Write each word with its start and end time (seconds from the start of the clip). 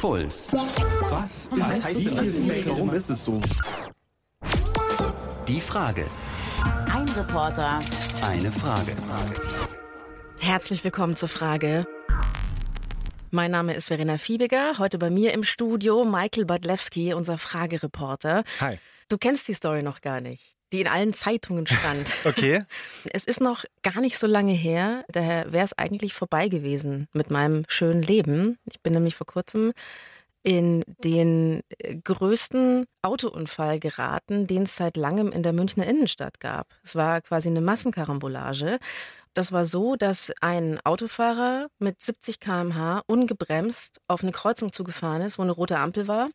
Puls. 0.00 0.52
Was? 0.52 1.48
Was 1.50 1.82
heißt 1.82 2.06
denn 2.06 2.16
das? 2.16 2.66
Warum 2.66 2.94
ist 2.94 3.10
es 3.10 3.24
so? 3.24 3.40
Die 5.48 5.60
Frage. 5.60 6.06
Ein 6.94 7.08
Reporter. 7.08 7.80
Eine 8.22 8.52
Frage. 8.52 8.94
Herzlich 10.38 10.84
willkommen 10.84 11.16
zur 11.16 11.28
Frage. 11.28 11.84
Mein 13.32 13.50
Name 13.50 13.74
ist 13.74 13.88
Verena 13.88 14.18
Fiebiger. 14.18 14.78
Heute 14.78 14.98
bei 14.98 15.10
mir 15.10 15.32
im 15.32 15.42
Studio 15.42 16.04
Michael 16.04 16.44
Badlewski, 16.44 17.12
unser 17.12 17.36
Fragereporter. 17.36 18.44
Hi. 18.60 18.78
Du 19.08 19.18
kennst 19.18 19.48
die 19.48 19.54
Story 19.54 19.82
noch 19.82 20.00
gar 20.00 20.20
nicht, 20.20 20.54
die 20.72 20.80
in 20.80 20.88
allen 20.88 21.12
Zeitungen 21.12 21.66
stand. 21.66 22.14
Okay. 22.24 22.62
Es 23.12 23.24
ist 23.24 23.40
noch 23.40 23.64
gar 23.82 24.00
nicht 24.00 24.18
so 24.18 24.26
lange 24.26 24.52
her, 24.52 25.04
daher 25.08 25.50
wäre 25.52 25.64
es 25.64 25.76
eigentlich 25.76 26.12
vorbei 26.12 26.48
gewesen 26.48 27.08
mit 27.12 27.30
meinem 27.30 27.64
schönen 27.68 28.02
Leben. 28.02 28.58
Ich 28.70 28.80
bin 28.80 28.92
nämlich 28.92 29.16
vor 29.16 29.26
kurzem 29.26 29.72
in 30.42 30.84
den 31.04 31.62
größten 32.04 32.86
Autounfall 33.02 33.80
geraten, 33.80 34.46
den 34.46 34.62
es 34.62 34.76
seit 34.76 34.96
langem 34.96 35.32
in 35.32 35.42
der 35.42 35.52
Münchner 35.52 35.86
Innenstadt 35.86 36.40
gab. 36.40 36.68
Es 36.82 36.94
war 36.94 37.20
quasi 37.22 37.48
eine 37.48 37.60
Massenkarambolage. 37.60 38.78
Das 39.34 39.52
war 39.52 39.64
so, 39.64 39.96
dass 39.96 40.32
ein 40.40 40.80
Autofahrer 40.84 41.68
mit 41.78 42.00
70 42.00 42.40
km/h 42.40 43.02
ungebremst 43.06 44.00
auf 44.08 44.22
eine 44.22 44.32
Kreuzung 44.32 44.72
zugefahren 44.72 45.22
ist, 45.22 45.38
wo 45.38 45.42
eine 45.42 45.52
rote 45.52 45.78
Ampel 45.78 46.08
war. 46.08 46.30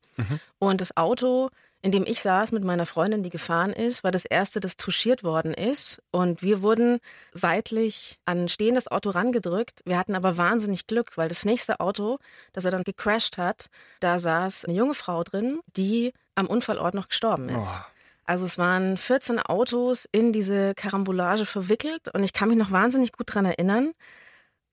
Und 0.60 0.80
das 0.80 0.96
Auto, 0.96 1.50
in 1.84 1.92
dem 1.92 2.06
ich 2.08 2.22
saß 2.22 2.54
mit 2.54 2.64
meiner 2.64 2.86
Freundin, 2.86 3.24
die 3.24 3.30
gefahren 3.30 3.74
ist, 3.74 4.06
war 4.06 4.12
das 4.12 4.24
erste, 4.24 4.62
das 4.62 4.78
touchiert 4.78 5.22
worden 5.22 5.54
ist. 5.54 6.02
Und 6.12 6.42
wir 6.42 6.62
wurden 6.62 7.00
seitlich 7.34 8.18
an 8.24 8.46
ein 8.46 8.48
stehendes 8.48 8.90
Auto 8.90 9.10
rangedrückt. 9.10 9.82
Wir 9.84 9.98
hatten 9.98 10.16
aber 10.16 10.38
wahnsinnig 10.38 10.88
Glück, 10.88 11.18
weil 11.18 11.28
das 11.28 11.44
nächste 11.44 11.82
Auto, 11.82 12.20
das 12.54 12.64
er 12.64 12.72
dann 12.72 12.86
gecrashed 12.86 13.38
hat, 13.38 13.68
da 14.00 14.18
saß 14.18 14.64
eine 14.64 14.78
junge 14.78 14.94
Frau 14.94 15.26
drin, 15.26 15.60
die 15.76 16.14
am 16.36 16.48
Unfallort 16.48 16.94
noch 16.94 17.10
gestorben 17.10 17.50
ist. 17.50 17.58
Oh. 17.58 17.86
Also 18.26 18.46
es 18.46 18.58
waren 18.58 18.96
14 18.96 19.42
Autos 19.42 20.08
in 20.14 20.32
diese 20.32 20.74
Karambolage 20.76 21.46
verwickelt 21.46 22.08
und 22.14 22.24
ich 22.24 22.32
kann 22.32 22.48
mich 22.48 22.58
noch 22.58 22.72
wahnsinnig 22.72 23.12
gut 23.12 23.34
dran 23.34 23.44
erinnern. 23.44 23.92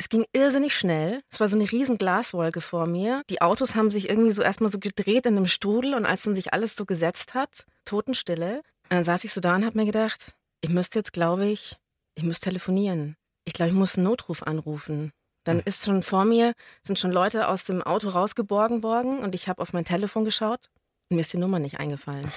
Es 0.00 0.08
ging 0.08 0.24
irrsinnig 0.32 0.74
schnell. 0.74 1.20
Es 1.30 1.40
war 1.40 1.48
so 1.48 1.56
eine 1.56 1.70
riesen 1.70 1.98
Glaswolke 1.98 2.62
vor 2.62 2.86
mir. 2.86 3.20
Die 3.28 3.42
Autos 3.42 3.74
haben 3.74 3.90
sich 3.90 4.08
irgendwie 4.08 4.30
so 4.30 4.40
erstmal 4.40 4.70
so 4.70 4.78
gedreht 4.78 5.26
in 5.26 5.36
einem 5.36 5.46
Strudel 5.46 5.92
und 5.92 6.06
als 6.06 6.22
dann 6.22 6.34
sich 6.34 6.54
alles 6.54 6.74
so 6.74 6.86
gesetzt 6.86 7.34
hat, 7.34 7.66
Totenstille, 7.84 8.62
dann 8.88 9.04
saß 9.04 9.24
ich 9.24 9.32
so 9.34 9.42
da 9.42 9.56
und 9.56 9.66
habe 9.66 9.76
mir 9.76 9.84
gedacht, 9.84 10.32
ich 10.62 10.70
müsste 10.70 11.00
jetzt, 11.00 11.12
glaube 11.12 11.44
ich, 11.44 11.76
ich 12.14 12.24
müsste 12.24 12.48
telefonieren. 12.48 13.14
Ich 13.44 13.52
glaube, 13.52 13.72
ich 13.72 13.76
muss 13.76 13.98
einen 13.98 14.04
Notruf 14.04 14.42
anrufen. 14.42 15.12
Dann 15.44 15.60
ist 15.60 15.84
schon 15.84 16.02
vor 16.02 16.24
mir, 16.24 16.54
sind 16.82 16.98
schon 16.98 17.12
Leute 17.12 17.48
aus 17.48 17.64
dem 17.64 17.82
Auto 17.82 18.08
rausgeborgen 18.08 18.82
worden 18.82 19.18
und 19.18 19.34
ich 19.34 19.50
habe 19.50 19.60
auf 19.60 19.74
mein 19.74 19.84
Telefon 19.84 20.24
geschaut 20.24 20.70
und 21.10 21.16
mir 21.16 21.20
ist 21.20 21.34
die 21.34 21.38
Nummer 21.38 21.58
nicht 21.58 21.78
eingefallen. 21.78 22.32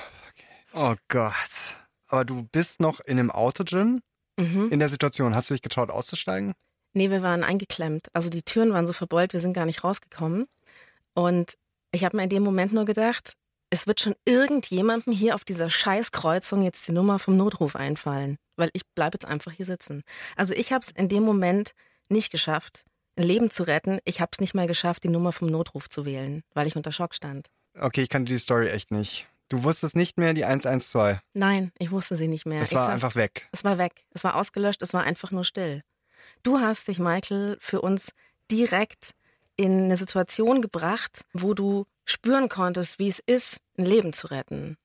Oh 0.74 0.96
Gott. 1.08 1.78
Aber 2.10 2.26
du 2.26 2.44
bist 2.52 2.82
noch 2.82 3.00
in 3.00 3.16
dem 3.16 3.32
Auto 3.32 3.64
drin, 3.64 4.02
Mhm. 4.38 4.68
in 4.70 4.80
der 4.80 4.90
Situation. 4.90 5.34
Hast 5.34 5.50
du 5.50 5.54
dich 5.54 5.62
getraut 5.62 5.92
auszusteigen? 5.92 6.54
Nee, 6.94 7.10
wir 7.10 7.22
waren 7.22 7.44
eingeklemmt. 7.44 8.08
Also 8.14 8.30
die 8.30 8.44
Türen 8.44 8.72
waren 8.74 8.88
so 8.88 8.94
verbeult, 8.94 9.34
wir 9.34 9.40
sind 9.40 9.54
gar 9.54 9.66
nicht 9.66 9.84
rausgekommen. 9.84 10.46
Und 11.14 11.56
ich 11.92 12.04
habe 12.04 12.18
mir 12.18 12.24
in 12.24 12.30
dem 12.30 12.44
Moment 12.44 12.74
nur 12.74 12.86
gedacht, 12.86 13.34
es 13.70 13.88
wird 13.88 14.00
schon 14.02 14.16
irgendjemandem 14.26 15.14
hier 15.14 15.36
auf 15.36 15.46
dieser 15.46 15.70
Scheißkreuzung 15.70 16.62
jetzt 16.62 16.88
die 16.88 16.92
Nummer 16.92 17.18
vom 17.20 17.38
Notruf 17.38 17.76
einfallen, 17.76 18.38
weil 18.56 18.70
ich 18.74 18.84
bleibe 18.96 19.16
jetzt 19.16 19.26
einfach 19.26 19.52
hier 19.52 19.66
sitzen. 19.66 20.04
Also 20.36 20.54
ich 20.54 20.72
habe 20.72 20.84
es 20.84 20.92
in 20.92 21.10
dem 21.10 21.24
Moment 21.24 21.72
nicht 22.10 22.32
geschafft, 22.32 22.84
ein 23.16 23.24
Leben 23.24 23.50
zu 23.50 23.64
retten. 23.64 24.00
Ich 24.06 24.22
habe 24.22 24.30
es 24.34 24.40
nicht 24.40 24.54
mal 24.54 24.68
geschafft, 24.68 25.04
die 25.04 25.10
Nummer 25.10 25.32
vom 25.32 25.48
Notruf 25.48 25.90
zu 25.90 26.06
wählen, 26.06 26.44
weil 26.54 26.68
ich 26.68 26.76
unter 26.76 26.92
Schock 26.92 27.16
stand. 27.16 27.48
Okay, 27.80 28.02
ich 28.04 28.10
kannte 28.10 28.32
die 28.32 28.38
Story 28.40 28.70
echt 28.70 28.92
nicht. 28.92 29.28
Du 29.50 29.64
wusstest 29.64 29.96
nicht 29.96 30.18
mehr 30.18 30.34
die 30.34 30.46
112. 30.46 31.20
Nein, 31.34 31.72
ich 31.80 31.92
wusste 31.92 32.16
sie 32.16 32.28
nicht 32.28 32.46
mehr. 32.46 32.62
Es 32.62 32.74
war 32.74 32.90
saß- 32.90 32.94
einfach 32.94 33.16
weg. 33.16 33.48
Es 33.52 33.64
war 33.64 33.78
weg. 33.78 34.06
Es 34.12 34.24
war 34.24 34.36
ausgelöscht. 34.36 34.82
Es 34.84 34.94
war 34.94 35.04
einfach 35.04 35.32
nur 35.32 35.44
still. 35.44 35.84
Du 36.44 36.60
hast 36.60 36.90
dich, 36.90 37.00
Michael, 37.00 37.58
für 37.62 37.82
uns 37.82 38.12
direkt 38.52 39.12
in 39.56 39.86
eine 39.86 39.96
Situation 39.96 40.62
gebracht, 40.62 41.22
wo 41.32 41.54
du 41.54 41.86
spüren 42.06 42.50
konntest, 42.50 43.00
wie 43.00 43.08
es 43.08 43.20
ist, 43.26 43.60
ein 43.78 43.86
Leben 43.86 44.12
zu 44.12 44.28
retten. 44.28 44.78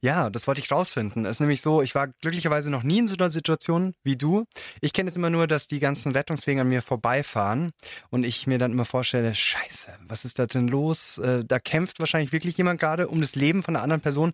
Ja, 0.00 0.30
das 0.30 0.46
wollte 0.46 0.60
ich 0.60 0.70
rausfinden. 0.70 1.24
Es 1.24 1.32
ist 1.32 1.40
nämlich 1.40 1.60
so, 1.60 1.82
ich 1.82 1.94
war 1.94 2.08
glücklicherweise 2.08 2.70
noch 2.70 2.82
nie 2.82 2.98
in 2.98 3.08
so 3.08 3.16
einer 3.16 3.30
Situation 3.30 3.94
wie 4.02 4.16
du. 4.16 4.44
Ich 4.80 4.92
kenne 4.92 5.08
jetzt 5.08 5.16
immer 5.16 5.30
nur, 5.30 5.46
dass 5.46 5.66
die 5.66 5.80
ganzen 5.80 6.12
Rettungswegen 6.12 6.60
an 6.60 6.68
mir 6.68 6.82
vorbeifahren 6.82 7.72
und 8.10 8.24
ich 8.24 8.46
mir 8.46 8.58
dann 8.58 8.72
immer 8.72 8.84
vorstelle, 8.84 9.34
scheiße, 9.34 9.90
was 10.06 10.24
ist 10.24 10.38
da 10.38 10.46
denn 10.46 10.68
los? 10.68 11.18
Äh, 11.18 11.44
Da 11.44 11.58
kämpft 11.58 12.00
wahrscheinlich 12.00 12.32
wirklich 12.32 12.56
jemand 12.56 12.80
gerade 12.80 13.08
um 13.08 13.20
das 13.20 13.34
Leben 13.34 13.62
von 13.62 13.74
einer 13.76 13.82
anderen 13.82 14.02
Person. 14.02 14.32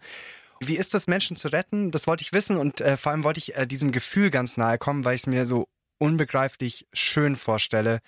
Wie 0.60 0.76
ist 0.76 0.94
das, 0.94 1.06
Menschen 1.06 1.36
zu 1.36 1.48
retten? 1.48 1.91
Das 1.91 2.06
wollte 2.06 2.22
ich 2.22 2.32
wissen 2.32 2.56
und 2.56 2.80
äh, 2.80 2.97
vor 2.97 3.12
allem 3.12 3.25
wollte 3.25 3.38
ich 3.38 3.56
äh, 3.56 3.66
diesem 3.66 3.92
Gefühl 3.92 4.30
ganz 4.30 4.56
nahe 4.56 4.78
kommen, 4.78 5.04
weil 5.04 5.14
ich 5.14 5.22
es 5.22 5.26
mir 5.26 5.47
so 5.47 5.69
unbegreiflich 6.00 6.87
schön 6.93 7.37
vorstelle, 7.37 8.00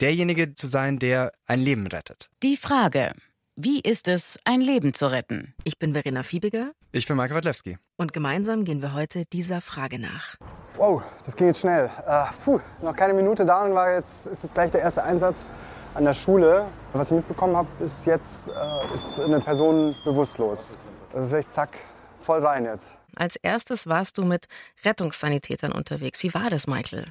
derjenige 0.00 0.54
zu 0.54 0.66
sein, 0.66 0.98
der 0.98 1.30
ein 1.46 1.60
Leben 1.60 1.86
rettet. 1.86 2.30
Die 2.42 2.56
Frage. 2.56 3.12
Wie 3.56 3.80
ist 3.80 4.08
es, 4.08 4.36
ein 4.44 4.60
Leben 4.60 4.94
zu 4.94 5.06
retten? 5.12 5.54
Ich 5.62 5.78
bin 5.78 5.92
Verena 5.92 6.24
Fiebiger 6.24 6.72
Ich 6.90 7.06
bin 7.06 7.16
Marke 7.16 7.34
Wadlewski. 7.36 7.78
und 7.96 8.12
gemeinsam 8.12 8.64
gehen 8.64 8.82
wir 8.82 8.94
heute 8.94 9.24
dieser 9.26 9.60
Frage 9.60 10.00
nach. 10.00 10.34
Wow, 10.76 11.02
das 11.24 11.36
ging 11.36 11.46
jetzt 11.46 11.60
schnell. 11.60 11.88
Äh, 12.04 12.24
puh, 12.44 12.58
noch 12.82 12.96
keine 12.96 13.14
Minute 13.14 13.44
da 13.46 13.64
und 13.64 13.74
war 13.74 13.92
jetzt, 13.92 14.26
ist 14.26 14.42
jetzt 14.42 14.54
gleich 14.54 14.72
der 14.72 14.80
erste 14.80 15.04
Einsatz 15.04 15.46
an 15.94 16.04
der 16.04 16.14
Schule. 16.14 16.66
Was 16.94 17.12
ich 17.12 17.16
mitbekommen 17.16 17.54
habe, 17.56 17.68
ist 17.84 18.04
jetzt 18.06 18.48
äh, 18.48 18.94
ist 18.94 19.20
eine 19.20 19.38
Person 19.38 19.94
bewusstlos. 20.04 20.76
Das 21.12 21.26
ist 21.26 21.32
echt 21.32 21.54
zack, 21.54 21.78
voll 22.22 22.44
rein 22.44 22.64
jetzt. 22.64 22.88
Als 23.16 23.36
erstes 23.36 23.86
warst 23.86 24.18
du 24.18 24.24
mit 24.24 24.46
Rettungssanitätern 24.84 25.72
unterwegs. 25.72 26.22
Wie 26.22 26.34
war 26.34 26.50
das, 26.50 26.66
Michael? 26.66 27.06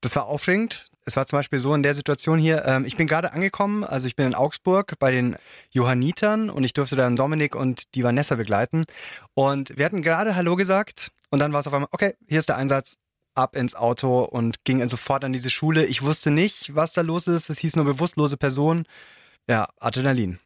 Das 0.00 0.16
war 0.16 0.26
aufregend. 0.26 0.90
Es 1.04 1.16
war 1.16 1.26
zum 1.26 1.38
Beispiel 1.38 1.60
so 1.60 1.72
in 1.72 1.82
der 1.82 1.94
Situation 1.94 2.38
hier, 2.38 2.64
ähm, 2.64 2.84
ich 2.84 2.96
bin 2.96 3.06
gerade 3.06 3.32
angekommen, 3.32 3.84
also 3.84 4.08
ich 4.08 4.16
bin 4.16 4.26
in 4.26 4.34
Augsburg 4.34 4.94
bei 4.98 5.12
den 5.12 5.36
Johannitern 5.70 6.50
und 6.50 6.64
ich 6.64 6.72
durfte 6.72 6.96
dann 6.96 7.14
Dominik 7.14 7.54
und 7.54 7.94
die 7.94 8.02
Vanessa 8.02 8.34
begleiten. 8.34 8.86
Und 9.34 9.76
wir 9.76 9.84
hatten 9.84 10.02
gerade 10.02 10.34
Hallo 10.34 10.56
gesagt 10.56 11.12
und 11.30 11.38
dann 11.38 11.52
war 11.52 11.60
es 11.60 11.66
auf 11.68 11.74
einmal, 11.74 11.88
okay, 11.92 12.14
hier 12.26 12.40
ist 12.40 12.48
der 12.48 12.56
Einsatz, 12.56 12.96
ab 13.36 13.54
ins 13.54 13.74
Auto 13.74 14.22
und 14.22 14.64
ging 14.64 14.86
sofort 14.88 15.22
an 15.22 15.32
diese 15.32 15.50
Schule. 15.50 15.84
Ich 15.86 16.02
wusste 16.02 16.30
nicht, 16.30 16.74
was 16.74 16.94
da 16.94 17.02
los 17.02 17.26
ist. 17.26 17.50
Es 17.50 17.58
hieß 17.58 17.76
nur 17.76 17.84
bewusstlose 17.84 18.36
Person. 18.36 18.84
Ja, 19.48 19.68
Adrenalin. 19.78 20.40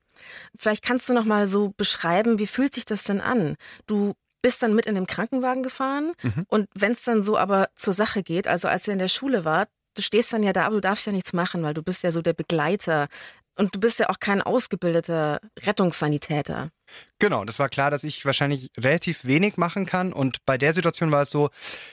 Vielleicht 0.59 0.85
kannst 0.85 1.09
du 1.09 1.15
noch 1.15 1.25
mal 1.25 1.47
so 1.47 1.73
beschreiben, 1.77 2.39
wie 2.39 2.47
fühlt 2.47 2.75
sich 2.75 2.85
das 2.85 3.05
denn 3.05 3.21
an? 3.21 3.57
Du 3.87 4.15
bist 4.43 4.63
dann 4.63 4.75
mit 4.75 4.87
in 4.87 4.95
dem 4.95 5.07
Krankenwagen 5.07 5.63
gefahren 5.63 6.13
und 6.49 6.69
wenn 6.75 6.93
es 6.93 7.03
dann 7.03 7.23
so 7.23 7.37
aber 7.37 7.69
zur 7.75 7.93
Sache 7.93 8.23
geht, 8.23 8.49
also 8.49 8.69
als 8.69 8.87
ihr 8.87 8.93
in 8.93 8.99
der 8.99 9.09
Schule 9.09 9.45
wart, 9.45 9.69
du 9.95 10.03
stehst 10.03 10.33
dann 10.33 10.43
ja 10.43 10.53
da, 10.53 10.67
aber 10.67 10.77
du 10.77 10.81
darfst 10.81 11.07
ja 11.07 11.13
nichts 11.13 11.33
machen, 11.33 11.63
weil 11.63 11.75
du 11.75 11.83
bist 11.83 12.03
ja 12.03 12.11
so 12.11 12.23
der 12.23 12.33
Begleiter 12.33 13.09
und 13.57 13.75
du 13.75 13.81
bist 13.81 13.99
ja 13.99 14.09
auch 14.09 14.21
kein 14.21 14.41
ausgebildeter 14.41 15.41
Rettungssanitäter. 15.59 16.71
Genau, 17.19 17.45
das 17.45 17.59
war 17.59 17.69
klar, 17.69 17.91
dass 17.91 18.05
ich 18.05 18.25
wahrscheinlich 18.25 18.71
relativ 18.79 19.25
wenig 19.27 19.59
machen 19.59 19.85
kann. 19.85 20.13
Und 20.13 20.39
bei 20.47 20.57
der 20.57 20.73
Situation 20.73 21.11
war 21.11 21.23
es 21.23 21.31
so, 21.31 21.51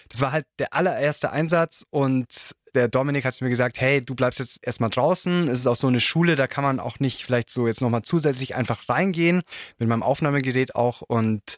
das 0.08 0.22
war 0.22 0.31
halt 0.31 0.46
der 0.59 0.74
allererste 0.74 1.31
Einsatz 1.31 1.85
und 1.90 2.56
der 2.74 2.88
Dominik 2.88 3.25
hat 3.25 3.40
mir 3.41 3.50
gesagt, 3.50 3.81
hey, 3.81 4.02
du 4.02 4.16
bleibst 4.16 4.40
jetzt 4.40 4.66
erstmal 4.66 4.90
draußen. 4.90 5.47
Es 5.47 5.59
ist 5.59 5.68
auch 5.68 5.75
so 5.75 5.88
eine 5.88 6.00
Schule, 6.00 6.35
da 6.35 6.47
kann 6.47 6.64
man 6.64 6.79
auch 6.79 7.00
nicht 7.00 7.25
vielleicht 7.25 7.50
so 7.50 7.68
jetzt 7.68 7.81
nochmal 7.81 8.03
zusätzlich 8.03 8.56
einfach 8.56 8.88
reingehen, 8.88 9.41
mit 9.78 9.90
meinem 9.90 10.03
Aufnahmegerät 10.03 10.75
auch. 10.75 11.02
Und 11.02 11.58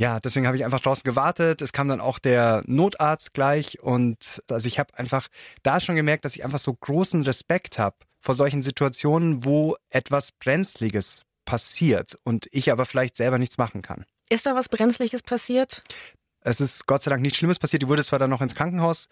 ja, 0.00 0.20
deswegen 0.20 0.46
habe 0.46 0.56
ich 0.56 0.64
einfach 0.64 0.80
draußen 0.80 1.02
gewartet. 1.02 1.60
Es 1.60 1.72
kam 1.72 1.88
dann 1.88 2.00
auch 2.00 2.18
der 2.18 2.62
Notarzt 2.66 3.34
gleich 3.34 3.80
und 3.82 4.42
also 4.48 4.66
ich 4.66 4.78
habe 4.78 4.96
einfach 4.96 5.26
da 5.62 5.80
schon 5.80 5.96
gemerkt, 5.96 6.24
dass 6.24 6.36
ich 6.36 6.44
einfach 6.44 6.60
so 6.60 6.72
großen 6.72 7.22
Respekt 7.22 7.78
habe 7.78 7.96
vor 8.20 8.34
solchen 8.34 8.62
Situationen, 8.62 9.44
wo 9.44 9.76
etwas 9.90 10.32
Brenzliges 10.32 11.24
passiert 11.44 12.16
und 12.24 12.46
ich 12.52 12.70
aber 12.70 12.86
vielleicht 12.86 13.16
selber 13.16 13.38
nichts 13.38 13.58
machen 13.58 13.82
kann. 13.82 14.04
Ist 14.30 14.46
da 14.46 14.54
was 14.54 14.68
Brenzliches 14.68 15.22
passiert? 15.22 15.82
Es 16.42 16.60
ist 16.60 16.86
Gott 16.86 17.02
sei 17.02 17.10
Dank 17.10 17.22
nichts 17.22 17.38
Schlimmes 17.38 17.58
passiert. 17.58 17.82
Die 17.82 17.88
wurde 17.88 18.04
zwar 18.04 18.18
dann 18.18 18.30
noch 18.30 18.40
ins 18.40 18.54
Krankenhaus 18.54 19.06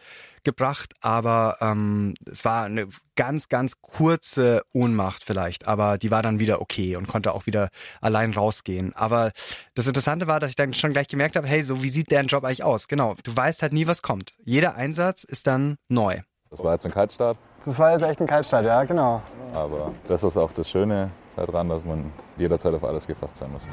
gebracht, 0.45 0.95
aber 1.01 1.57
ähm, 1.61 2.15
es 2.25 2.45
war 2.45 2.65
eine 2.65 2.89
ganz, 3.17 3.49
ganz 3.49 3.81
kurze 3.81 4.63
Ohnmacht 4.73 5.25
vielleicht. 5.25 5.67
Aber 5.67 5.99
die 5.99 6.11
war 6.11 6.23
dann 6.23 6.39
wieder 6.41 6.61
okay 6.61 6.97
und 6.97 7.09
konnte 7.09 7.35
auch 7.35 7.47
wieder 7.47 7.71
allein 8.01 8.33
rausgehen. 8.33 8.95
Aber 8.95 9.33
das 9.75 9.87
Interessante 9.87 10.27
war, 10.27 10.41
dass 10.41 10.51
ich 10.51 10.57
dann 10.57 10.73
schon 10.75 10.93
gleich 10.93 11.09
gemerkt 11.09 11.37
habe, 11.37 11.47
hey, 11.47 11.63
so 11.63 11.83
wie 11.83 11.89
sieht 11.89 12.11
deren 12.11 12.27
Job 12.27 12.45
eigentlich 12.45 12.65
aus? 12.65 12.89
Genau, 12.89 13.15
du 13.23 13.37
weißt 13.37 13.63
halt 13.63 13.73
nie, 13.73 13.87
was 13.87 14.03
kommt. 14.03 14.33
Jeder 14.45 14.77
Einsatz 14.77 15.25
ist 15.25 15.47
dann 15.47 15.77
neu. 15.89 16.21
Das 16.51 16.63
war 16.63 16.75
jetzt 16.75 16.87
ein 16.87 16.93
Kaltstart, 16.93 17.37
Das 17.65 17.79
war 17.79 17.93
jetzt 17.93 18.03
echt 18.03 18.21
ein 18.21 18.27
Kaltstart, 18.27 18.65
ja, 18.65 18.85
genau. 18.85 19.21
aber 19.53 19.93
das 20.07 20.23
ist 20.23 20.37
auch 20.37 20.53
das 20.53 20.71
Schöne 20.71 21.11
daran, 21.35 21.69
dass 21.69 21.85
man 21.85 22.13
jederzeit 22.39 22.73
auf 22.73 22.85
alles 22.85 23.07
gefasst 23.07 23.37
sein 23.37 23.51
muss. 23.51 23.67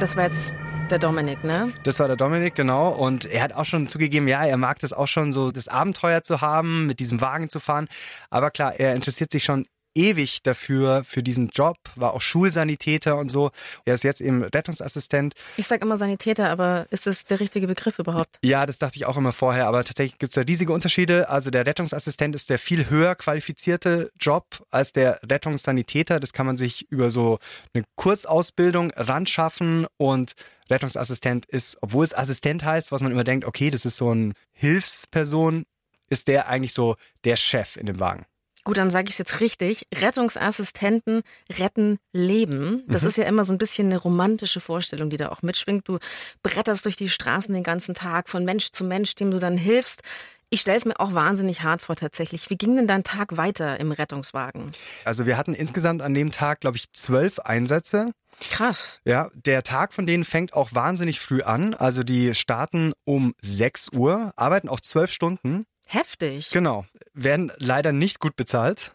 Das 0.00 0.16
war 0.16 0.24
jetzt 0.24 0.54
der 0.90 0.98
Dominik, 0.98 1.44
ne? 1.44 1.72
Das 1.82 1.98
war 2.00 2.08
der 2.08 2.16
Dominik, 2.16 2.54
genau. 2.54 2.90
Und 2.90 3.24
er 3.26 3.42
hat 3.42 3.52
auch 3.52 3.64
schon 3.64 3.88
zugegeben, 3.88 4.28
ja, 4.28 4.44
er 4.44 4.56
mag 4.56 4.78
das 4.78 4.92
auch 4.92 5.06
schon 5.06 5.32
so, 5.32 5.50
das 5.50 5.68
Abenteuer 5.68 6.22
zu 6.22 6.40
haben, 6.40 6.86
mit 6.86 7.00
diesem 7.00 7.20
Wagen 7.20 7.48
zu 7.48 7.60
fahren. 7.60 7.88
Aber 8.30 8.50
klar, 8.50 8.74
er 8.78 8.94
interessiert 8.94 9.32
sich 9.32 9.44
schon 9.44 9.66
ewig 9.98 10.42
dafür, 10.42 11.02
für 11.04 11.22
diesen 11.22 11.48
Job, 11.48 11.76
war 11.96 12.14
auch 12.14 12.20
Schulsanitäter 12.20 13.18
und 13.18 13.30
so. 13.30 13.50
Er 13.84 13.94
ist 13.94 14.04
jetzt 14.04 14.20
eben 14.20 14.44
Rettungsassistent. 14.44 15.34
Ich 15.56 15.66
sage 15.66 15.82
immer 15.82 15.96
Sanitäter, 15.98 16.48
aber 16.48 16.86
ist 16.90 17.06
das 17.06 17.24
der 17.24 17.40
richtige 17.40 17.66
Begriff 17.66 17.98
überhaupt? 17.98 18.38
Ja, 18.42 18.64
das 18.64 18.78
dachte 18.78 18.96
ich 18.96 19.06
auch 19.06 19.16
immer 19.16 19.32
vorher, 19.32 19.66
aber 19.66 19.82
tatsächlich 19.84 20.18
gibt 20.18 20.30
es 20.30 20.34
da 20.34 20.42
riesige 20.42 20.72
Unterschiede. 20.72 21.28
Also 21.28 21.50
der 21.50 21.66
Rettungsassistent 21.66 22.34
ist 22.36 22.48
der 22.48 22.58
viel 22.58 22.88
höher 22.88 23.16
qualifizierte 23.16 24.10
Job 24.18 24.64
als 24.70 24.92
der 24.92 25.20
Rettungssanitäter. 25.28 26.20
Das 26.20 26.32
kann 26.32 26.46
man 26.46 26.56
sich 26.56 26.90
über 26.90 27.10
so 27.10 27.38
eine 27.74 27.84
Kurzausbildung 27.96 28.92
ranschaffen 28.92 29.86
und 29.96 30.34
Rettungsassistent 30.70 31.46
ist, 31.46 31.78
obwohl 31.80 32.04
es 32.04 32.14
Assistent 32.14 32.64
heißt, 32.64 32.92
was 32.92 33.02
man 33.02 33.10
immer 33.10 33.24
denkt, 33.24 33.46
okay, 33.46 33.70
das 33.70 33.84
ist 33.84 33.96
so 33.96 34.10
eine 34.10 34.32
Hilfsperson, 34.52 35.64
ist 36.10 36.28
der 36.28 36.48
eigentlich 36.48 36.74
so 36.74 36.96
der 37.24 37.36
Chef 37.36 37.76
in 37.76 37.86
dem 37.86 38.00
Wagen. 38.00 38.26
Gut, 38.68 38.76
dann 38.76 38.90
sage 38.90 39.06
ich 39.08 39.14
es 39.14 39.18
jetzt 39.18 39.40
richtig. 39.40 39.86
Rettungsassistenten 39.94 41.22
retten 41.58 41.96
Leben. 42.12 42.82
Das 42.86 43.00
Mhm. 43.00 43.08
ist 43.08 43.16
ja 43.16 43.24
immer 43.24 43.44
so 43.44 43.54
ein 43.54 43.56
bisschen 43.56 43.86
eine 43.86 43.96
romantische 43.96 44.60
Vorstellung, 44.60 45.08
die 45.08 45.16
da 45.16 45.30
auch 45.30 45.40
mitschwingt. 45.40 45.88
Du 45.88 45.96
bretterst 46.42 46.84
durch 46.84 46.94
die 46.94 47.08
Straßen 47.08 47.54
den 47.54 47.62
ganzen 47.62 47.94
Tag 47.94 48.28
von 48.28 48.44
Mensch 48.44 48.70
zu 48.72 48.84
Mensch, 48.84 49.14
dem 49.14 49.30
du 49.30 49.38
dann 49.38 49.56
hilfst. 49.56 50.02
Ich 50.50 50.60
stelle 50.60 50.76
es 50.76 50.84
mir 50.84 51.00
auch 51.00 51.14
wahnsinnig 51.14 51.62
hart 51.62 51.80
vor 51.80 51.96
tatsächlich. 51.96 52.50
Wie 52.50 52.58
ging 52.58 52.76
denn 52.76 52.86
dein 52.86 53.04
Tag 53.04 53.38
weiter 53.38 53.80
im 53.80 53.90
Rettungswagen? 53.90 54.70
Also 55.06 55.24
wir 55.24 55.38
hatten 55.38 55.54
insgesamt 55.54 56.02
an 56.02 56.12
dem 56.12 56.30
Tag, 56.30 56.60
glaube 56.60 56.76
ich, 56.76 56.92
zwölf 56.92 57.38
Einsätze. 57.38 58.12
Krass. 58.50 59.00
Ja, 59.06 59.30
der 59.34 59.62
Tag 59.62 59.94
von 59.94 60.04
denen 60.04 60.26
fängt 60.26 60.52
auch 60.52 60.74
wahnsinnig 60.74 61.20
früh 61.20 61.40
an. 61.40 61.72
Also 61.72 62.02
die 62.02 62.34
starten 62.34 62.92
um 63.04 63.34
6 63.40 63.88
Uhr, 63.94 64.32
arbeiten 64.36 64.68
auch 64.68 64.80
zwölf 64.80 65.10
Stunden. 65.10 65.64
Heftig. 65.88 66.50
Genau. 66.50 66.84
Werden 67.14 67.52
leider 67.58 67.92
nicht 67.92 68.20
gut 68.20 68.36
bezahlt. 68.36 68.94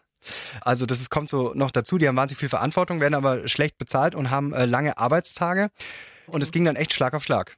Also 0.62 0.86
das 0.86 1.00
ist, 1.00 1.10
kommt 1.10 1.28
so 1.28 1.52
noch 1.54 1.70
dazu. 1.70 1.98
Die 1.98 2.08
haben 2.08 2.16
wahnsinnig 2.16 2.40
viel 2.40 2.48
Verantwortung, 2.48 3.00
werden 3.00 3.14
aber 3.14 3.46
schlecht 3.48 3.78
bezahlt 3.78 4.14
und 4.14 4.30
haben 4.30 4.52
äh, 4.52 4.64
lange 4.64 4.96
Arbeitstage. 4.96 5.68
Und 6.26 6.42
es 6.42 6.52
ging 6.52 6.64
dann 6.64 6.76
echt 6.76 6.92
Schlag 6.92 7.14
auf 7.14 7.22
Schlag. 7.22 7.56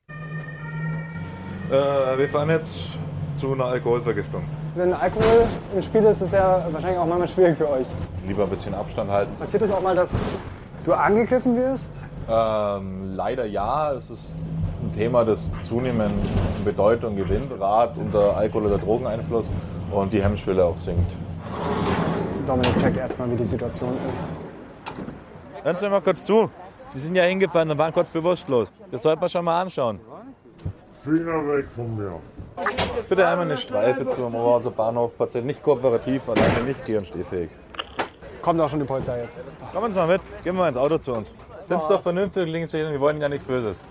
Äh, 1.70 1.72
wir 1.72 2.28
fahren 2.28 2.50
jetzt 2.50 2.98
zu 3.36 3.52
einer 3.52 3.66
Alkoholvergiftung. 3.66 4.48
Wenn 4.74 4.92
Alkohol 4.92 5.46
im 5.74 5.82
Spiel 5.82 6.02
ist, 6.04 6.16
ist 6.16 6.22
es 6.22 6.30
ja 6.32 6.66
wahrscheinlich 6.70 6.98
auch 6.98 7.06
manchmal 7.06 7.28
schwierig 7.28 7.56
für 7.56 7.68
euch. 7.70 7.86
Lieber 8.26 8.44
ein 8.44 8.50
bisschen 8.50 8.74
Abstand 8.74 9.10
halten. 9.10 9.34
Passiert 9.36 9.62
es 9.62 9.70
auch 9.70 9.82
mal, 9.82 9.94
dass 9.94 10.10
du 10.84 10.92
angegriffen 10.92 11.56
wirst? 11.56 12.02
Ähm, 12.28 13.14
leider 13.14 13.46
ja, 13.46 13.92
es 13.92 14.10
ist 14.10 14.46
ein 14.86 14.92
Thema, 14.92 15.24
das 15.24 15.50
zunehmend 15.60 16.02
an 16.02 16.64
Bedeutung 16.64 17.16
gewinnt, 17.16 17.52
Rad 17.60 17.96
unter 17.98 18.36
Alkohol- 18.36 18.66
oder 18.66 18.78
Drogeneinfluss 18.78 19.50
und 19.90 20.12
die 20.12 20.22
Hemmschwelle 20.22 20.64
auch 20.64 20.76
sinkt. 20.76 21.12
Dominik 22.46 22.78
checkt 22.78 22.96
erstmal, 22.96 23.30
wie 23.30 23.36
die 23.36 23.44
Situation 23.44 23.96
ist. 24.08 24.28
Hören 25.62 25.76
Sie 25.76 25.88
mal 25.88 26.00
kurz 26.00 26.24
zu. 26.24 26.50
Sie 26.86 27.00
sind 27.00 27.16
ja 27.16 27.24
hingefallen 27.24 27.70
und 27.70 27.78
waren 27.78 27.92
kurz 27.92 28.08
bewusstlos. 28.10 28.72
Das 28.90 29.02
sollte 29.02 29.20
man 29.20 29.28
schon 29.28 29.44
mal 29.44 29.60
anschauen. 29.60 29.98
Finger 31.02 31.46
weg 31.48 31.66
von 31.74 31.96
mir. 31.96 32.20
Bitte 33.08 33.26
einmal 33.26 33.46
eine 33.46 33.56
Streife 33.56 34.08
zum 34.08 34.26
Oberhauser 34.26 34.70
Bahnhof. 34.70 35.16
Patient 35.18 35.46
nicht 35.46 35.62
kooperativ, 35.62 36.28
alleine 36.28 36.64
nicht 36.64 36.84
geh- 36.84 36.96
und 36.96 37.06
stehfähig. 37.06 37.50
Kommt 38.40 38.60
auch 38.60 38.68
schon 38.68 38.78
die 38.78 38.84
Polizei 38.84 39.22
jetzt. 39.22 39.40
Kommen 39.72 39.92
Sie 39.92 39.98
mal 39.98 40.06
mit. 40.06 40.20
Gehen 40.44 40.54
wir 40.54 40.62
mal 40.62 40.68
ins 40.68 40.78
Auto 40.78 40.98
zu 40.98 41.12
uns. 41.12 41.34
Sind 41.62 41.82
Sie 41.82 41.88
doch 41.88 42.02
vernünftig 42.02 42.44
und 42.44 42.50
liegen 42.50 42.68
Sie 42.68 42.78
hin. 42.78 42.92
Wir 42.92 43.00
wollen 43.00 43.20
ja 43.20 43.28
nichts 43.28 43.44
Böses. 43.44 43.82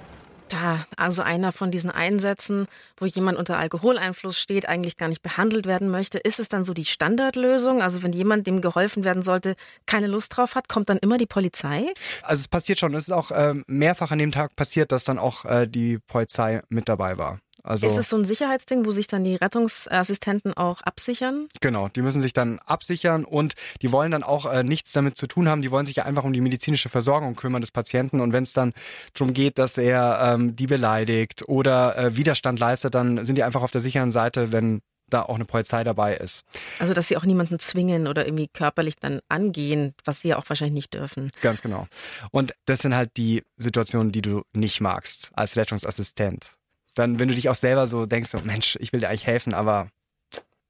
Da, 0.49 0.85
also 0.95 1.21
einer 1.23 1.51
von 1.51 1.71
diesen 1.71 1.89
Einsätzen, 1.89 2.67
wo 2.97 3.05
jemand 3.05 3.37
unter 3.37 3.57
Alkoholeinfluss 3.57 4.39
steht, 4.39 4.67
eigentlich 4.67 4.95
gar 4.97 5.09
nicht 5.09 5.23
behandelt 5.23 5.65
werden 5.65 5.89
möchte. 5.89 6.19
Ist 6.19 6.39
es 6.39 6.47
dann 6.47 6.63
so 6.63 6.73
die 6.73 6.85
Standardlösung? 6.85 7.81
Also 7.81 8.03
wenn 8.03 8.13
jemand, 8.13 8.45
dem 8.45 8.61
geholfen 8.61 9.03
werden 9.03 9.23
sollte, 9.23 9.55
keine 9.85 10.07
Lust 10.07 10.37
drauf 10.37 10.55
hat, 10.55 10.69
kommt 10.69 10.89
dann 10.89 10.97
immer 10.97 11.17
die 11.17 11.25
Polizei? 11.25 11.93
Also 12.21 12.41
es 12.41 12.47
passiert 12.47 12.79
schon. 12.79 12.93
Es 12.93 13.07
ist 13.07 13.13
auch 13.13 13.31
ähm, 13.33 13.63
mehrfach 13.67 14.11
an 14.11 14.19
dem 14.19 14.31
Tag 14.31 14.55
passiert, 14.55 14.91
dass 14.91 15.03
dann 15.03 15.17
auch 15.17 15.45
äh, 15.45 15.67
die 15.67 15.97
Polizei 16.07 16.61
mit 16.69 16.89
dabei 16.89 17.17
war. 17.17 17.39
Also 17.65 17.87
Ist 17.87 17.97
es 17.97 18.09
so 18.09 18.17
ein 18.17 18.25
Sicherheitsding, 18.25 18.85
wo 18.85 18.91
sich 18.91 19.07
dann 19.07 19.23
die 19.23 19.35
Rettungsassistenten 19.35 20.53
auch 20.53 20.81
absichern? 20.81 21.47
genau, 21.61 21.89
die 21.89 22.01
müssen 22.01 22.21
sich 22.21 22.33
dann 22.33 22.59
absichern 22.65 23.25
und 23.25 23.55
die 23.81 23.91
wollen 23.91 24.11
dann 24.11 24.23
auch 24.23 24.45
äh, 24.45 24.63
nichts 24.63 24.91
damit 24.91 25.17
zu 25.17 25.25
tun 25.25 25.49
haben. 25.49 25.61
Die 25.61 25.71
wollen 25.71 25.85
sich 25.85 25.95
ja 25.95 26.05
einfach 26.05 26.23
um 26.23 26.33
die 26.33 26.41
medizinische 26.41 26.89
Versorgung 26.89 27.35
kümmern 27.35 27.61
des 27.61 27.71
Patienten 27.71 28.21
und 28.21 28.33
wenn 28.33 28.43
es 28.43 28.53
dann 28.53 28.73
darum 29.13 29.33
geht, 29.33 29.57
dass 29.57 29.77
er 29.77 30.33
ähm, 30.33 30.55
die 30.55 30.67
beleidigt 30.67 31.47
oder 31.47 31.97
äh, 31.97 32.15
Widerstand 32.15 32.59
leistet, 32.59 32.93
dann 32.93 33.25
sind 33.25 33.35
die 33.35 33.43
einfach 33.43 33.63
auf 33.63 33.71
der 33.71 33.81
sicheren 33.81 34.11
Seite, 34.11 34.51
wenn 34.51 34.81
da 35.09 35.23
auch 35.23 35.35
eine 35.35 35.45
Polizei 35.45 35.83
dabei 35.83 36.15
ist. 36.15 36.43
Also 36.79 36.93
dass 36.93 37.07
sie 37.07 37.17
auch 37.17 37.25
niemanden 37.25 37.59
zwingen 37.59 38.07
oder 38.07 38.25
irgendwie 38.25 38.47
körperlich 38.47 38.95
dann 38.97 39.21
angehen, 39.29 39.93
was 40.03 40.21
sie 40.21 40.29
ja 40.29 40.37
auch 40.37 40.49
wahrscheinlich 40.49 40.73
nicht 40.73 40.93
dürfen. 40.93 41.31
Ganz 41.41 41.61
genau. 41.61 41.87
Und 42.31 42.53
das 42.65 42.79
sind 42.79 42.95
halt 42.95 43.11
die 43.17 43.43
Situationen, 43.57 44.11
die 44.11 44.21
du 44.21 44.43
nicht 44.53 44.81
magst 44.81 45.31
als 45.33 45.57
Rettungsassistent. 45.57 46.51
Dann, 46.95 47.19
wenn 47.19 47.27
du 47.27 47.35
dich 47.35 47.49
auch 47.49 47.55
selber 47.55 47.87
so 47.87 48.05
denkst, 48.05 48.29
so, 48.31 48.39
Mensch, 48.43 48.77
ich 48.79 48.93
will 48.93 49.01
dir 49.01 49.09
eigentlich 49.09 49.27
helfen, 49.27 49.53
aber 49.53 49.89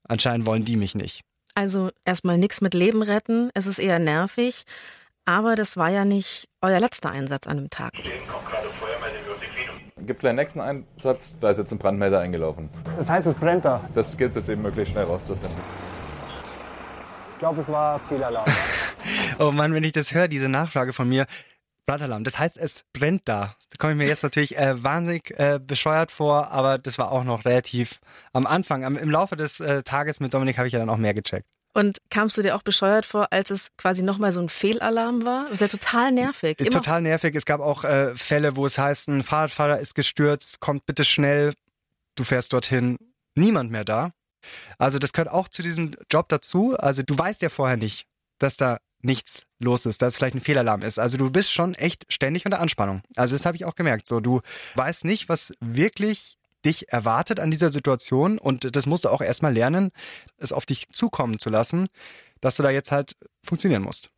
anscheinend 0.08 0.44
wollen 0.44 0.64
die 0.64 0.76
mich 0.76 0.94
nicht. 0.94 1.22
Also 1.54 1.90
erstmal 2.04 2.36
nichts 2.36 2.60
mit 2.60 2.74
Leben 2.74 3.02
retten, 3.02 3.50
es 3.54 3.66
ist 3.66 3.78
eher 3.78 3.98
nervig, 3.98 4.64
aber 5.24 5.54
das 5.54 5.76
war 5.76 5.88
ja 5.88 6.04
nicht 6.04 6.48
euer 6.60 6.80
letzter 6.80 7.10
Einsatz 7.10 7.46
an 7.46 7.56
dem 7.56 7.70
Tag. 7.70 7.92
Gibt 9.98 10.20
gleich 10.20 10.34
nächsten 10.34 10.60
Einsatz, 10.60 11.36
da 11.40 11.50
ist 11.50 11.58
jetzt 11.58 11.72
ein 11.72 11.78
Brandmelder 11.78 12.20
eingelaufen. 12.20 12.68
Das 12.96 13.08
heißt, 13.08 13.26
es 13.26 13.34
brennt 13.34 13.64
da. 13.64 13.88
Das 13.94 14.16
gilt 14.16 14.30
es 14.30 14.36
jetzt 14.36 14.48
eben 14.48 14.62
möglichst 14.62 14.92
schnell 14.92 15.04
rauszufinden. 15.04 15.58
Ich 17.32 17.38
glaube, 17.38 17.60
es 17.60 17.68
war 17.68 17.98
Fehlalarm. 18.00 18.46
Oh 19.38 19.52
Mann, 19.52 19.72
wenn 19.72 19.84
ich 19.84 19.92
das 19.92 20.12
höre, 20.12 20.26
diese 20.26 20.48
Nachfrage 20.48 20.92
von 20.92 21.08
mir, 21.08 21.26
Brandalarm, 21.86 22.24
das 22.24 22.38
heißt, 22.38 22.58
es 22.58 22.84
brennt 22.92 23.22
da. 23.26 23.56
Da 23.70 23.76
komme 23.78 23.92
ich 23.92 23.98
mir 23.98 24.06
jetzt 24.06 24.22
natürlich 24.22 24.56
äh, 24.56 24.82
wahnsinnig 24.82 25.30
äh, 25.38 25.60
bescheuert 25.64 26.10
vor, 26.12 26.50
aber 26.50 26.78
das 26.78 26.98
war 26.98 27.12
auch 27.12 27.24
noch 27.24 27.44
relativ 27.44 28.00
am 28.32 28.46
Anfang. 28.46 28.84
Am, 28.84 28.96
Im 28.96 29.10
Laufe 29.10 29.36
des 29.36 29.60
äh, 29.60 29.82
Tages 29.82 30.20
mit 30.20 30.34
Dominik 30.34 30.58
habe 30.58 30.66
ich 30.66 30.72
ja 30.72 30.78
dann 30.78 30.90
auch 30.90 30.96
mehr 30.96 31.14
gecheckt. 31.14 31.46
Und 31.76 31.98
kamst 32.10 32.38
du 32.38 32.42
dir 32.42 32.56
auch 32.56 32.62
bescheuert 32.62 33.04
vor, 33.04 33.32
als 33.32 33.50
es 33.50 33.68
quasi 33.76 34.02
nochmal 34.02 34.32
so 34.32 34.40
ein 34.40 34.48
Fehlalarm 34.48 35.26
war? 35.26 35.42
Das 35.44 35.52
ist 35.52 35.60
ja 35.60 35.68
total 35.68 36.10
nervig. 36.10 36.58
Immer 36.58 36.70
Total 36.70 37.02
nervig. 37.02 37.36
Es 37.36 37.44
gab 37.44 37.60
auch 37.60 37.84
äh, 37.84 38.16
Fälle, 38.16 38.56
wo 38.56 38.64
es 38.64 38.78
heißt, 38.78 39.08
ein 39.08 39.22
Fahrradfahrer 39.22 39.78
ist 39.78 39.94
gestürzt, 39.94 40.60
kommt 40.60 40.86
bitte 40.86 41.04
schnell, 41.04 41.52
du 42.14 42.24
fährst 42.24 42.54
dorthin, 42.54 42.96
niemand 43.34 43.70
mehr 43.70 43.84
da. 43.84 44.12
Also 44.78 44.98
das 44.98 45.12
gehört 45.12 45.30
auch 45.30 45.48
zu 45.48 45.62
diesem 45.62 45.94
Job 46.10 46.30
dazu. 46.30 46.74
Also 46.78 47.02
du 47.02 47.16
weißt 47.16 47.42
ja 47.42 47.50
vorher 47.50 47.76
nicht, 47.76 48.06
dass 48.38 48.56
da 48.56 48.78
nichts 49.06 49.42
los 49.58 49.86
ist, 49.86 50.02
dass 50.02 50.12
es 50.12 50.16
vielleicht 50.16 50.34
ein 50.34 50.40
Fehlalarm 50.40 50.82
ist. 50.82 50.98
Also 50.98 51.16
du 51.16 51.30
bist 51.30 51.52
schon 51.52 51.74
echt 51.74 52.12
ständig 52.12 52.44
unter 52.44 52.60
Anspannung. 52.60 53.02
Also 53.16 53.34
das 53.34 53.46
habe 53.46 53.56
ich 53.56 53.64
auch 53.64 53.74
gemerkt. 53.74 54.06
So, 54.06 54.20
du 54.20 54.40
weißt 54.74 55.04
nicht, 55.04 55.28
was 55.28 55.54
wirklich 55.60 56.36
dich 56.64 56.92
erwartet 56.92 57.40
an 57.40 57.50
dieser 57.50 57.70
Situation 57.70 58.38
und 58.38 58.74
das 58.74 58.86
musst 58.86 59.04
du 59.04 59.08
auch 59.08 59.20
erstmal 59.20 59.54
lernen, 59.54 59.92
es 60.38 60.52
auf 60.52 60.66
dich 60.66 60.88
zukommen 60.90 61.38
zu 61.38 61.48
lassen, 61.48 61.88
dass 62.40 62.56
du 62.56 62.62
da 62.62 62.70
jetzt 62.70 62.90
halt 62.90 63.16
funktionieren 63.44 63.82
musst. 63.82 64.10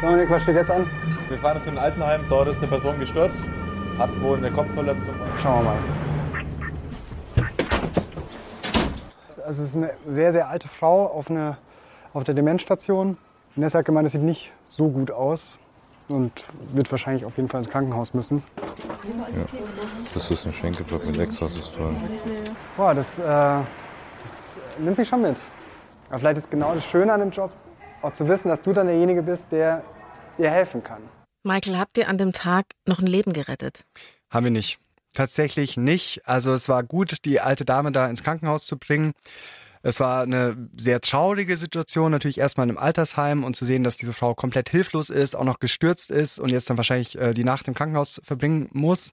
Dominik, 0.00 0.30
was 0.30 0.44
steht 0.44 0.56
jetzt 0.56 0.70
an? 0.70 0.88
Wir 1.28 1.38
fahren 1.38 1.56
jetzt 1.56 1.66
in 1.66 1.76
ein 1.76 1.84
Altenheim, 1.84 2.24
dort 2.28 2.48
ist 2.48 2.58
eine 2.58 2.68
Person 2.68 2.98
gestürzt, 3.00 3.40
hat 3.98 4.20
wohl 4.20 4.38
eine 4.38 4.50
Kopfverletzung. 4.50 5.14
Schauen 5.42 5.64
wir 5.64 5.70
mal. 5.70 5.78
Also 9.44 9.62
es 9.62 9.70
ist 9.70 9.76
eine 9.76 9.96
sehr, 10.08 10.32
sehr 10.32 10.48
alte 10.48 10.68
Frau 10.68 11.06
auf, 11.06 11.30
eine, 11.30 11.58
auf 12.12 12.24
der 12.24 12.34
Demenzstation. 12.34 13.16
Nessa 13.56 13.78
hat 13.78 13.86
gemeint, 13.86 14.06
es 14.06 14.12
sieht 14.12 14.22
nicht 14.22 14.52
so 14.66 14.88
gut 14.88 15.10
aus 15.10 15.58
und 16.08 16.44
wird 16.74 16.90
wahrscheinlich 16.90 17.24
auf 17.24 17.36
jeden 17.36 17.48
Fall 17.48 17.62
ins 17.62 17.70
Krankenhaus 17.70 18.12
müssen. 18.12 18.42
Das 20.12 20.30
ist 20.30 20.46
ein 20.46 20.52
Schenkelblock 20.52 21.06
mit 21.06 21.16
Extrasystolen. 21.16 21.96
Boah, 22.76 22.94
das, 22.94 23.18
äh, 23.18 23.22
das 23.22 23.64
nimmt 24.78 24.98
mich 24.98 25.08
schon 25.08 25.22
mit. 25.22 25.38
Aber 26.10 26.18
vielleicht 26.18 26.36
ist 26.36 26.50
genau 26.50 26.74
das 26.74 26.84
Schöne 26.84 27.12
an 27.12 27.20
dem 27.20 27.30
Job, 27.30 27.50
auch 28.02 28.12
zu 28.12 28.28
wissen, 28.28 28.48
dass 28.48 28.60
du 28.60 28.74
dann 28.74 28.88
derjenige 28.88 29.22
bist, 29.22 29.50
der 29.50 29.82
dir 30.36 30.50
helfen 30.50 30.82
kann. 30.82 31.02
Michael, 31.42 31.78
habt 31.78 31.96
ihr 31.96 32.08
an 32.08 32.18
dem 32.18 32.32
Tag 32.32 32.66
noch 32.84 32.98
ein 32.98 33.06
Leben 33.06 33.32
gerettet? 33.32 33.84
Haben 34.30 34.44
wir 34.44 34.50
nicht. 34.50 34.78
Tatsächlich 35.14 35.78
nicht. 35.78 36.28
Also 36.28 36.52
es 36.52 36.68
war 36.68 36.82
gut, 36.82 37.24
die 37.24 37.40
alte 37.40 37.64
Dame 37.64 37.90
da 37.90 38.06
ins 38.06 38.22
Krankenhaus 38.22 38.66
zu 38.66 38.76
bringen. 38.76 39.12
Es 39.86 40.00
war 40.00 40.22
eine 40.22 40.68
sehr 40.76 41.00
traurige 41.00 41.56
Situation, 41.56 42.10
natürlich 42.10 42.38
erstmal 42.38 42.68
im 42.68 42.76
Altersheim 42.76 43.44
und 43.44 43.54
zu 43.54 43.64
sehen, 43.64 43.84
dass 43.84 43.96
diese 43.96 44.12
Frau 44.12 44.34
komplett 44.34 44.68
hilflos 44.68 45.10
ist, 45.10 45.36
auch 45.36 45.44
noch 45.44 45.60
gestürzt 45.60 46.10
ist 46.10 46.40
und 46.40 46.48
jetzt 46.48 46.68
dann 46.68 46.76
wahrscheinlich 46.76 47.16
äh, 47.16 47.34
die 47.34 47.44
Nacht 47.44 47.68
im 47.68 47.74
Krankenhaus 47.74 48.20
verbringen 48.24 48.68
muss. 48.72 49.12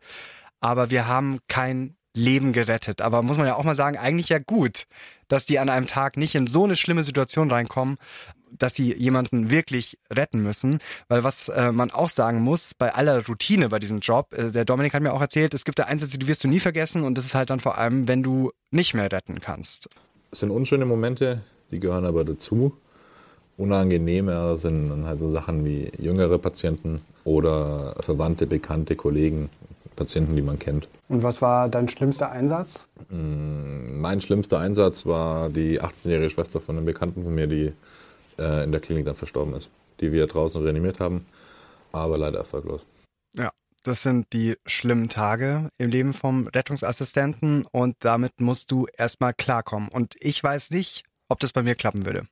Aber 0.62 0.89
wir 0.89 1.08
haben 1.08 1.38
kein 1.48 1.96
Leben 2.15 2.53
gerettet. 2.53 3.01
Aber 3.01 3.22
muss 3.22 3.38
man 3.38 3.46
ja 3.46 3.53
auch 3.53 3.63
mal 3.63 3.75
sagen, 3.75 4.00
eigentlich 4.00 4.30
ja 4.30 4.39
gut, 4.39 4.86
dass 5.27 5.46
die 5.46 5.60
an 5.60 5.70
einem 5.70 5.86
Tag 5.86 6.18
nicht 6.18 6.34
in 6.34 6.48
so 6.48 6.63
eine 6.63 6.75
schlimme 6.75 7.03
Situation 7.03 7.51
reinkommen, 7.51 7.98
dass 8.50 8.74
sie 8.74 8.96
jemanden 8.96 9.51
wirklich 9.51 10.00
retten 10.10 10.42
müssen. 10.42 10.80
Weil 11.08 11.24
was 11.24 11.50
äh, 11.50 11.72
man 11.72 11.92
auch 11.92 12.10
sagen 12.10 12.42
muss, 12.42 12.74
bei 12.74 12.96
aller 12.96 13.24
Routine 13.27 13.70
bei 13.70 13.77
diesem 13.77 14.00
Job, 14.00 14.34
äh, 14.34 14.50
der 14.50 14.65
Dominik 14.65 14.96
hat 14.96 15.03
mir 15.03 15.13
auch 15.13 15.22
erzählt, 15.22 15.53
es 15.53 15.65
gibt 15.65 15.77
da 15.77 15.84
Einsätze, 15.84 16.18
die 16.18 16.27
wirst 16.27 16.44
du 16.44 16.48
nie 16.48 16.60
vergessen 16.60 17.03
und 17.03 17.15
das 17.15 17.25
ist 17.25 17.36
halt 17.36 17.51
dann 17.51 17.60
vor 17.60 17.77
allem, 17.77 18.08
wenn 18.08 18.24
du 18.24 18.51
nicht 18.72 18.96
mehr 18.96 19.12
retten 19.12 19.39
kannst. 19.39 19.88
Es 20.34 20.40
sind 20.40 20.50
unschöne 20.50 20.86
Momente, 20.86 21.44
die 21.70 21.80
gehören 21.80 22.06
aber 22.06 22.25
dazu. 22.25 22.74
unangenehmer 23.56 24.58
sind 24.58 24.90
dann 24.90 25.06
halt 25.06 25.20
so 25.20 25.30
Sachen 25.30 25.63
wie 25.63 25.92
jüngere 26.00 26.40
Patienten 26.40 27.02
oder 27.24 27.94
Verwandte, 28.00 28.48
Bekannte, 28.48 28.96
Kollegen, 28.96 29.52
Patienten, 29.96 30.36
die 30.36 30.42
man 30.42 30.58
kennt. 30.58 30.90
Und 31.08 31.22
was 31.22 31.44
war 31.44 31.70
dein 31.70 31.88
schlimmster 31.88 32.32
Einsatz? 32.32 32.90
Mein 33.10 34.22
schlimmster 34.22 34.58
Einsatz 34.58 35.06
war 35.06 35.52
die 35.52 35.80
18-jährige 35.80 36.32
Schwester 36.32 36.60
von 36.60 36.78
einem 36.78 36.88
Bekannten 36.88 37.24
von 37.24 37.36
mir, 37.36 37.46
die 37.46 37.72
äh, 38.40 38.63
in 38.63 38.72
der 38.72 38.82
Klinik 38.82 39.06
dann 39.06 39.13
verstorben 39.13 39.54
ist, 39.54 39.70
die 40.00 40.12
wir 40.12 40.25
draußen 40.25 40.60
reanimiert 40.63 41.00
haben, 41.00 41.28
aber 41.92 42.18
leider 42.18 42.40
erfolglos. 42.40 42.84
Ja, 43.38 43.52
das 43.84 44.02
sind 44.02 44.32
die 44.34 44.56
schlimmen 44.66 45.10
Tage 45.10 45.70
im 45.78 45.90
Leben 45.90 46.13
vom 46.13 46.48
Rettungsassistenten 46.48 47.66
und 47.72 47.96
damit 48.00 48.40
musst 48.40 48.72
du 48.72 48.88
erstmal 48.98 49.34
klarkommen. 49.34 49.90
Und 49.90 50.16
ich 50.20 50.44
weiß 50.44 50.72
nicht, 50.72 51.04
ob 51.30 51.40
das 51.40 51.54
bei 51.54 51.63
mir 51.63 51.75
klappen 51.75 52.06
würde. 52.06 52.28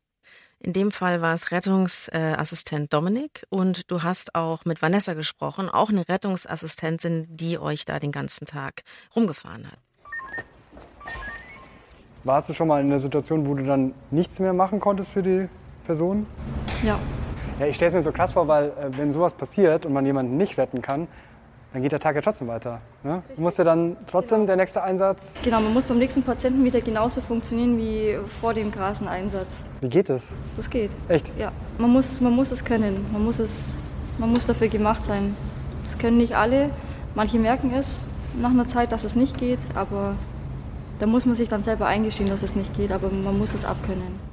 In 0.60 0.74
dem 0.74 0.92
Fall 0.92 1.22
war 1.22 1.34
es 1.34 1.52
Rettungsassistent 1.52 2.94
Dominik 2.94 3.46
und 3.50 3.90
du 3.90 4.04
hast 4.04 4.36
auch 4.36 4.64
mit 4.64 4.82
Vanessa 4.82 5.16
gesprochen, 5.16 5.70
auch 5.70 5.90
eine 5.90 6.08
Rettungsassistentin, 6.08 7.26
die 7.30 7.58
euch 7.58 7.86
da 7.86 8.00
den 8.00 8.12
ganzen 8.12 8.46
Tag 8.46 8.84
rumgefahren 9.16 9.72
hat. 9.72 9.80
Warst 12.24 12.50
du 12.50 12.54
schon 12.54 12.68
mal 12.68 12.80
in 12.80 12.88
einer 12.88 13.00
Situation, 13.00 13.48
wo 13.48 13.56
du 13.56 13.66
dann 13.66 13.96
nichts 14.12 14.40
mehr 14.40 14.54
machen 14.54 14.80
konntest 14.80 15.10
für 15.10 15.24
die 15.24 15.50
Person? 15.86 16.28
Ja. 16.84 17.00
Ja, 17.60 17.66
ich 17.66 17.76
stelle 17.76 17.90
es 17.90 17.94
mir 17.96 18.02
so 18.02 18.12
krass 18.12 18.32
vor, 18.32 18.48
weil 18.48 18.66
äh, 18.70 18.98
wenn 18.98 19.12
sowas 19.12 19.34
passiert 19.34 19.86
und 19.86 19.94
man 19.94 20.06
jemanden 20.06 20.38
nicht 20.38 20.58
retten 20.58 20.82
kann, 20.82 21.08
dann 21.74 21.82
geht 21.82 21.92
der 21.92 22.00
Tag 22.00 22.16
ja 22.16 22.22
trotzdem 22.22 22.48
weiter. 22.48 22.82
Ne? 23.04 23.24
Du 23.36 23.42
musst 23.42 23.58
ja 23.58 23.64
dann 23.64 23.96
trotzdem 24.08 24.46
der 24.46 24.58
nächste 24.58 24.84
Einsatz. 24.84 25.32
Genau, 25.44 25.62
man 25.62 25.74
muss 25.74 25.86
beim 25.86 25.98
nächsten 25.98 26.22
Patienten 26.22 26.64
wieder 26.66 26.82
genauso 26.82 27.22
funktionieren 27.22 27.78
wie 27.78 28.18
vor 28.42 28.54
dem 28.54 28.72
krassen 28.72 29.08
Einsatz. 29.08 29.64
Wie 29.80 29.90
geht 29.90 30.10
es? 30.10 30.34
Das 30.58 30.70
geht. 30.70 30.92
Echt? 31.08 31.32
Ja, 31.38 31.52
man 31.78 31.92
muss, 31.92 32.20
man 32.20 32.36
muss 32.36 32.52
es 32.52 32.66
können. 32.66 33.06
Man 33.14 33.24
muss, 33.24 33.40
es, 33.40 33.84
man 34.18 34.30
muss 34.30 34.46
dafür 34.46 34.68
gemacht 34.68 35.06
sein. 35.06 35.36
Das 35.86 35.98
können 35.98 36.18
nicht 36.18 36.36
alle. 36.36 36.72
Manche 37.16 37.40
merken 37.40 37.74
es 37.74 38.00
nach 38.40 38.52
einer 38.52 38.68
Zeit, 38.68 38.92
dass 38.92 39.04
es 39.04 39.16
nicht 39.16 39.38
geht, 39.38 39.60
aber 39.76 40.16
da 41.00 41.08
muss 41.08 41.26
man 41.26 41.36
sich 41.36 41.50
dann 41.50 41.64
selber 41.64 41.88
eingestehen, 41.88 42.30
dass 42.30 42.44
es 42.44 42.56
nicht 42.56 42.74
geht, 42.76 42.92
aber 42.92 43.10
man 43.10 43.38
muss 43.38 43.54
es 43.54 43.66
abkönnen. 43.66 44.31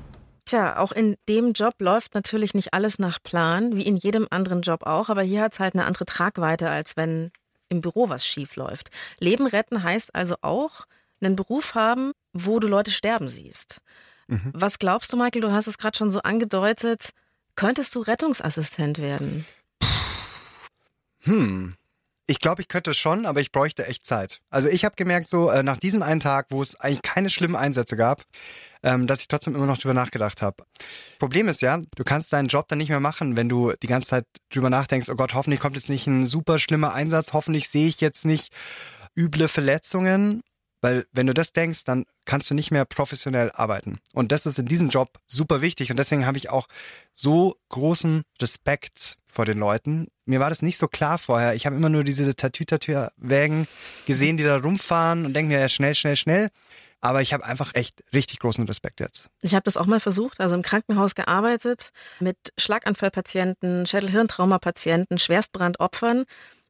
Tja, 0.49 0.79
auch 0.79 0.93
in 0.93 1.19
dem 1.29 1.53
Job 1.53 1.75
läuft 1.79 2.15
natürlich 2.15 2.55
nicht 2.55 2.73
alles 2.73 2.99
nach 2.99 3.23
Plan, 3.23 3.77
wie 3.77 3.83
in 3.83 3.99
jedem 3.99 4.27
anderen 4.31 4.63
Job 4.63 4.85
auch, 4.85 5.11
aber 5.11 5.21
hier 5.21 5.43
hat 5.43 5.53
es 5.53 5.61
halt 5.61 5.75
eine 5.75 5.85
andere 5.85 6.07
Tragweite, 6.07 6.71
als 6.71 6.97
wenn 6.97 7.31
im 7.69 7.83
Büro 7.83 8.09
was 8.09 8.27
schief 8.27 8.57
läuft. 8.57 8.89
Leben 9.19 9.47
retten 9.47 9.83
heißt 9.83 10.15
also 10.15 10.37
auch, 10.41 10.87
einen 11.21 11.37
Beruf 11.37 11.75
haben, 11.75 12.13
wo 12.33 12.61
du 12.61 12.67
Leute 12.67 12.91
sterben 12.91 13.29
siehst. 13.29 13.83
Mhm. 14.27 14.51
Was 14.55 14.79
glaubst 14.79 15.13
du, 15.13 15.19
Michael, 15.19 15.43
du 15.43 15.53
hast 15.53 15.67
es 15.67 15.77
gerade 15.77 15.99
schon 15.99 16.11
so 16.11 16.23
angedeutet, 16.23 17.11
könntest 17.55 17.95
du 17.95 18.01
Rettungsassistent 18.01 19.03
werden? 19.03 19.45
Hm. 21.25 21.75
Ich 22.31 22.41
glaube, 22.41 22.61
ich 22.61 22.69
könnte 22.69 22.93
schon, 22.93 23.25
aber 23.25 23.41
ich 23.41 23.53
bräuchte 23.53 23.87
echt 23.87 24.05
Zeit. 24.05 24.43
Also 24.51 24.69
ich 24.69 24.85
habe 24.85 24.95
gemerkt, 24.97 25.31
so 25.31 25.49
äh, 25.49 25.63
nach 25.63 25.79
diesem 25.79 26.03
einen 26.03 26.21
Tag, 26.21 26.49
wo 26.51 26.61
es 26.61 26.79
eigentlich 26.79 27.01
keine 27.01 27.31
schlimmen 27.31 27.57
Einsätze 27.57 27.97
gab, 27.97 28.23
ähm, 28.83 29.07
dass 29.07 29.23
ich 29.23 29.29
trotzdem 29.29 29.55
immer 29.55 29.65
noch 29.65 29.79
drüber 29.79 29.95
nachgedacht 29.95 30.43
habe. 30.43 30.65
Problem 31.19 31.49
ist 31.49 31.63
ja, 31.63 31.81
du 31.97 32.05
kannst 32.05 32.35
deinen 32.35 32.49
Job 32.49 32.69
dann 32.69 32.77
nicht 32.77 32.91
mehr 32.91 33.01
machen, 33.01 33.39
wenn 33.39 33.49
du 33.49 33.73
die 33.83 33.87
ganze 33.87 34.09
Zeit 34.09 34.27
drüber 34.53 34.69
nachdenkst, 34.69 35.09
oh 35.09 35.15
Gott, 35.15 35.33
hoffentlich 35.33 35.59
kommt 35.59 35.77
jetzt 35.77 35.89
nicht 35.89 36.07
ein 36.07 36.27
super 36.27 36.59
schlimmer 36.59 36.93
Einsatz, 36.93 37.33
hoffentlich 37.33 37.71
sehe 37.71 37.89
ich 37.89 38.03
jetzt 38.03 38.27
nicht 38.27 38.53
üble 39.17 39.49
Verletzungen. 39.49 40.43
Weil 40.81 41.07
wenn 41.13 41.27
du 41.27 41.35
das 41.35 41.53
denkst, 41.53 41.85
dann 41.85 42.05
kannst 42.25 42.51
du 42.51 42.55
nicht 42.55 42.71
mehr 42.71 42.85
professionell 42.85 43.51
arbeiten. 43.53 43.99
Und 44.13 44.33
das 44.33 44.47
ist 44.47 44.59
in 44.59 44.67
diesem 44.67 44.91
Job 44.91 45.19
super 45.27 45.61
wichtig. 45.61 45.91
Und 45.91 45.99
deswegen 45.99 46.27
habe 46.27 46.39
ich 46.39 46.51
auch 46.51 46.69
so 47.13 47.57
großen 47.69 48.23
Respekt 48.41 49.17
vor 49.27 49.45
den 49.45 49.59
Leuten. 49.59 50.09
Mir 50.25 50.41
war 50.41 50.51
das 50.51 50.63
nicht 50.63 50.79
so 50.79 50.89
klar 50.89 51.19
vorher. 51.19 51.55
Ich 51.55 51.67
habe 51.67 51.77
immer 51.77 51.89
nur 51.89 52.05
diese 52.05 52.35
Tatütatür-Wägen 52.35 53.67
gesehen, 54.07 54.37
die 54.37 54.45
da 54.45 54.57
rumfahren 54.57 55.27
und 55.27 55.35
denke 55.35 55.53
mir, 55.53 55.61
ja, 55.61 55.69
schnell, 55.69 55.95
schnell, 55.95 56.17
schnell. 56.17 56.49
Aber 57.01 57.23
ich 57.23 57.33
habe 57.33 57.45
einfach 57.45 57.75
echt 57.75 58.03
richtig 58.13 58.41
großen 58.41 58.67
Respekt 58.67 59.01
jetzt. 59.01 59.31
Ich 59.41 59.55
habe 59.55 59.63
das 59.63 59.77
auch 59.77 59.87
mal 59.87 60.01
versucht, 60.01 60.41
also 60.41 60.57
im 60.57 60.63
Krankenhaus 60.63 61.15
gearbeitet 61.15 61.91
mit 62.19 62.37
Schlaganfallpatienten, 62.59 63.87
Schädel-Hirntraumapatienten, 63.87 65.19
Schwerstbrandopfern. 65.19 66.25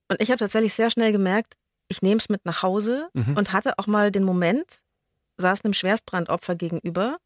Und 0.09 0.21
ich 0.21 0.31
habe 0.31 0.39
tatsächlich 0.39 0.75
sehr 0.75 0.91
schnell 0.91 1.13
gemerkt, 1.13 1.55
ich 1.89 2.03
nehme 2.03 2.19
es 2.19 2.29
mit 2.29 2.45
nach 2.45 2.63
Hause 2.63 3.09
Mhm. 3.15 3.37
und 3.37 3.53
hatte 3.53 3.79
auch 3.79 3.87
mal 3.87 4.11
den 4.11 4.25
Moment, 4.25 4.81
saß 5.39 5.65
einem 5.65 5.75
Schwerstbrandopfer 5.75 6.55
gegenüber 6.55 7.19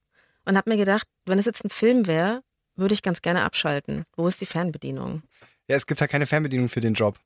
und 0.45 0.57
habe 0.57 0.71
mir 0.71 0.77
gedacht, 0.77 1.07
wenn 1.27 1.39
es 1.39 1.47
jetzt 1.47 1.65
ein 1.65 1.71
Film 1.71 2.07
wäre, 2.07 2.43
würde 2.77 2.95
ich 2.95 3.03
ganz 3.03 3.23
gerne 3.23 3.43
abschalten. 3.45 4.05
Wo 4.17 4.27
ist 4.27 4.41
die 4.41 4.47
Fernbedienung? 4.47 5.23
Ja, 5.69 5.77
es 5.77 5.87
gibt 5.87 6.01
halt 6.01 6.11
keine 6.11 6.27
Fernbedienung 6.27 6.69
für 6.69 6.81
den 6.81 6.95
Job. 6.95 7.19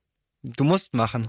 Du 0.43 0.65
musst 0.65 0.95
machen. 0.95 1.27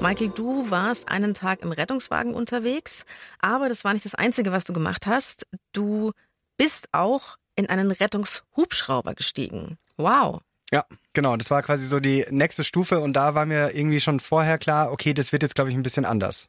Michael, 0.00 0.30
du 0.30 0.70
warst 0.70 1.10
einen 1.10 1.34
Tag 1.34 1.60
im 1.60 1.72
Rettungswagen 1.72 2.32
unterwegs, 2.32 3.04
aber 3.38 3.68
das 3.68 3.84
war 3.84 3.92
nicht 3.92 4.06
das 4.06 4.14
Einzige, 4.14 4.50
was 4.50 4.64
du 4.64 4.72
gemacht 4.72 5.06
hast. 5.06 5.46
Du 5.72 6.12
bist 6.56 6.88
auch 6.92 7.36
in 7.54 7.68
einen 7.68 7.90
Rettungshubschrauber 7.90 9.14
gestiegen. 9.14 9.76
Wow. 9.98 10.40
Ja, 10.72 10.86
genau. 11.12 11.36
Das 11.36 11.50
war 11.50 11.62
quasi 11.62 11.86
so 11.86 12.00
die 12.00 12.24
nächste 12.30 12.64
Stufe 12.64 13.00
und 13.00 13.12
da 13.12 13.34
war 13.34 13.44
mir 13.44 13.74
irgendwie 13.74 14.00
schon 14.00 14.20
vorher 14.20 14.56
klar, 14.56 14.90
okay, 14.90 15.12
das 15.12 15.32
wird 15.32 15.42
jetzt, 15.42 15.54
glaube 15.54 15.68
ich, 15.68 15.76
ein 15.76 15.82
bisschen 15.82 16.06
anders. 16.06 16.48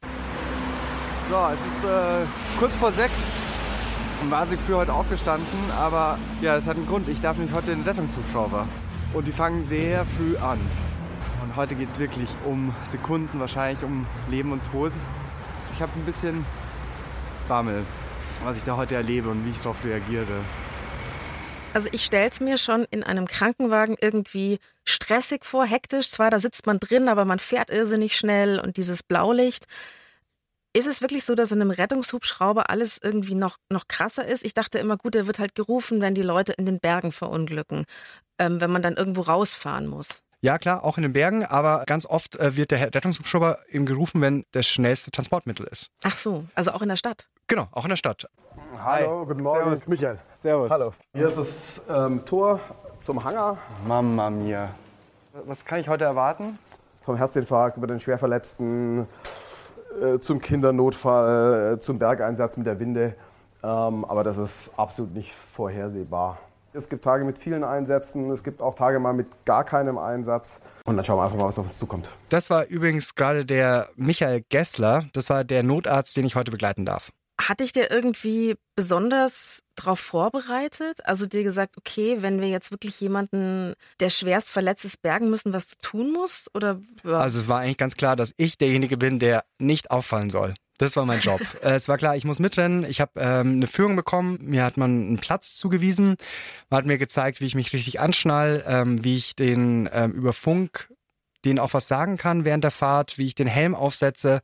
So, 1.28 1.36
es 1.52 1.60
ist 1.60 1.84
äh, 1.84 2.26
kurz 2.58 2.74
vor 2.76 2.92
sechs 2.92 3.12
und 4.22 4.30
wahnsinnig 4.30 4.64
früh 4.64 4.74
heute 4.74 4.94
aufgestanden, 4.94 5.70
aber 5.72 6.18
ja, 6.40 6.56
es 6.56 6.66
hat 6.66 6.76
einen 6.76 6.86
Grund. 6.86 7.06
Ich 7.08 7.20
darf 7.20 7.36
nämlich 7.36 7.54
heute 7.54 7.72
in 7.72 7.80
den 7.80 7.86
Rettungshubschrauber. 7.86 8.66
Und 9.12 9.26
die 9.26 9.32
fangen 9.32 9.66
sehr 9.66 10.06
früh 10.16 10.38
an. 10.38 10.58
Und 11.42 11.56
heute 11.56 11.74
geht 11.74 11.88
es 11.88 11.98
wirklich 11.98 12.28
um 12.46 12.72
Sekunden, 12.84 13.40
wahrscheinlich 13.40 13.82
um 13.82 14.06
Leben 14.30 14.52
und 14.52 14.62
Tod. 14.70 14.92
Ich 15.74 15.82
habe 15.82 15.90
ein 15.96 16.04
bisschen 16.04 16.46
Bammel, 17.48 17.84
was 18.44 18.56
ich 18.56 18.62
da 18.62 18.76
heute 18.76 18.94
erlebe 18.94 19.28
und 19.28 19.44
wie 19.44 19.50
ich 19.50 19.58
darauf 19.58 19.84
reagiere. 19.84 20.44
Also 21.74 21.88
ich 21.90 22.04
stell's 22.04 22.38
mir 22.38 22.58
schon 22.58 22.84
in 22.90 23.02
einem 23.02 23.26
Krankenwagen 23.26 23.96
irgendwie 24.00 24.58
stressig 24.84 25.44
vor, 25.44 25.64
hektisch. 25.64 26.10
Zwar, 26.10 26.30
da 26.30 26.38
sitzt 26.38 26.66
man 26.66 26.78
drin, 26.78 27.08
aber 27.08 27.24
man 27.24 27.40
fährt 27.40 27.70
irrsinnig 27.70 28.16
schnell 28.16 28.60
und 28.60 28.76
dieses 28.76 29.02
Blaulicht. 29.02 29.64
Ist 30.74 30.86
es 30.86 31.00
wirklich 31.00 31.24
so, 31.24 31.34
dass 31.34 31.50
in 31.50 31.60
einem 31.60 31.70
Rettungshubschrauber 31.70 32.70
alles 32.70 32.98
irgendwie 33.02 33.34
noch, 33.34 33.56
noch 33.68 33.88
krasser 33.88 34.26
ist? 34.26 34.44
Ich 34.44 34.54
dachte 34.54 34.78
immer, 34.78 34.96
gut, 34.96 35.14
der 35.14 35.26
wird 35.26 35.38
halt 35.38 35.54
gerufen, 35.54 36.00
wenn 36.00 36.14
die 36.14 36.22
Leute 36.22 36.52
in 36.52 36.66
den 36.66 36.78
Bergen 36.78 37.10
verunglücken, 37.10 37.84
ähm, 38.38 38.60
wenn 38.60 38.70
man 38.70 38.82
dann 38.82 38.96
irgendwo 38.96 39.22
rausfahren 39.22 39.86
muss. 39.86 40.22
Ja, 40.44 40.58
klar, 40.58 40.84
auch 40.84 40.96
in 40.96 41.04
den 41.04 41.12
Bergen, 41.12 41.44
aber 41.44 41.84
ganz 41.86 42.04
oft 42.04 42.36
äh, 42.36 42.56
wird 42.56 42.72
der 42.72 42.94
Rettungshubschrauber 42.94 43.58
eben 43.70 43.86
gerufen, 43.86 44.20
wenn 44.20 44.44
das 44.50 44.66
schnellste 44.66 45.12
Transportmittel 45.12 45.66
ist. 45.70 45.90
Ach 46.02 46.16
so, 46.16 46.44
also 46.54 46.72
auch 46.72 46.82
in 46.82 46.88
der 46.88 46.96
Stadt. 46.96 47.28
Genau, 47.46 47.68
auch 47.70 47.84
in 47.84 47.90
der 47.90 47.96
Stadt. 47.96 48.28
Hallo, 48.82 49.24
guten 49.24 49.42
Morgen, 49.42 49.60
Servus. 49.60 49.78
ich 49.78 49.84
bin 49.84 49.92
Michael. 49.92 50.18
Servus. 50.42 50.70
Hallo. 50.70 50.92
Hier 51.14 51.28
ist 51.28 51.38
das 51.38 51.82
ähm, 51.88 52.24
Tor 52.24 52.58
zum 53.00 53.22
Hangar 53.22 53.58
Mama 53.86 54.30
mia. 54.30 54.74
Was 55.46 55.64
kann 55.64 55.78
ich 55.78 55.88
heute 55.88 56.04
erwarten? 56.04 56.58
vom 57.02 57.16
Herzinfarkt 57.16 57.76
über 57.76 57.86
den 57.86 58.00
Schwerverletzten 58.00 59.06
äh, 60.00 60.18
zum 60.18 60.38
Kindernotfall, 60.38 61.74
äh, 61.74 61.78
zum 61.78 61.98
Bergeinsatz 61.98 62.56
mit 62.56 62.66
der 62.66 62.80
Winde. 62.80 63.14
Ähm, 63.62 64.04
aber 64.04 64.24
das 64.24 64.38
ist 64.38 64.72
absolut 64.76 65.14
nicht 65.14 65.32
vorhersehbar. 65.34 66.38
Es 66.74 66.88
gibt 66.88 67.04
Tage 67.04 67.24
mit 67.24 67.38
vielen 67.38 67.64
Einsätzen, 67.64 68.30
es 68.30 68.42
gibt 68.42 68.62
auch 68.62 68.74
Tage 68.74 68.98
mal 68.98 69.12
mit 69.12 69.26
gar 69.44 69.62
keinem 69.62 69.98
Einsatz. 69.98 70.60
Und 70.86 70.96
dann 70.96 71.04
schauen 71.04 71.18
wir 71.18 71.24
einfach 71.24 71.36
mal, 71.36 71.44
was 71.44 71.58
auf 71.58 71.66
uns 71.66 71.78
zukommt. 71.78 72.08
Das 72.30 72.48
war 72.48 72.66
übrigens 72.66 73.14
gerade 73.14 73.44
der 73.44 73.90
Michael 73.96 74.42
Gessler. 74.48 75.04
Das 75.12 75.28
war 75.28 75.44
der 75.44 75.62
Notarzt, 75.62 76.16
den 76.16 76.24
ich 76.24 76.34
heute 76.34 76.50
begleiten 76.50 76.86
darf. 76.86 77.10
Hatte 77.40 77.64
ich 77.64 77.72
dir 77.72 77.90
irgendwie 77.90 78.54
besonders 78.74 79.60
darauf 79.76 80.00
vorbereitet? 80.00 81.04
Also 81.04 81.26
dir 81.26 81.42
gesagt, 81.42 81.76
okay, 81.76 82.18
wenn 82.20 82.40
wir 82.40 82.48
jetzt 82.48 82.70
wirklich 82.70 83.00
jemanden, 83.00 83.74
der 84.00 84.08
schwerst 84.08 84.48
verletzt 84.48 84.84
ist, 84.84 85.02
bergen 85.02 85.28
müssen, 85.28 85.52
was 85.52 85.66
du 85.66 85.76
tun 85.82 86.12
musst? 86.12 86.48
Oder 86.54 86.80
ja. 87.04 87.18
Also 87.18 87.38
es 87.38 87.48
war 87.48 87.60
eigentlich 87.60 87.78
ganz 87.78 87.96
klar, 87.96 88.16
dass 88.16 88.32
ich 88.36 88.56
derjenige 88.56 88.96
bin, 88.96 89.18
der 89.18 89.44
nicht 89.58 89.90
auffallen 89.90 90.30
soll. 90.30 90.54
Das 90.78 90.96
war 90.96 91.06
mein 91.06 91.20
Job. 91.20 91.40
äh, 91.62 91.74
es 91.74 91.88
war 91.88 91.98
klar, 91.98 92.16
ich 92.16 92.24
muss 92.24 92.38
mitrennen. 92.38 92.84
Ich 92.84 93.00
habe 93.00 93.12
ähm, 93.16 93.54
eine 93.54 93.66
Führung 93.66 93.96
bekommen. 93.96 94.38
Mir 94.42 94.64
hat 94.64 94.76
man 94.76 94.90
einen 94.90 95.18
Platz 95.18 95.54
zugewiesen. 95.54 96.16
Man 96.70 96.78
hat 96.78 96.86
mir 96.86 96.98
gezeigt, 96.98 97.40
wie 97.40 97.46
ich 97.46 97.54
mich 97.54 97.72
richtig 97.72 98.00
anschnall, 98.00 98.64
ähm, 98.66 99.04
wie 99.04 99.16
ich 99.16 99.36
den 99.36 99.88
ähm, 99.92 100.12
über 100.12 100.32
Funk 100.32 100.88
denen 101.44 101.58
auch 101.58 101.74
was 101.74 101.88
sagen 101.88 102.16
kann 102.16 102.44
während 102.44 102.64
der 102.64 102.70
Fahrt, 102.70 103.18
wie 103.18 103.26
ich 103.26 103.34
den 103.34 103.46
Helm 103.46 103.74
aufsetze. 103.74 104.40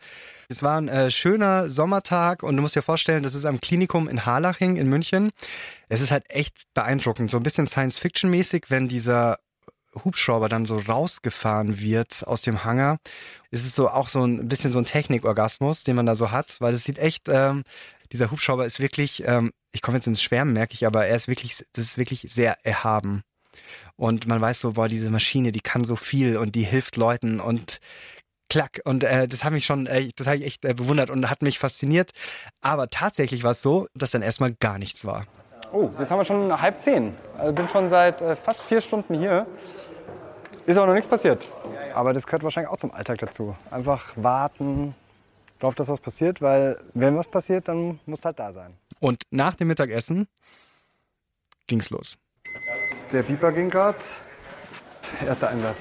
Es 0.49 0.63
war 0.63 0.81
ein 0.81 0.89
äh, 0.89 1.11
schöner 1.11 1.71
Sommertag 1.71 2.43
und 2.43 2.57
du 2.57 2.63
musst 2.63 2.77
dir 2.77 2.83
vorstellen, 2.83 3.23
das 3.23 3.35
ist 3.35 3.45
am 3.45 3.61
Klinikum 3.61 4.09
in 4.09 4.27
Harlaching 4.27 4.77
in 4.77 4.89
München. 4.89 5.31
Es 5.89 6.01
ist 6.01 6.11
halt 6.11 6.25
echt 6.29 6.65
beeindruckend, 6.75 7.31
so 7.31 7.37
ein 7.37 7.43
bisschen 7.43 7.67
Science-Fiction-mäßig, 7.67 8.67
wenn 8.69 8.89
dieser 8.89 9.39
Hubschrauber 10.05 10.49
dann 10.49 10.67
so 10.67 10.79
rausgefahren 10.79 11.81
wird 11.81 12.27
aus 12.27 12.43
dem 12.43 12.65
Hangar. 12.65 12.99
Es 13.51 13.65
ist 13.65 13.75
so 13.75 13.89
auch 13.89 14.09
so 14.09 14.25
ein 14.25 14.49
bisschen 14.49 14.73
so 14.73 14.79
ein 14.79 14.85
Technikorgasmus, 14.85 15.85
den 15.85 15.97
man 15.97 16.07
da 16.07 16.17
so 16.17 16.31
hat, 16.31 16.57
weil 16.61 16.75
es 16.75 16.85
sieht 16.85 16.99
echt, 16.99 17.29
ähm, 17.29 17.65
dieser 18.13 18.31
Hubschrauber 18.31 18.65
ist 18.65 18.81
wirklich, 18.81 19.25
ähm, 19.27 19.53
ich 19.73 19.83
komme 19.83 19.97
jetzt 19.97 20.07
ins 20.07 20.23
Schwärmen, 20.23 20.55
merke 20.55 20.75
ich, 20.75 20.87
aber 20.87 21.07
er 21.07 21.17
ist 21.17 21.29
wirklich, 21.29 21.65
das 21.73 21.85
ist 21.85 21.99
wirklich 21.99 22.27
sehr 22.29 22.57
erhaben. 22.65 23.23
Und 23.97 24.27
man 24.27 24.41
weiß 24.41 24.61
so, 24.61 24.73
boah, 24.73 24.89
diese 24.89 25.11
Maschine, 25.11 25.53
die 25.53 25.61
kann 25.61 25.85
so 25.85 25.97
viel 25.97 26.37
und 26.37 26.55
die 26.55 26.63
hilft 26.63 26.97
Leuten 26.97 27.41
und 27.41 27.79
klack. 28.49 28.81
Und 28.85 29.05
äh, 29.05 29.29
das 29.29 29.45
habe 29.45 29.59
ich 29.59 29.67
schon, 29.67 29.87
äh, 29.87 30.09
das 30.17 30.27
habe 30.27 30.39
ich 30.39 30.45
echt 30.45 30.65
äh, 30.65 30.75
bewundert 30.75 31.11
und 31.11 31.29
hat 31.29 31.43
mich 31.43 31.59
fasziniert. 31.59 32.13
Aber 32.61 32.89
tatsächlich 32.91 33.43
war 33.43 33.53
es 33.53 33.63
so, 33.63 33.89
dass 33.95 34.13
dann 34.13 34.23
erstmal 34.23 34.55
gar 34.55 34.79
nichts 34.79 35.05
war. 35.05 35.27
Oh, 35.73 35.91
jetzt 35.99 36.11
haben 36.11 36.19
wir 36.19 36.25
schon 36.25 36.61
halb 36.61 36.81
zehn. 36.81 37.15
Also 37.37 37.53
bin 37.53 37.69
schon 37.69 37.91
seit 37.91 38.23
äh, 38.23 38.37
fast 38.37 38.63
vier 38.63 38.81
Stunden 38.81 39.19
hier. 39.19 39.47
Ist 40.69 40.77
aber 40.77 40.89
noch 40.89 40.93
nichts 40.93 41.09
passiert. 41.09 41.51
Aber 41.95 42.13
das 42.13 42.27
gehört 42.27 42.43
wahrscheinlich 42.43 42.71
auch 42.71 42.77
zum 42.77 42.93
Alltag 42.93 43.17
dazu. 43.21 43.57
Einfach 43.71 44.13
warten, 44.17 44.95
darauf, 45.59 45.75
dass 45.75 45.89
was 45.89 45.99
passiert, 45.99 46.43
weil 46.43 46.79
wenn 46.93 47.17
was 47.17 47.27
passiert, 47.27 47.69
dann 47.69 48.01
muss 48.05 48.23
halt 48.23 48.39
da 48.39 48.53
sein. 48.53 48.75
Und 49.01 49.23
nach 49.31 49.55
dem 49.55 49.69
Mittagessen 49.69 50.29
ging's 51.67 51.89
los. 51.89 52.19
Der 53.13 53.23
Pieper 53.23 53.51
ging 53.51 53.71
gerade. 53.71 53.97
Erster 55.27 55.49
Einsatz. 55.49 55.79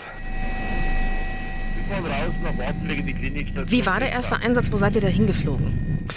Wie 3.65 3.85
war 3.85 3.99
der 3.99 4.11
erste 4.13 4.37
Einsatz? 4.37 4.71
Wo 4.71 4.77
seid 4.77 4.95
ihr 4.95 5.01
da 5.01 5.09
hingeflogen? 5.09 6.07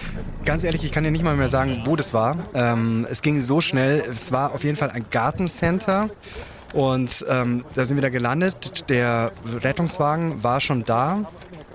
Ganz 0.45 0.63
ehrlich, 0.63 0.85
ich 0.85 0.93
kann 0.93 1.03
dir 1.03 1.11
nicht 1.11 1.25
mal 1.25 1.35
mehr 1.35 1.49
sagen, 1.49 1.83
wo 1.87 1.97
das 1.97 2.15
war. 2.15 2.37
Ähm, 2.55 3.05
es 3.11 3.21
ging 3.21 3.41
so 3.41 3.61
schnell. 3.61 3.99
Es 3.99 4.31
war 4.31 4.55
auf 4.55 4.63
jeden 4.63 4.77
Fall 4.77 4.91
ein 4.91 5.07
Gartencenter. 5.11 6.09
Und 6.73 7.25
ähm, 7.29 7.65
da 7.75 7.85
sind 7.85 7.97
wir 7.97 8.03
da 8.03 8.11
gelandet. 8.11 8.89
Der 8.89 9.33
Rettungswagen 9.63 10.43
war 10.43 10.61
schon 10.61 10.85
da. 10.85 11.23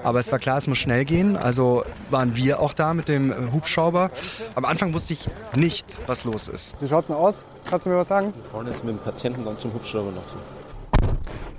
Aber 0.03 0.19
es 0.19 0.31
war 0.31 0.37
klar, 0.37 0.59
es 0.59 0.67
muss 0.67 0.77
schnell 0.77 1.03
gehen. 1.03 1.35
Also 1.35 1.83
waren 2.11 2.35
wir 2.35 2.59
auch 2.59 2.73
da 2.73 2.93
mit 2.93 3.07
dem 3.07 3.33
Hubschrauber. 3.51 4.11
Am 4.53 4.63
Anfang 4.63 4.93
wusste 4.93 5.13
ich 5.13 5.27
nicht, 5.55 5.99
was 6.05 6.25
los 6.25 6.47
ist. 6.47 6.77
Wie 6.79 6.87
schaut's 6.87 7.07
denn 7.07 7.15
aus? 7.15 7.43
Kannst 7.67 7.87
du 7.87 7.89
mir 7.89 7.97
was 7.97 8.07
sagen? 8.07 8.31
Wir 8.35 8.51
fahren 8.51 8.67
jetzt 8.67 8.83
mit 8.83 8.95
dem 8.95 8.99
Patienten 8.99 9.43
dann 9.43 9.57
zum 9.57 9.73
Hubschrauber 9.73 10.11
laufen. 10.11 10.37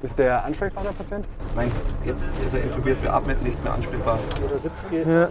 Ist 0.02 0.18
der 0.18 0.44
ansprechbar, 0.44 0.84
der 0.84 0.92
Patient? 0.92 1.26
Nein, 1.56 1.72
jetzt 2.04 2.22
ist 2.46 2.54
er 2.54 2.62
intubiert, 2.62 3.02
beatmet, 3.02 3.42
nicht 3.42 3.62
mehr 3.64 3.72
ansprechbar. 3.74 4.18
Oder 4.44 4.58
70 4.58 5.06
ja. 5.06 5.28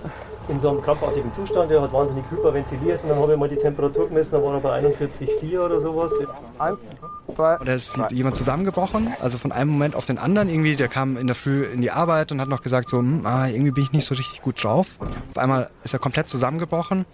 In 0.50 0.60
so 0.60 0.70
einem 0.70 0.82
krampfartigen 0.82 1.32
Zustand. 1.34 1.72
Der 1.72 1.82
hat 1.82 1.94
wahnsinnig 1.94 2.26
hyperventiliert. 2.30 3.04
Und 3.04 3.10
dann 3.10 3.20
habe 3.20 3.34
ich 3.34 3.40
mal 3.40 3.50
die 3.50 3.58
Temperatur 3.58 4.08
gemessen, 4.08 4.34
da 4.34 4.44
war 4.44 4.54
er 4.54 4.60
bei 4.60 4.80
41,4 4.80 5.60
oder 5.60 5.80
sowas. 5.80 6.12
Eins, 6.60 6.98
zwei. 7.36 7.60
Oder 7.60 7.76
ist 7.76 7.98
jemand 8.12 8.36
zusammengebrochen, 8.36 9.14
also 9.22 9.38
von 9.38 9.52
einem 9.52 9.72
Moment 9.72 9.96
auf 9.96 10.06
den 10.06 10.18
anderen 10.18 10.50
irgendwie. 10.50 10.76
Der 10.76 10.88
kam 10.88 11.18
in 11.18 11.28
der 11.28 11.36
Früh 11.36 11.64
in 11.64 11.82
die 11.82 11.92
Arbeit 11.92 12.32
und 12.32 12.42
hat 12.42 12.48
noch 12.48 12.62
gesagt, 12.62 12.90
so, 12.90 13.00
hm, 13.00 13.26
ah, 13.26 13.48
irgendwie 13.48 13.72
bin 13.72 13.84
ich 13.84 13.92
nicht 13.92 14.06
so 14.06 14.16
richtig 14.16 14.42
gut 14.42 14.64
drauf. 14.64 14.88
Auf 15.00 15.38
einmal 15.38 15.70
ist 15.84 15.94
er 15.94 16.00
komplett 16.00 16.30
zusammengebrochen 16.30 17.06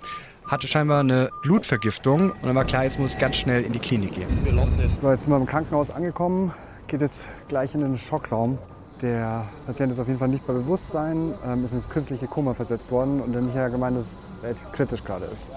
hatte 0.52 0.68
scheinbar 0.68 1.00
eine 1.00 1.30
Blutvergiftung 1.44 2.32
und 2.32 2.44
dann 2.44 2.56
war 2.56 2.66
klar, 2.66 2.84
jetzt 2.84 3.00
muss 3.00 3.12
es 3.12 3.18
ganz 3.18 3.38
schnell 3.38 3.64
in 3.64 3.72
die 3.72 3.80
Klinik 3.80 4.16
gehen. 4.16 4.28
So, 5.02 5.10
jetzt 5.10 5.24
sind 5.24 5.32
wir 5.32 5.38
im 5.38 5.46
Krankenhaus 5.46 5.92
angekommen, 5.92 6.54
geht 6.88 7.00
jetzt 7.00 7.30
gleich 7.48 7.74
in 7.74 7.80
den 7.80 7.98
Schockraum. 7.98 8.58
Der 9.02 9.50
Patient 9.66 9.92
ist 9.92 10.00
auf 10.00 10.08
jeden 10.08 10.20
Fall 10.20 10.28
nicht 10.28 10.46
bei 10.46 10.54
Bewusstsein, 10.54 11.34
ähm, 11.46 11.66
ist 11.66 11.74
ins 11.74 11.90
künstliche 11.90 12.28
Koma 12.28 12.54
versetzt 12.54 12.92
worden 12.92 13.20
und 13.20 13.34
der 13.34 13.42
Michael 13.42 13.66
hat 13.66 13.72
gemeint, 13.72 13.98
dass 13.98 14.16
es 14.44 14.72
kritisch 14.74 15.04
gerade 15.04 15.26
ist. 15.26 15.52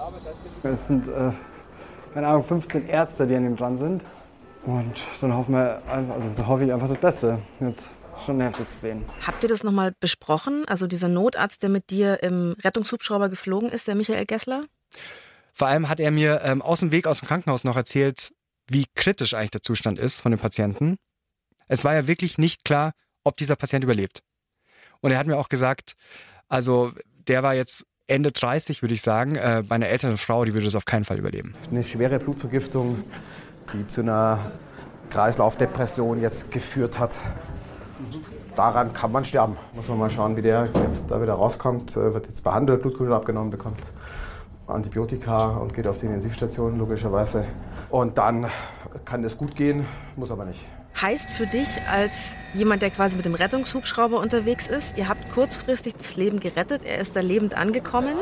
Es 0.63 0.87
sind, 0.87 1.09
äh, 1.09 1.31
keine 2.15 2.27
Ahnung, 2.27 2.43
15 2.43 2.89
Ärzte, 2.89 3.27
die 3.27 3.37
an 3.37 3.45
ihm 3.45 3.57
dran 3.57 3.77
sind. 3.77 4.03
Und 4.65 4.95
dann 5.21 5.35
hoffen 5.35 5.53
wir, 5.53 5.83
also 5.87 6.31
dann 6.37 6.47
hoffe 6.47 6.65
ich 6.65 6.73
einfach 6.73 6.89
das 6.89 6.99
Beste. 6.99 7.39
Jetzt 7.61 7.83
schon 8.25 8.41
heftig 8.41 8.71
zu 8.71 8.79
sehen. 8.79 9.05
Habt 9.27 9.43
ihr 9.43 9.49
das 9.49 9.63
nochmal 9.63 9.93
besprochen? 10.01 10.65
Also 10.67 10.87
dieser 10.87 11.09
Notarzt, 11.09 11.63
der 11.63 11.69
mit 11.69 11.91
dir 11.91 12.23
im 12.23 12.57
Rettungshubschrauber 12.63 13.29
geflogen 13.29 13.69
ist, 13.69 13.89
der 13.89 13.95
Michael 13.95 14.25
Gessler? 14.25 14.63
Vor 15.53 15.69
allem 15.69 15.89
hat 15.89 16.01
er 16.01 16.11
mir 16.11 16.41
ähm, 16.45 16.63
aus 16.63 16.81
dem 16.81 16.93
Weg 16.93 17.07
aus 17.07 17.21
dem 17.21 17.29
Krankenhaus 17.29 17.65
noch 17.65 17.77
erzählt, 17.77 18.33
wie 18.69 18.87
kritisch 18.95 19.35
eigentlich 19.35 19.51
der 19.51 19.63
Zustand 19.63 19.99
ist 19.99 20.21
von 20.21 20.33
dem 20.33 20.41
Patienten. 20.41 20.97
Es 21.69 21.85
war 21.85 21.95
ja 21.95 22.07
wirklich 22.07 22.39
nicht 22.39 22.65
klar, 22.65 22.93
ob 23.25 23.37
dieser 23.37 23.57
Patient 23.57 23.85
überlebt. 23.85 24.23
Und 25.01 25.11
er 25.11 25.19
hat 25.19 25.27
mir 25.27 25.37
auch 25.37 25.49
gesagt, 25.49 25.95
also 26.49 26.93
der 27.29 27.43
war 27.43 27.55
jetzt 27.55 27.87
Ende 28.07 28.33
30, 28.33 28.83
würde 28.83 28.95
ich 28.95 29.03
sagen. 29.03 29.37
Äh, 29.37 29.63
bei 29.67 29.75
einer 29.75 29.89
älteren 29.89 30.19
Frau, 30.19 30.45
die 30.45 30.53
würde 30.53 30.67
das 30.67 30.75
auf 30.75 30.85
keinen 30.85 31.05
Fall 31.05 31.19
überleben. 31.19 31.55
Eine 31.71 31.83
schwere 31.83 32.19
Blutvergiftung, 32.19 33.03
die 33.73 33.87
zu 33.87 34.03
einer 34.03 34.53
Kreislaufdepression 35.11 36.21
jetzt 36.21 36.51
geführt 36.51 36.99
hat. 36.99 37.15
Daran 38.57 38.93
kann 38.93 39.11
man 39.11 39.25
sterben. 39.25 39.57
Muss 39.75 39.89
man 39.89 39.99
mal 39.99 40.11
schauen, 40.11 40.37
wie 40.37 40.43
der 40.43 40.69
jetzt 40.85 41.11
da 41.11 41.21
wieder 41.21 41.35
rauskommt. 41.35 41.93
Äh, 41.97 42.15
wird 42.15 42.27
jetzt 42.27 42.45
behandelt, 42.45 42.83
Blutkultur 42.83 43.17
abgenommen, 43.17 43.51
bekommt 43.51 43.81
Antibiotika 44.67 45.57
und 45.57 45.75
geht 45.75 45.87
auf 45.87 45.99
die 45.99 46.07
Intensivstation 46.07 46.79
logischerweise. 46.79 47.45
Und 47.91 48.19
dann 48.19 48.51
kann 49.05 49.25
es 49.25 49.37
gut 49.37 49.55
gehen, 49.55 49.87
muss 50.17 50.31
aber 50.31 50.45
nicht. 50.45 50.65
Heißt 51.01 51.29
für 51.29 51.47
dich 51.47 51.83
als 51.83 52.37
jemand, 52.55 52.81
der 52.81 52.91
quasi 52.91 53.17
mit 53.17 53.25
dem 53.25 53.35
Rettungshubschrauber 53.35 54.21
unterwegs 54.21 54.69
ist, 54.69 54.97
ihr 54.97 55.09
habt 55.09 55.29
kurzfristig 55.29 55.95
das 55.95 56.17
Leben 56.17 56.39
gerettet, 56.39 56.85
er 56.85 56.99
ist 56.99 57.17
da 57.17 57.21
lebend 57.21 57.57
angekommen? 57.57 58.17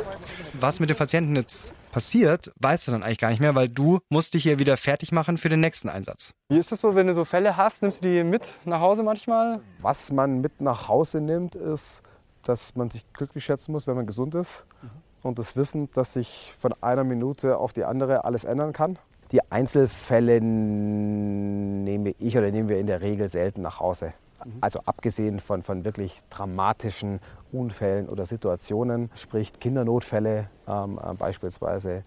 Was 0.54 0.80
mit 0.80 0.88
dem 0.88 0.96
Patienten 0.96 1.36
jetzt 1.36 1.74
passiert, 1.92 2.50
weißt 2.60 2.88
du 2.88 2.92
dann 2.92 3.02
eigentlich 3.02 3.18
gar 3.18 3.28
nicht 3.28 3.40
mehr, 3.40 3.54
weil 3.54 3.68
du 3.68 4.00
musst 4.08 4.32
dich 4.34 4.44
hier 4.44 4.58
wieder 4.58 4.76
fertig 4.78 5.12
machen 5.12 5.36
für 5.36 5.50
den 5.50 5.60
nächsten 5.60 5.90
Einsatz. 5.90 6.32
Wie 6.48 6.58
ist 6.58 6.72
das 6.72 6.80
so, 6.80 6.94
wenn 6.94 7.06
du 7.06 7.14
so 7.14 7.26
Fälle 7.26 7.58
hast, 7.58 7.82
nimmst 7.82 8.02
du 8.02 8.08
die 8.08 8.24
mit 8.24 8.42
nach 8.64 8.80
Hause 8.80 9.02
manchmal? 9.02 9.60
Was 9.80 10.10
man 10.10 10.40
mit 10.40 10.62
nach 10.62 10.88
Hause 10.88 11.20
nimmt, 11.20 11.54
ist, 11.54 12.02
dass 12.42 12.74
man 12.74 12.90
sich 12.90 13.04
glücklich 13.12 13.44
schätzen 13.44 13.72
muss, 13.72 13.86
wenn 13.86 13.96
man 13.96 14.06
gesund 14.06 14.34
ist. 14.34 14.64
Mhm. 14.80 14.90
Und 15.22 15.38
das 15.38 15.54
Wissen, 15.56 15.90
dass 15.92 16.14
sich 16.14 16.54
von 16.58 16.74
einer 16.80 17.04
Minute 17.04 17.58
auf 17.58 17.72
die 17.72 17.84
andere 17.84 18.24
alles 18.24 18.44
ändern 18.44 18.72
kann. 18.72 18.98
Die 19.32 19.40
Einzelfälle 19.50 20.40
nehme 20.40 22.14
ich 22.18 22.36
oder 22.36 22.50
nehmen 22.50 22.68
wir 22.68 22.78
in 22.78 22.86
der 22.86 23.00
Regel 23.00 23.28
selten 23.28 23.62
nach 23.62 23.80
Hause. 23.80 24.12
Mhm. 24.44 24.58
Also 24.60 24.80
abgesehen 24.84 25.40
von, 25.40 25.62
von 25.62 25.84
wirklich 25.84 26.20
dramatischen 26.30 27.20
Unfällen 27.50 28.08
oder 28.08 28.26
Situationen, 28.26 29.10
sprich 29.14 29.52
Kindernotfälle 29.58 30.50
ähm, 30.68 31.00
äh, 31.02 31.14
beispielsweise 31.14 32.04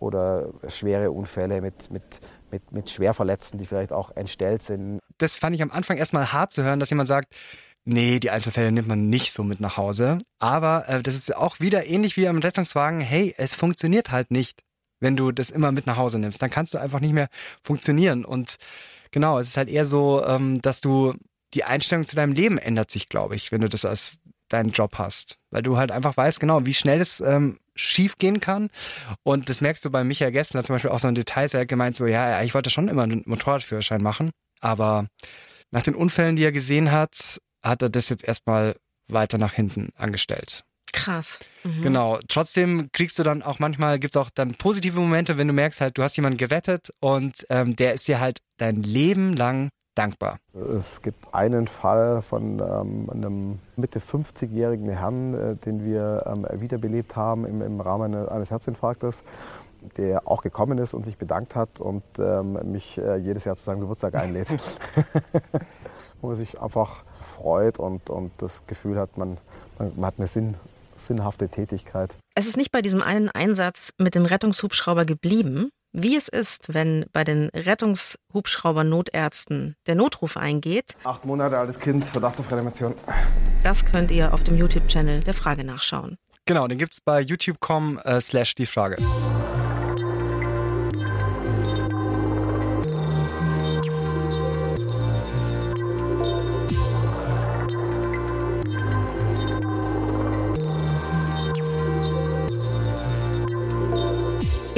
oder 0.00 0.48
schwere 0.68 1.10
Unfälle 1.10 1.60
mit, 1.60 1.90
mit, 1.90 2.20
mit, 2.50 2.72
mit 2.72 2.90
Schwerverletzten, 2.90 3.58
die 3.58 3.66
vielleicht 3.66 3.92
auch 3.92 4.10
entstellt 4.16 4.62
sind. 4.62 4.98
Das 5.18 5.34
fand 5.34 5.54
ich 5.54 5.62
am 5.62 5.70
Anfang 5.70 5.96
erstmal 5.96 6.32
hart 6.32 6.52
zu 6.52 6.62
hören, 6.62 6.80
dass 6.80 6.90
jemand 6.90 7.08
sagt, 7.08 7.34
nee, 7.84 8.18
die 8.18 8.30
Einzelfälle 8.30 8.72
nimmt 8.72 8.88
man 8.88 9.08
nicht 9.08 9.32
so 9.32 9.44
mit 9.44 9.60
nach 9.60 9.76
Hause. 9.76 10.18
Aber 10.38 10.88
äh, 10.88 11.02
das 11.02 11.14
ist 11.14 11.34
auch 11.36 11.60
wieder 11.60 11.86
ähnlich 11.86 12.16
wie 12.16 12.26
am 12.26 12.38
Rettungswagen, 12.38 13.00
hey, 13.00 13.34
es 13.36 13.54
funktioniert 13.54 14.10
halt 14.10 14.30
nicht 14.30 14.62
wenn 15.04 15.16
du 15.16 15.30
das 15.30 15.50
immer 15.50 15.70
mit 15.70 15.86
nach 15.86 15.96
Hause 15.96 16.18
nimmst. 16.18 16.42
Dann 16.42 16.50
kannst 16.50 16.74
du 16.74 16.78
einfach 16.78 17.00
nicht 17.00 17.12
mehr 17.12 17.28
funktionieren. 17.62 18.24
Und 18.24 18.56
genau, 19.10 19.38
es 19.38 19.48
ist 19.48 19.56
halt 19.56 19.68
eher 19.68 19.86
so, 19.86 20.24
ähm, 20.26 20.60
dass 20.62 20.80
du 20.80 21.14
die 21.52 21.64
Einstellung 21.64 22.04
zu 22.04 22.16
deinem 22.16 22.32
Leben 22.32 22.58
ändert 22.58 22.90
sich, 22.90 23.08
glaube 23.08 23.36
ich, 23.36 23.52
wenn 23.52 23.60
du 23.60 23.68
das 23.68 23.84
als 23.84 24.18
deinen 24.48 24.70
Job 24.70 24.96
hast. 24.96 25.36
Weil 25.50 25.62
du 25.62 25.76
halt 25.76 25.92
einfach 25.92 26.16
weißt, 26.16 26.40
genau, 26.40 26.66
wie 26.66 26.74
schnell 26.74 27.00
es 27.00 27.20
ähm, 27.20 27.58
schief 27.74 28.18
gehen 28.18 28.40
kann. 28.40 28.70
Und 29.22 29.48
das 29.48 29.60
merkst 29.60 29.84
du 29.84 29.90
bei 29.90 30.04
Michael 30.04 30.32
Gessler 30.32 30.64
zum 30.64 30.74
Beispiel 30.74 30.90
auch 30.90 30.98
so 30.98 31.08
in 31.08 31.14
Details. 31.14 31.54
Er 31.54 31.60
hat 31.60 31.68
gemeint 31.68 31.96
so, 31.96 32.06
ja, 32.06 32.42
ich 32.42 32.54
wollte 32.54 32.70
schon 32.70 32.88
immer 32.88 33.02
einen 33.02 33.22
Motorradführerschein 33.26 34.02
machen. 34.02 34.30
Aber 34.60 35.06
nach 35.70 35.82
den 35.82 35.94
Unfällen, 35.94 36.36
die 36.36 36.44
er 36.44 36.52
gesehen 36.52 36.92
hat, 36.92 37.38
hat 37.62 37.82
er 37.82 37.90
das 37.90 38.08
jetzt 38.08 38.24
erstmal 38.24 38.76
weiter 39.08 39.38
nach 39.38 39.52
hinten 39.52 39.90
angestellt. 39.96 40.64
Krass. 40.94 41.40
Mhm. 41.64 41.82
Genau. 41.82 42.18
Trotzdem 42.28 42.88
kriegst 42.92 43.18
du 43.18 43.24
dann 43.24 43.42
auch 43.42 43.58
manchmal, 43.58 43.98
gibt 43.98 44.14
es 44.14 44.20
auch 44.20 44.30
dann 44.30 44.54
positive 44.54 44.98
Momente, 44.98 45.36
wenn 45.36 45.48
du 45.48 45.52
merkst 45.52 45.80
halt, 45.80 45.98
du 45.98 46.02
hast 46.02 46.16
jemanden 46.16 46.38
gerettet 46.38 46.90
und 47.00 47.44
ähm, 47.50 47.76
der 47.76 47.94
ist 47.94 48.06
dir 48.08 48.20
halt 48.20 48.38
dein 48.58 48.82
Leben 48.82 49.34
lang 49.34 49.70
dankbar. 49.96 50.38
Es 50.76 51.02
gibt 51.02 51.34
einen 51.34 51.66
Fall 51.66 52.22
von 52.22 52.60
ähm, 52.60 53.10
einem 53.10 53.58
Mitte 53.76 53.98
50-jährigen 53.98 54.88
Herrn, 54.88 55.34
äh, 55.34 55.56
den 55.56 55.84
wir 55.84 56.24
ähm, 56.26 56.46
wiederbelebt 56.60 57.16
haben 57.16 57.44
im, 57.44 57.60
im 57.60 57.80
Rahmen 57.80 58.14
eines 58.14 58.50
Herzinfarktes 58.50 59.24
der 59.96 60.26
auch 60.26 60.42
gekommen 60.42 60.78
ist 60.78 60.94
und 60.94 61.04
sich 61.04 61.18
bedankt 61.18 61.54
hat 61.54 61.80
und 61.80 62.02
ähm, 62.18 62.58
mich 62.72 62.98
äh, 62.98 63.16
jedes 63.16 63.44
Jahr 63.44 63.56
zu 63.56 63.64
seinem 63.64 63.80
Geburtstag 63.80 64.14
einlädt. 64.14 64.48
Wo 66.20 66.30
er 66.30 66.36
sich 66.36 66.60
einfach 66.60 67.04
freut 67.20 67.78
und, 67.78 68.08
und 68.10 68.32
das 68.38 68.66
Gefühl 68.66 68.98
hat, 68.98 69.16
man, 69.18 69.36
man, 69.78 69.92
man 69.96 70.06
hat 70.06 70.14
eine 70.18 70.26
Sinn, 70.26 70.56
sinnhafte 70.96 71.48
Tätigkeit. 71.48 72.14
Es 72.34 72.46
ist 72.46 72.56
nicht 72.56 72.72
bei 72.72 72.82
diesem 72.82 73.02
einen 73.02 73.30
Einsatz 73.30 73.90
mit 73.98 74.14
dem 74.14 74.26
Rettungshubschrauber 74.26 75.04
geblieben. 75.04 75.70
wie 75.96 76.16
es 76.16 76.26
ist, 76.26 76.74
wenn 76.74 77.06
bei 77.12 77.22
den 77.22 77.50
Rettungshubschrauber-Notärzten 77.54 79.76
der 79.86 79.94
Notruf 79.94 80.36
eingeht. 80.36 80.96
Acht 81.04 81.24
Monate 81.24 81.56
altes 81.56 81.78
Kind, 81.78 82.04
Verdacht 82.04 82.40
auf 82.40 82.50
Reanimation. 82.50 82.96
Das 83.62 83.84
könnt 83.84 84.10
ihr 84.10 84.34
auf 84.34 84.42
dem 84.42 84.56
YouTube-Channel 84.56 85.22
der 85.22 85.34
Frage 85.34 85.62
nachschauen. 85.64 86.16
Genau, 86.46 86.66
den 86.66 86.78
gibt's 86.78 87.00
bei 87.00 87.20
youtube.com 87.20 88.00
äh, 88.04 88.20
slash 88.20 88.56
die 88.56 88.66
Frage. 88.66 88.96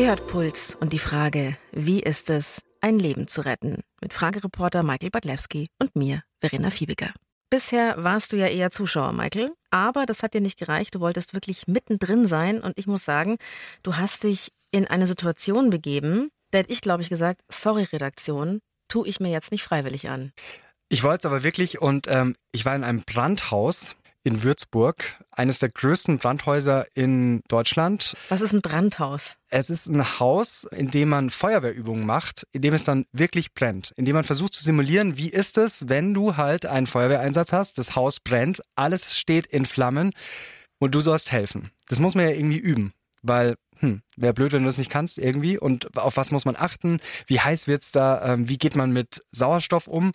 Ihr 0.07 0.11
hört 0.11 0.29
Puls 0.29 0.77
und 0.79 0.93
die 0.93 1.01
Frage, 1.01 1.57
wie 1.73 1.99
ist 1.99 2.31
es, 2.31 2.63
ein 2.81 3.01
Leben 3.01 3.27
zu 3.27 3.45
retten? 3.45 3.83
Mit 4.01 4.13
Fragereporter 4.13 4.85
Michael 4.85 5.11
Badlewski 5.11 5.67
und 5.81 5.97
mir, 5.97 6.23
Verena 6.41 6.71
Fiebiger. 6.71 7.13
Bisher 7.51 7.97
warst 7.99 8.33
du 8.33 8.37
ja 8.37 8.47
eher 8.47 8.71
Zuschauer, 8.71 9.11
Michael, 9.11 9.53
aber 9.73 10.07
das 10.07 10.23
hat 10.23 10.35
dir 10.35 10.41
nicht 10.41 10.61
gereicht. 10.61 10.95
Du 10.95 11.01
wolltest 11.01 11.35
wirklich 11.35 11.67
mittendrin 11.67 12.25
sein 12.25 12.61
und 12.61 12.79
ich 12.79 12.87
muss 12.87 13.05
sagen, 13.05 13.37
du 13.83 13.97
hast 13.97 14.23
dich 14.23 14.53
in 14.71 14.87
eine 14.87 15.09
Situation 15.09 15.71
begeben, 15.71 16.31
da 16.53 16.59
hätte 16.59 16.71
ich, 16.71 16.83
glaube 16.83 17.03
ich, 17.03 17.09
gesagt, 17.09 17.41
sorry 17.51 17.83
Redaktion, 17.83 18.61
tue 18.87 19.09
ich 19.09 19.19
mir 19.19 19.31
jetzt 19.31 19.51
nicht 19.51 19.65
freiwillig 19.65 20.09
an. 20.09 20.31
Ich 20.89 21.03
wollte 21.03 21.27
es 21.27 21.27
aber 21.27 21.43
wirklich 21.43 21.83
und 21.83 22.07
ähm, 22.09 22.37
ich 22.53 22.65
war 22.65 22.77
in 22.77 22.85
einem 22.85 23.03
Brandhaus 23.03 23.97
in 24.27 24.43
Würzburg, 24.43 25.05
eines 25.31 25.61
der 25.61 25.69
größten 25.69 26.19
Brandhäuser 26.19 26.85
in 26.95 27.43
Deutschland. 27.47 28.17
Was 28.29 28.41
ist 28.41 28.53
ein 28.53 28.61
Brandhaus? 28.61 29.37
Es 29.51 29.71
ist 29.71 29.87
ein 29.87 30.19
Haus, 30.19 30.65
in 30.65 30.91
dem 30.91 31.11
man 31.11 31.31
Feuerwehrübungen 31.31 32.05
macht, 32.05 32.45
in 32.51 32.63
dem 32.63 32.75
es 32.75 32.83
dann 32.83 33.05
wirklich 33.13 33.55
brennt, 33.55 33.93
in 33.95 34.05
dem 34.05 34.17
man 34.17 34.25
versucht 34.25 34.55
zu 34.55 34.65
simulieren, 34.65 35.17
wie 35.17 35.29
ist 35.29 35.59
es, 35.59 35.89
wenn 35.89 36.13
du 36.13 36.37
halt 36.37 36.67
einen 36.67 36.89
Feuerwehreinsatz 36.89 37.53
hast, 37.53 37.79
das 37.79 37.95
Haus 37.95 38.19
brennt, 38.19 38.63
alles 38.75 39.17
steht 39.17 39.47
in 39.47 39.65
Flammen 39.65 40.11
und 40.81 40.97
du 40.97 41.01
sollst 41.01 41.31
helfen. 41.31 41.71
Das 41.89 42.01
muss 42.01 42.17
man 42.17 42.25
ja 42.25 42.33
irgendwie 42.33 42.59
üben, 42.59 42.95
weil 43.23 43.55
hm, 43.79 44.03
wäre 44.17 44.35
blöd, 44.35 44.51
wenn 44.51 44.63
du 44.63 44.69
das 44.69 44.79
nicht 44.79 44.91
kannst 44.91 45.19
irgendwie. 45.19 45.57
Und 45.57 45.97
auf 45.97 46.17
was 46.17 46.33
muss 46.33 46.45
man 46.45 46.57
achten? 46.57 46.99
Wie 47.27 47.41
heiß 47.41 47.69
wird's 47.69 47.93
da? 47.93 48.33
Ähm, 48.33 48.49
wie 48.49 48.59
geht 48.59 48.75
man 48.75 48.91
mit 48.91 49.23
Sauerstoff 49.31 49.87
um? 49.87 50.13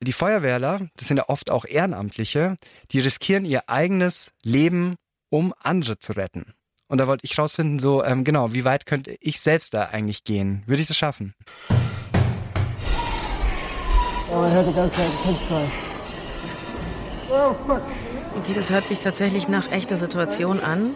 Die 0.00 0.12
Feuerwehrler, 0.12 0.88
das 0.96 1.08
sind 1.08 1.16
ja 1.16 1.28
oft 1.28 1.50
auch 1.50 1.64
Ehrenamtliche, 1.64 2.56
die 2.92 3.00
riskieren 3.00 3.44
ihr 3.44 3.68
eigenes 3.68 4.30
Leben, 4.44 4.94
um 5.28 5.52
andere 5.60 5.98
zu 5.98 6.12
retten. 6.12 6.54
Und 6.86 6.98
da 6.98 7.08
wollte 7.08 7.24
ich 7.24 7.36
rausfinden, 7.36 7.80
so 7.80 8.04
ähm, 8.04 8.22
genau, 8.22 8.54
wie 8.54 8.64
weit 8.64 8.86
könnte 8.86 9.16
ich 9.20 9.40
selbst 9.40 9.74
da 9.74 9.86
eigentlich 9.86 10.22
gehen? 10.22 10.62
Würde 10.66 10.82
ich 10.82 10.88
das 10.88 10.96
schaffen? 10.96 11.34
Oh, 14.30 14.42
hört 14.42 14.68
die 14.68 14.72
ganze 14.72 14.98
Zeit 14.98 15.10
Kindschrei. 15.24 15.64
Oh, 17.30 17.54
fuck. 17.66 17.82
Okay, 18.36 18.54
das 18.54 18.70
hört 18.70 18.86
sich 18.86 19.00
tatsächlich 19.00 19.48
nach 19.48 19.72
echter 19.72 19.96
Situation 19.96 20.60
an. 20.60 20.94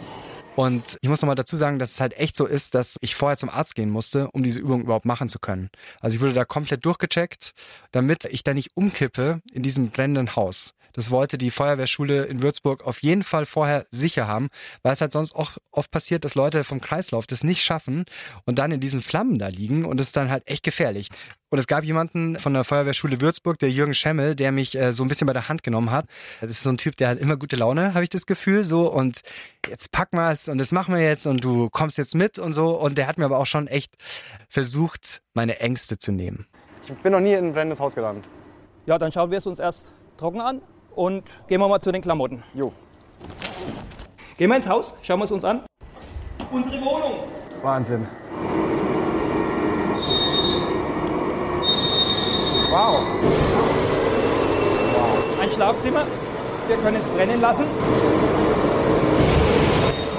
Und 0.54 0.98
ich 1.00 1.08
muss 1.08 1.22
nochmal 1.22 1.34
dazu 1.34 1.56
sagen, 1.56 1.78
dass 1.78 1.92
es 1.92 2.00
halt 2.00 2.14
echt 2.18 2.36
so 2.36 2.44
ist, 2.46 2.74
dass 2.74 2.96
ich 3.00 3.14
vorher 3.14 3.38
zum 3.38 3.48
Arzt 3.48 3.74
gehen 3.74 3.88
musste, 3.88 4.30
um 4.32 4.42
diese 4.42 4.58
Übung 4.58 4.82
überhaupt 4.82 5.06
machen 5.06 5.28
zu 5.28 5.38
können. 5.38 5.70
Also 6.00 6.16
ich 6.16 6.20
wurde 6.20 6.34
da 6.34 6.44
komplett 6.44 6.84
durchgecheckt, 6.84 7.54
damit 7.90 8.26
ich 8.26 8.44
da 8.44 8.52
nicht 8.52 8.70
umkippe 8.74 9.40
in 9.52 9.62
diesem 9.62 9.90
brennenden 9.90 10.36
Haus. 10.36 10.74
Das 10.92 11.10
wollte 11.10 11.38
die 11.38 11.50
Feuerwehrschule 11.50 12.24
in 12.24 12.42
Würzburg 12.42 12.84
auf 12.84 13.02
jeden 13.02 13.22
Fall 13.22 13.46
vorher 13.46 13.86
sicher 13.90 14.26
haben, 14.26 14.48
weil 14.82 14.92
es 14.92 15.00
halt 15.00 15.12
sonst 15.12 15.34
auch 15.34 15.52
oft 15.70 15.90
passiert, 15.90 16.24
dass 16.24 16.34
Leute 16.34 16.64
vom 16.64 16.80
Kreislauf 16.80 17.26
das 17.26 17.44
nicht 17.44 17.62
schaffen 17.62 18.04
und 18.44 18.58
dann 18.58 18.72
in 18.72 18.80
diesen 18.80 19.00
Flammen 19.00 19.38
da 19.38 19.48
liegen 19.48 19.84
und 19.84 20.00
es 20.00 20.06
ist 20.06 20.16
dann 20.16 20.30
halt 20.30 20.42
echt 20.46 20.62
gefährlich. 20.62 21.08
Und 21.50 21.58
es 21.58 21.66
gab 21.66 21.84
jemanden 21.84 22.38
von 22.38 22.54
der 22.54 22.64
Feuerwehrschule 22.64 23.20
Würzburg, 23.20 23.58
der 23.58 23.70
Jürgen 23.70 23.92
Schemmel, 23.92 24.34
der 24.34 24.52
mich 24.52 24.74
äh, 24.74 24.94
so 24.94 25.04
ein 25.04 25.08
bisschen 25.08 25.26
bei 25.26 25.34
der 25.34 25.50
Hand 25.50 25.62
genommen 25.62 25.90
hat. 25.90 26.06
Das 26.40 26.50
ist 26.50 26.62
so 26.62 26.70
ein 26.70 26.78
Typ, 26.78 26.96
der 26.96 27.08
hat 27.08 27.18
immer 27.18 27.36
gute 27.36 27.56
Laune, 27.56 27.92
habe 27.92 28.04
ich 28.04 28.08
das 28.08 28.24
Gefühl, 28.24 28.64
so 28.64 28.90
und 28.90 29.20
jetzt 29.68 29.92
packen 29.92 30.16
wir 30.16 30.30
es 30.30 30.48
und 30.48 30.56
das 30.56 30.72
machen 30.72 30.94
wir 30.94 31.02
jetzt 31.02 31.26
und 31.26 31.44
du 31.44 31.68
kommst 31.68 31.98
jetzt 31.98 32.14
mit 32.14 32.38
und 32.38 32.54
so. 32.54 32.70
Und 32.70 32.96
der 32.96 33.06
hat 33.06 33.18
mir 33.18 33.26
aber 33.26 33.38
auch 33.38 33.46
schon 33.46 33.66
echt 33.66 33.92
versucht, 34.48 35.20
meine 35.34 35.60
Ängste 35.60 35.98
zu 35.98 36.10
nehmen. 36.10 36.46
Ich 36.86 36.94
bin 36.94 37.12
noch 37.12 37.20
nie 37.20 37.34
in 37.34 37.48
ein 37.48 37.52
brennendes 37.52 37.80
Haus 37.80 37.94
gelandet. 37.94 38.24
Ja, 38.86 38.98
dann 38.98 39.12
schauen 39.12 39.30
wir 39.30 39.36
es 39.36 39.46
uns 39.46 39.58
erst 39.58 39.92
trocken 40.16 40.40
an 40.40 40.62
und 40.94 41.24
gehen 41.48 41.60
wir 41.60 41.68
mal 41.68 41.80
zu 41.80 41.92
den 41.92 42.02
Klamotten. 42.02 42.42
Jo. 42.54 42.72
Gehen 44.36 44.48
wir 44.48 44.56
ins 44.56 44.68
Haus, 44.68 44.94
schauen 45.02 45.20
wir 45.20 45.24
es 45.24 45.32
uns 45.32 45.44
an. 45.44 45.62
Unsere 46.50 46.80
Wohnung. 46.80 47.12
Wahnsinn. 47.62 48.06
Wow. 52.70 53.00
Ein 55.40 55.50
Schlafzimmer. 55.50 56.04
Wir 56.68 56.76
können 56.76 56.96
es 56.96 57.08
brennen 57.08 57.40
lassen. 57.40 57.64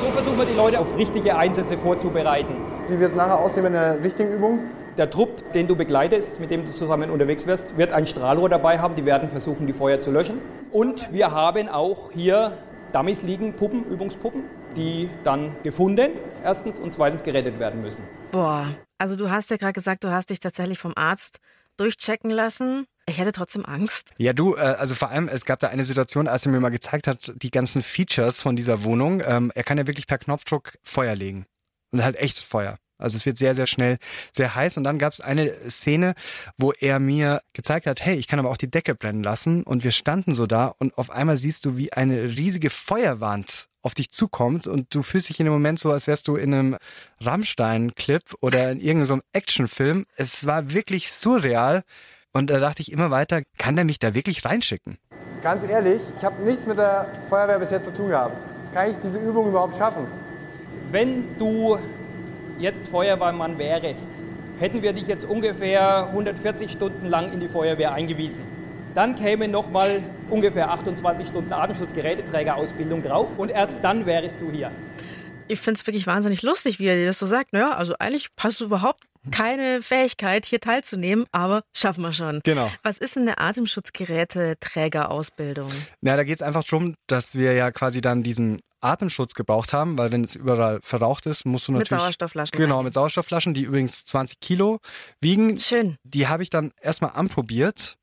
So 0.02 0.12
versuchen 0.12 0.38
wir 0.38 0.46
die 0.46 0.56
Leute 0.56 0.80
auf 0.80 0.96
richtige 0.98 1.36
Einsätze 1.36 1.78
vorzubereiten. 1.78 2.56
Wie 2.90 3.00
wird 3.00 3.12
es 3.12 3.16
nachher 3.16 3.40
aussehen 3.40 3.66
in 3.66 3.74
der 3.74 4.04
richtigen 4.04 4.34
Übung? 4.34 4.60
Der 4.96 5.10
Trupp, 5.10 5.54
den 5.54 5.68
du 5.68 5.76
begleitest, 5.76 6.40
mit 6.40 6.52
dem 6.52 6.66
du 6.66 6.74
zusammen 6.74 7.10
unterwegs 7.10 7.48
wirst, 7.48 7.78
wird 7.78 7.92
ein 7.92 8.06
Strahlrohr 8.06 8.48
dabei 8.48 8.78
haben. 8.78 8.96
Die 8.96 9.06
werden 9.06 9.28
versuchen, 9.28 9.66
die 9.66 9.74
Feuer 9.74 10.00
zu 10.00 10.12
löschen. 10.12 10.40
Und 10.72 11.12
wir 11.12 11.32
haben 11.32 11.68
auch 11.68 12.12
hier 12.12 12.56
Dummies 12.92 13.24
liegen, 13.24 13.54
Puppen, 13.54 13.86
Übungspuppen, 13.86 14.44
die 14.76 15.10
dann 15.24 15.56
gefunden, 15.64 16.12
erstens 16.44 16.80
und 16.80 16.94
zweitens 16.94 17.24
gerettet 17.24 17.58
werden 17.58 17.82
müssen. 17.82 18.04
Boah, 18.32 18.68
also 19.00 19.16
du 19.16 19.32
hast 19.32 19.50
ja 19.50 19.58
gerade 19.58 19.74
gesagt, 19.74 20.04
du 20.04 20.12
hast 20.12 20.30
dich 20.30 20.40
tatsächlich 20.40 20.78
vom 20.78 20.94
Arzt 20.96 21.40
durchchecken 21.78 22.30
lassen. 22.30 22.86
Ich 23.08 23.18
hätte 23.18 23.32
trotzdem 23.32 23.66
Angst. 23.66 24.12
Ja, 24.18 24.34
du, 24.34 24.56
äh, 24.56 24.60
also 24.60 24.94
vor 24.94 25.10
allem, 25.10 25.28
es 25.28 25.46
gab 25.46 25.60
da 25.60 25.70
eine 25.70 25.86
Situation, 25.86 26.28
als 26.28 26.46
er 26.46 26.52
mir 26.52 26.60
mal 26.60 26.70
gezeigt 26.70 27.08
hat, 27.08 27.34
die 27.36 27.50
ganzen 27.50 27.82
Features 27.82 28.40
von 28.40 28.56
dieser 28.56 28.84
Wohnung. 28.84 29.24
Ähm, 29.26 29.52
er 29.56 29.64
kann 29.64 29.80
ja 29.80 29.88
wirklich 29.88 30.06
per 30.06 30.20
Knopfdruck 30.20 30.78
Feuer 30.84 31.16
legen. 31.16 31.46
Und 31.92 32.04
halt 32.04 32.16
echtes 32.16 32.44
Feuer. 32.44 32.78
Also 33.04 33.18
es 33.18 33.26
wird 33.26 33.38
sehr, 33.38 33.56
sehr 33.56 33.68
schnell 33.68 33.98
sehr 34.32 34.56
heiß. 34.56 34.78
Und 34.78 34.84
dann 34.84 34.98
gab 34.98 35.14
es 35.14 35.22
eine 35.22 35.52
Szene, 35.70 36.14
wo 36.58 36.72
er 36.72 37.00
mir 37.00 37.42
gezeigt 37.54 37.86
hat, 37.86 38.02
hey, 38.02 38.16
ich 38.16 38.28
kann 38.28 38.40
aber 38.40 38.50
auch 38.50 38.58
die 38.58 38.72
Decke 38.72 38.96
brennen 38.96 39.24
lassen. 39.24 39.64
Und 39.64 39.84
wir 39.84 39.92
standen 39.92 40.34
so 40.36 40.48
da 40.48 40.68
und 40.68 40.98
auf 40.98 41.10
einmal 41.10 41.38
siehst 41.38 41.66
du, 41.66 41.78
wie 41.78 41.94
eine 41.94 42.24
riesige 42.24 42.70
Feuerwand 42.70 43.68
auf 43.84 43.94
dich 43.94 44.12
zukommt 44.12 44.66
und 44.66 44.96
du 44.96 45.04
fühlst 45.04 45.28
dich 45.28 45.40
in 45.40 45.46
dem 45.46 45.54
Moment 45.54 45.78
so, 45.78 45.92
als 45.92 46.08
wärst 46.08 46.30
du 46.30 46.38
in 46.38 46.54
einem 46.54 46.78
Rammstein-Clip 47.20 48.24
oder 48.40 48.72
in 48.72 48.80
irgendeinem 48.80 49.22
Actionfilm. 49.34 50.06
Es 50.16 50.46
war 50.46 50.72
wirklich 50.72 51.12
surreal. 51.12 51.84
Und 52.32 52.50
da 52.50 52.60
dachte 52.60 52.82
ich 52.82 52.92
immer 52.92 53.12
weiter, 53.12 53.44
kann 53.58 53.76
der 53.76 53.86
mich 53.86 54.00
da 54.00 54.16
wirklich 54.16 54.44
reinschicken? 54.44 54.98
Ganz 55.42 55.64
ehrlich, 55.66 56.02
ich 56.18 56.24
habe 56.24 56.42
nichts 56.42 56.66
mit 56.66 56.78
der 56.78 57.12
Feuerwehr 57.30 57.60
bis 57.60 57.70
jetzt 57.70 57.86
zu 57.86 57.94
tun 57.94 58.10
gehabt. 58.10 58.42
Kann 58.74 58.90
ich 58.90 58.96
diese 59.04 59.20
Übung 59.20 59.50
überhaupt 59.50 59.78
schaffen? 59.78 60.08
Wenn 60.90 61.38
du 61.38 61.78
jetzt 62.64 62.88
Feuerwehrmann 62.88 63.58
wärst, 63.58 64.08
hätten 64.58 64.82
wir 64.82 64.94
dich 64.94 65.08
jetzt 65.08 65.26
ungefähr 65.26 66.08
140 66.08 66.72
Stunden 66.72 67.08
lang 67.08 67.34
in 67.34 67.42
die 67.42 67.50
Feuerwehr 67.50 67.94
eingewiesen. 67.94 68.46
Dann 68.96 69.16
käme 69.16 69.50
nochmal 69.50 70.02
ungefähr 70.30 70.72
28 70.72 71.28
Stunden 71.28 71.52
Atemschutzgeräteträgerausbildung 71.52 73.04
drauf 73.04 73.38
und 73.38 73.50
erst 73.50 73.80
dann 73.82 74.06
wärst 74.06 74.40
du 74.40 74.50
hier. 74.50 74.72
Ich 75.50 75.60
finde 75.60 75.78
es 75.78 75.86
wirklich 75.86 76.08
wahnsinnig 76.08 76.42
lustig, 76.42 76.80
wie 76.80 76.86
er 76.86 76.96
dir 76.96 77.06
das 77.06 77.20
so 77.20 77.26
sagt. 77.26 77.52
Naja, 77.52 77.74
also 77.74 77.96
eigentlich 78.00 78.30
hast 78.40 78.62
du 78.62 78.66
überhaupt 78.66 79.04
keine 79.32 79.82
Fähigkeit, 79.82 80.46
hier 80.46 80.62
teilzunehmen, 80.62 81.26
aber 81.34 81.64
schaffen 81.76 82.02
wir 82.02 82.14
schon. 82.14 82.40
Genau. 82.44 82.72
Was 82.82 82.98
ist 82.98 83.18
denn 83.18 83.24
eine 83.24 83.40
Atemschutzgeräteträgerausbildung? 83.40 85.70
Na, 86.00 86.16
da 86.16 86.24
geht 86.24 86.36
es 86.36 86.42
einfach 86.42 86.64
darum, 86.64 86.96
dass 87.08 87.36
wir 87.36 87.52
ja 87.54 87.72
quasi 87.72 88.00
dann 88.00 88.24
diesen 88.24 88.62
Atemschutz 88.84 89.34
gebraucht 89.34 89.74
haben, 89.74 89.98
weil 89.98 90.12
wenn 90.12 90.24
es 90.24 90.36
überall 90.36 90.80
verraucht 90.84 91.26
ist, 91.26 91.46
musst 91.46 91.68
du 91.68 91.72
Mit 91.72 91.82
natürlich... 91.82 92.02
Sauerstoffflaschen. 92.02 92.58
Genau, 92.58 92.84
mit 92.84 92.94
Sauerstoffflaschen, 92.94 93.54
die 93.54 93.64
übrigens 93.64 94.06
20 94.06 94.40
Kilo 94.40 94.80
wiegen. 95.22 95.60
Schön. 95.60 95.98
Die 96.04 96.28
habe 96.28 96.44
ich 96.44 96.50
dann 96.50 96.72
erstmal 96.82 97.12
anprobiert 97.12 97.98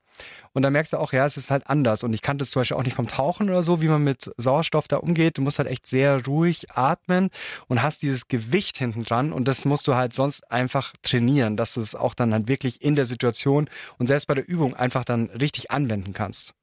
und 0.52 0.62
dann 0.62 0.72
merkst 0.72 0.92
du 0.92 0.96
auch, 0.96 1.12
ja, 1.12 1.26
es 1.26 1.36
ist 1.36 1.50
halt 1.50 1.68
anders. 1.68 2.02
Und 2.02 2.12
ich 2.12 2.22
kannte 2.22 2.42
es 2.44 2.50
zum 2.50 2.60
Beispiel 2.60 2.76
auch 2.76 2.82
nicht 2.82 2.94
vom 2.94 3.08
Tauchen 3.08 3.48
oder 3.48 3.62
so, 3.62 3.80
wie 3.80 3.88
man 3.88 4.02
mit 4.02 4.30
Sauerstoff 4.36 4.88
da 4.88 4.96
umgeht. 4.96 5.38
Du 5.38 5.42
musst 5.42 5.58
halt 5.58 5.68
echt 5.68 5.86
sehr 5.86 6.24
ruhig 6.24 6.70
atmen 6.74 7.30
und 7.68 7.82
hast 7.82 8.02
dieses 8.02 8.28
Gewicht 8.28 8.76
hinten 8.76 9.04
dran. 9.04 9.32
Und 9.32 9.46
das 9.46 9.64
musst 9.64 9.86
du 9.86 9.94
halt 9.94 10.12
sonst 10.12 10.50
einfach 10.50 10.92
trainieren, 11.02 11.56
dass 11.56 11.74
du 11.74 11.80
es 11.80 11.94
auch 11.94 12.14
dann 12.14 12.32
halt 12.32 12.48
wirklich 12.48 12.82
in 12.82 12.96
der 12.96 13.06
Situation 13.06 13.68
und 13.98 14.06
selbst 14.08 14.26
bei 14.26 14.34
der 14.34 14.48
Übung 14.48 14.74
einfach 14.74 15.04
dann 15.04 15.30
richtig 15.30 15.70
anwenden 15.70 16.12
kannst. 16.12 16.54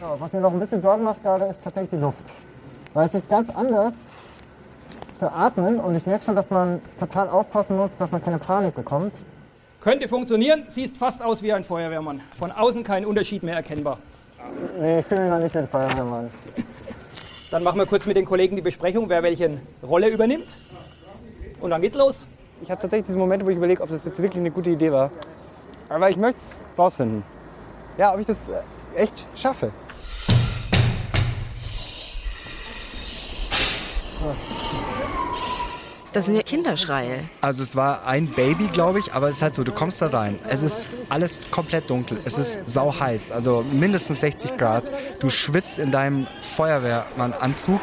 Ja, 0.00 0.18
was 0.18 0.32
mir 0.32 0.40
noch 0.40 0.52
ein 0.52 0.60
bisschen 0.60 0.80
Sorgen 0.80 1.04
macht 1.04 1.22
gerade, 1.22 1.44
ist 1.46 1.62
tatsächlich 1.62 1.90
die 1.90 1.96
Luft. 1.96 2.24
Weil 2.94 3.06
es 3.06 3.14
ist 3.14 3.28
ganz 3.28 3.50
anders 3.50 3.94
zu 5.18 5.30
atmen 5.30 5.78
und 5.78 5.94
ich 5.94 6.06
merke 6.06 6.24
schon, 6.24 6.34
dass 6.34 6.50
man 6.50 6.80
total 6.98 7.28
aufpassen 7.28 7.76
muss, 7.76 7.96
dass 7.98 8.10
man 8.10 8.22
keine 8.22 8.38
Panik 8.38 8.74
bekommt. 8.74 9.12
Könnte 9.80 10.08
funktionieren, 10.08 10.64
siehst 10.68 10.96
fast 10.96 11.22
aus 11.22 11.42
wie 11.42 11.52
ein 11.52 11.64
Feuerwehrmann. 11.64 12.20
Von 12.36 12.50
außen 12.50 12.82
kein 12.84 13.06
Unterschied 13.06 13.42
mehr 13.42 13.54
erkennbar. 13.54 13.98
Nee, 14.78 15.00
ich 15.00 15.06
fühle 15.06 15.22
mich 15.22 15.30
noch 15.30 15.38
nicht 15.38 15.54
wie 15.54 15.58
ein 15.58 15.68
Feuerwehrmann. 15.68 16.30
Dann 17.50 17.62
machen 17.62 17.78
wir 17.78 17.86
kurz 17.86 18.06
mit 18.06 18.16
den 18.16 18.24
Kollegen 18.24 18.56
die 18.56 18.62
Besprechung, 18.62 19.08
wer 19.08 19.22
welche 19.22 19.58
Rolle 19.82 20.08
übernimmt. 20.08 20.58
Und 21.60 21.70
dann 21.70 21.80
geht's 21.80 21.96
los. 21.96 22.24
Ich 22.62 22.70
habe 22.70 22.80
tatsächlich 22.80 23.06
diese 23.06 23.18
Momente, 23.18 23.44
wo 23.44 23.50
ich 23.50 23.56
überlege, 23.56 23.82
ob 23.82 23.88
das 23.88 24.04
jetzt 24.04 24.22
wirklich 24.22 24.38
eine 24.38 24.52
gute 24.52 24.70
Idee 24.70 24.92
war. 24.92 25.10
Aber 25.88 26.08
ich 26.08 26.16
möchte 26.16 26.38
es 26.38 26.64
rausfinden. 26.78 27.24
Ja, 27.98 28.14
ob 28.14 28.20
ich 28.20 28.26
das 28.26 28.48
äh, 28.48 28.62
echt 28.94 29.26
schaffe. 29.34 29.72
Das 36.12 36.26
sind 36.26 36.34
ja 36.34 36.42
Kinderschreie. 36.42 37.20
Also 37.40 37.62
es 37.62 37.76
war 37.76 38.04
ein 38.04 38.26
Baby, 38.26 38.66
glaube 38.66 38.98
ich, 38.98 39.14
aber 39.14 39.28
es 39.28 39.36
ist 39.36 39.42
halt 39.42 39.54
so, 39.54 39.62
du 39.62 39.70
kommst 39.70 40.02
da 40.02 40.08
rein. 40.08 40.40
Es 40.48 40.62
ist 40.62 40.90
alles 41.08 41.50
komplett 41.52 41.88
dunkel. 41.88 42.18
Es 42.24 42.36
ist 42.36 42.58
sau 42.66 42.98
heiß, 42.98 43.30
also 43.30 43.64
mindestens 43.72 44.20
60 44.20 44.56
Grad. 44.56 44.90
Du 45.20 45.30
schwitzt 45.30 45.78
in 45.78 45.92
deinem 45.92 46.26
Feuerwehrmann-Anzug. 46.42 47.80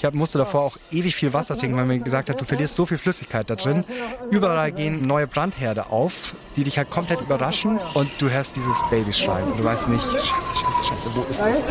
Ich 0.00 0.12
musste 0.12 0.38
davor 0.38 0.62
auch 0.62 0.76
ewig 0.92 1.14
viel 1.14 1.32
Wasser 1.32 1.56
trinken, 1.56 1.76
weil 1.76 1.84
mir 1.84 1.98
gesagt 1.98 2.30
hat, 2.30 2.40
du 2.40 2.44
verlierst 2.44 2.74
so 2.74 2.86
viel 2.86 2.98
Flüssigkeit 2.98 3.48
da 3.50 3.56
drin. 3.56 3.84
Überall 4.30 4.70
gehen 4.72 5.06
neue 5.06 5.26
Brandherde 5.26 5.86
auf, 5.90 6.34
die 6.56 6.64
dich 6.64 6.78
halt 6.78 6.90
komplett 6.90 7.20
überraschen 7.20 7.78
und 7.94 8.10
du 8.18 8.28
hörst 8.28 8.56
dieses 8.56 8.80
Baby 8.90 9.12
schreien. 9.12 9.44
Und 9.44 9.58
du 9.58 9.64
weißt 9.64 9.88
nicht, 9.88 10.04
scheiße, 10.04 10.56
scheiße, 10.56 10.84
scheiße, 10.84 11.10
wo 11.14 11.22
ist 11.28 11.40
Da 11.40 11.46
das? 11.46 11.64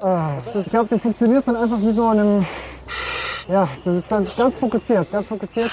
Ich 0.00 0.70
glaube, 0.70 0.88
du 0.88 0.98
funktionierst 0.98 1.48
dann 1.48 1.56
einfach 1.56 1.80
wie 1.80 1.92
so 1.92 2.06
an 2.06 2.18
einem. 2.18 2.46
Ja, 3.48 3.68
du 3.84 3.96
bist 3.96 4.08
ganz, 4.08 4.34
ganz 4.36 4.56
fokussiert, 4.56 5.10
ganz 5.10 5.26
fokussiert. 5.26 5.70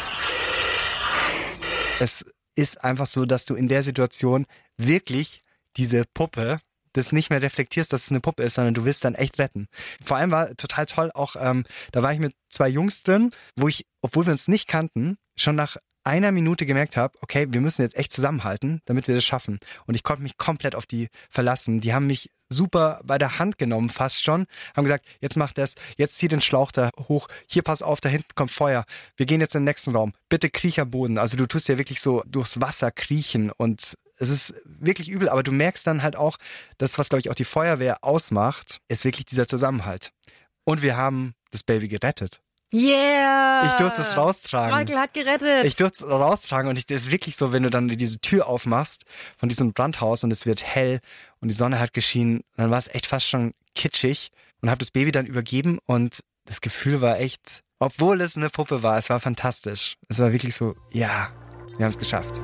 Es 1.99 2.25
ist 2.55 2.83
einfach 2.83 3.05
so, 3.05 3.25
dass 3.25 3.45
du 3.45 3.55
in 3.55 3.67
der 3.67 3.83
Situation 3.83 4.45
wirklich 4.77 5.41
diese 5.77 6.03
Puppe 6.13 6.59
das 6.93 7.11
nicht 7.11 7.29
mehr 7.29 7.41
reflektierst, 7.41 7.93
dass 7.93 8.05
es 8.05 8.11
eine 8.11 8.19
Puppe 8.19 8.43
ist, 8.43 8.55
sondern 8.55 8.73
du 8.73 8.83
willst 8.83 9.05
dann 9.05 9.15
echt 9.15 9.37
retten. 9.39 9.67
Vor 10.03 10.17
allem 10.17 10.31
war 10.31 10.55
total 10.55 10.85
toll 10.87 11.11
auch, 11.13 11.35
ähm, 11.39 11.63
da 11.91 12.01
war 12.03 12.11
ich 12.11 12.19
mit 12.19 12.33
zwei 12.49 12.67
Jungs 12.67 13.03
drin, 13.03 13.29
wo 13.55 13.67
ich, 13.67 13.85
obwohl 14.01 14.25
wir 14.25 14.31
uns 14.31 14.47
nicht 14.47 14.67
kannten, 14.67 15.17
schon 15.35 15.55
nach 15.55 15.77
einer 16.08 16.32
Minute 16.32 16.65
gemerkt 16.65 16.96
habe, 16.96 17.17
okay, 17.22 17.48
wir 17.50 17.62
müssen 17.62 17.82
jetzt 17.82 17.98
echt 17.98 18.12
zusammenhalten, 18.12 18.82
damit 18.86 19.08
wir 19.08 19.15
das 19.15 19.26
schaffen. 19.26 19.60
Und 19.86 19.96
ich 19.96 20.04
konnte 20.04 20.24
mich 20.24 20.38
komplett 20.38 20.74
auf 20.74 20.86
die 20.86 21.10
verlassen. 21.30 21.82
Die 21.82 21.93
haben 21.93 22.08
mich 22.08 22.32
super 22.50 23.02
bei 23.04 23.17
der 23.17 23.39
Hand 23.39 23.58
genommen, 23.58 23.89
fast 23.89 24.24
schon. 24.24 24.46
Haben 24.76 24.86
gesagt, 24.86 25.06
jetzt 25.20 25.36
mach 25.36 25.52
das, 25.52 25.76
jetzt 25.98 26.17
zieh 26.17 26.30
den 26.30 26.39
Schlauch 26.39 26.72
da 26.72 26.89
hoch, 27.10 27.28
hier 27.46 27.62
pass 27.62 27.82
auf, 27.82 28.00
da 28.00 28.08
hinten 28.08 28.34
kommt 28.36 28.52
Feuer. 28.52 28.86
Wir 29.17 29.26
gehen 29.26 29.41
jetzt 29.41 29.54
in 29.54 29.62
den 29.62 29.65
nächsten 29.65 29.96
Raum. 29.96 30.13
Bitte 30.30 30.50
Kriecherboden. 30.50 31.17
Also 31.17 31.36
du 31.36 31.46
tust 31.46 31.67
ja 31.67 31.78
wirklich 31.78 32.00
so 32.00 32.24
durchs 32.26 32.62
Wasser 32.62 32.91
kriechen 32.91 33.52
und 33.52 33.96
es 34.20 34.30
ist 34.30 34.54
wirklich 34.65 35.10
übel, 35.10 35.30
aber 35.30 35.43
du 35.43 35.52
merkst 35.52 35.86
dann 35.86 36.02
halt 36.02 36.15
auch, 36.15 36.38
das, 36.78 36.98
was 36.98 37.10
glaube 37.10 37.20
ich 37.20 37.30
auch 37.30 37.36
die 37.36 37.43
Feuerwehr 37.43 38.04
ausmacht, 38.04 38.80
ist 38.88 39.04
wirklich 39.04 39.26
dieser 39.26 39.48
Zusammenhalt. 39.48 40.12
Und 40.63 40.82
wir 40.82 40.98
haben 40.98 41.34
das 41.52 41.63
Baby 41.63 41.88
gerettet. 41.88 42.41
Yeah! 42.73 43.65
Ich 43.65 43.73
durfte 43.73 44.01
es 44.01 44.17
raustragen. 44.17 44.77
Michael 44.77 44.99
hat 44.99 45.13
gerettet. 45.13 45.65
Ich 45.65 45.75
durfte 45.77 46.06
es 46.06 46.10
raustragen 46.10 46.69
und 46.69 46.77
ich, 46.77 46.86
das 46.86 47.03
ist 47.03 47.12
wirklich 47.12 47.36
so, 47.36 47.53
wenn 47.53 47.63
du 47.63 47.69
dann 47.69 47.88
diese 47.88 48.19
Tür 48.19 48.47
aufmachst 48.47 49.03
von 49.38 49.47
diesem 49.47 49.73
Brandhaus 49.73 50.23
und 50.23 50.32
es 50.32 50.45
wird 50.45 50.63
hell 50.63 50.99
und 51.39 51.49
die 51.49 51.56
Sonne 51.56 51.80
hat 51.80 51.93
geschienen, 51.93 52.41
dann 52.58 52.69
war 52.69 52.77
es 52.77 52.93
echt 52.93 53.06
fast 53.06 53.27
schon 53.27 53.53
kitschig 53.73 54.30
und 54.62 54.69
habe 54.69 54.80
das 54.80 54.91
Baby 54.91 55.12
dann 55.12 55.25
übergeben 55.25 55.80
und 55.86 56.21
das 56.45 56.62
Gefühl 56.62 57.01
war 57.01 57.19
echt, 57.19 57.63
obwohl 57.80 58.21
es 58.21 58.36
eine 58.36 58.49
Puppe 58.49 58.84
war, 58.84 58.97
es 58.97 59.10
war 59.10 59.19
fantastisch. 59.19 59.95
Es 60.10 60.19
war 60.19 60.32
wirklich 60.32 60.56
so, 60.56 60.75
ja, 60.91 61.30
wir 61.77 61.86
haben 61.86 61.91
es 61.91 61.99
geschafft. 61.99 62.41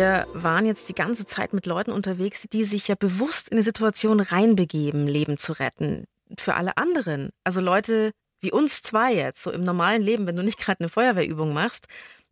Wir 0.00 0.26
waren 0.32 0.64
jetzt 0.64 0.88
die 0.88 0.94
ganze 0.94 1.26
Zeit 1.26 1.52
mit 1.52 1.66
Leuten 1.66 1.92
unterwegs, 1.92 2.46
die 2.50 2.64
sich 2.64 2.88
ja 2.88 2.94
bewusst 2.94 3.50
in 3.50 3.58
eine 3.58 3.62
Situation 3.62 4.20
reinbegeben, 4.20 5.06
Leben 5.06 5.36
zu 5.36 5.52
retten. 5.52 6.06
Für 6.38 6.54
alle 6.54 6.78
anderen, 6.78 7.32
also 7.44 7.60
Leute 7.60 8.12
wie 8.40 8.50
uns 8.50 8.80
zwei 8.80 9.12
jetzt, 9.12 9.42
so 9.42 9.50
im 9.50 9.62
normalen 9.62 10.00
Leben, 10.00 10.26
wenn 10.26 10.36
du 10.36 10.42
nicht 10.42 10.58
gerade 10.58 10.80
eine 10.80 10.88
Feuerwehrübung 10.88 11.52
machst, 11.52 11.84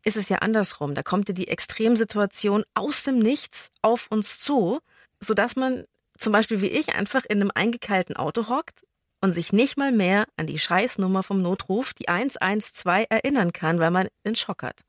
ist 0.03 0.17
es 0.17 0.31
ja 0.31 0.39
andersrum. 0.39 0.95
Da 0.95 1.03
kommt 1.03 1.29
dir 1.29 1.35
die 1.35 1.49
Extremsituation 1.49 2.65
aus 2.73 3.03
dem 3.03 3.19
Nichts 3.19 3.69
auf 3.83 4.07
uns 4.11 4.39
zu, 4.39 4.79
sodass 5.21 5.55
man 5.55 5.85
zum 6.17 6.33
Beispiel 6.33 6.63
wie 6.63 6.69
ich 6.69 6.95
einfach 6.95 7.27
in 7.27 7.43
einem 7.43 7.53
eingekeilten 7.55 8.17
Auto 8.17 8.49
hockt 8.49 8.87
und 9.21 9.33
sich 9.33 9.53
nicht 9.53 9.77
mal 9.77 9.93
mehr 9.93 10.25
an 10.39 10.47
die 10.47 10.59
Scheißnummer 10.59 11.23
vom 11.23 11.43
Notruf, 11.43 11.93
die 11.93 12.09
112, 12.09 13.09
erinnern 13.11 13.53
kann, 13.53 13.79
weil 13.79 13.91
man 13.91 14.09
den 14.25 14.37
Schock 14.37 14.63
hat. 14.63 14.88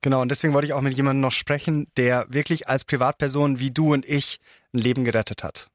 Genau, 0.00 0.22
und 0.22 0.30
deswegen 0.30 0.54
wollte 0.54 0.66
ich 0.66 0.72
auch 0.72 0.80
mit 0.80 0.94
jemandem 0.94 1.20
noch 1.20 1.32
sprechen, 1.32 1.86
der 1.96 2.26
wirklich 2.28 2.68
als 2.68 2.84
Privatperson 2.84 3.58
wie 3.58 3.70
du 3.70 3.92
und 3.92 4.08
ich 4.08 4.38
ein 4.72 4.78
Leben 4.78 5.04
gerettet 5.04 5.42
hat. 5.42 5.68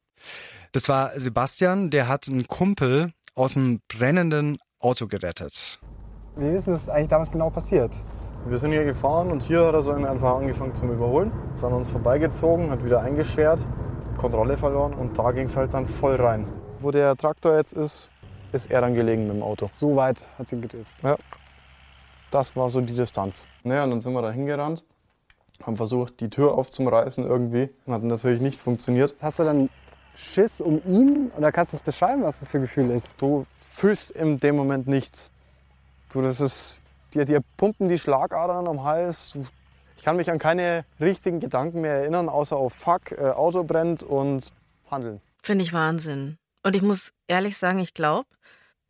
Das 0.71 0.89
war 0.89 1.11
Sebastian, 1.17 1.89
der 1.89 2.07
hat 2.07 2.27
einen 2.27 2.47
Kumpel 2.47 3.11
aus 3.33 3.55
einem 3.55 3.79
brennenden 3.87 4.57
Auto 4.79 5.07
gerettet. 5.07 5.79
Wie 6.35 6.49
ist 6.49 6.67
das 6.67 6.89
eigentlich 6.89 7.09
damals 7.09 7.31
genau 7.31 7.49
passiert? 7.49 7.93
Wir 8.45 8.57
sind 8.57 8.71
hier 8.71 8.83
gefahren 8.83 9.31
und 9.31 9.41
hier 9.41 9.65
hat 9.65 9.73
er 9.73 9.81
so 9.81 9.91
einfach 9.91 10.35
angefangen 10.35 10.75
zum 10.75 10.91
Überholen. 10.91 11.31
Ist 11.53 11.63
an 11.63 11.73
uns 11.73 11.87
vorbeigezogen, 11.87 12.69
hat 12.69 12.83
wieder 12.83 13.01
eingeschert, 13.01 13.59
Kontrolle 14.17 14.57
verloren 14.57 14.93
und 14.93 15.17
da 15.17 15.31
ging 15.31 15.47
es 15.47 15.55
halt 15.55 15.73
dann 15.73 15.87
voll 15.87 16.15
rein. 16.15 16.45
Wo 16.79 16.91
der 16.91 17.15
Traktor 17.15 17.55
jetzt 17.55 17.73
ist, 17.73 18.09
ist 18.51 18.69
er 18.69 18.81
dann 18.81 18.93
gelegen 18.93 19.27
mit 19.27 19.37
dem 19.37 19.43
Auto. 19.43 19.69
So 19.71 19.95
weit 19.95 20.25
hat 20.37 20.47
sie 20.47 20.59
gedreht. 20.59 20.85
Ja. 21.01 21.17
Das 22.35 22.53
war 22.57 22.69
so 22.69 22.81
die 22.81 22.93
Distanz. 22.93 23.47
Naja, 23.63 23.85
und 23.85 23.91
dann 23.91 24.01
sind 24.01 24.11
wir 24.11 24.21
da 24.21 24.29
hingerannt, 24.29 24.83
haben 25.63 25.77
versucht, 25.77 26.19
die 26.19 26.29
Tür 26.29 26.55
aufzureißen 26.55 27.25
irgendwie. 27.25 27.69
Hat 27.87 28.03
natürlich 28.03 28.41
nicht 28.41 28.59
funktioniert. 28.59 29.15
Hast 29.21 29.39
du 29.39 29.45
dann 29.45 29.69
Schiss 30.15 30.59
um 30.59 30.81
ihn 30.85 31.31
oder 31.37 31.53
kannst 31.53 31.71
du 31.71 31.77
es 31.77 31.83
beschreiben, 31.83 32.23
was 32.23 32.41
das 32.41 32.49
für 32.49 32.57
ein 32.57 32.63
Gefühl 32.63 32.89
ist? 32.89 33.13
Du 33.19 33.45
fühlst 33.71 34.11
in 34.11 34.37
dem 34.37 34.57
Moment 34.57 34.85
nichts. 34.85 35.31
Du, 36.11 36.21
das 36.21 36.41
ist, 36.41 36.81
dir, 37.13 37.23
dir 37.23 37.39
pumpen 37.55 37.87
die 37.87 37.97
Schlagadern 37.97 38.67
am 38.67 38.83
Hals. 38.83 39.31
Du, 39.31 39.45
ich 39.95 40.03
kann 40.03 40.17
mich 40.17 40.29
an 40.29 40.37
keine 40.37 40.83
richtigen 40.99 41.39
Gedanken 41.39 41.79
mehr 41.79 41.93
erinnern, 41.93 42.27
außer 42.27 42.57
auf 42.57 42.73
Fuck, 42.73 43.13
äh, 43.13 43.29
Auto 43.29 43.63
brennt 43.63 44.03
und 44.03 44.51
handeln. 44.91 45.21
Finde 45.41 45.63
ich 45.63 45.71
Wahnsinn. 45.71 46.37
Und 46.63 46.75
ich 46.75 46.81
muss 46.81 47.11
ehrlich 47.29 47.57
sagen, 47.57 47.79
ich 47.79 47.93
glaube, 47.93 48.27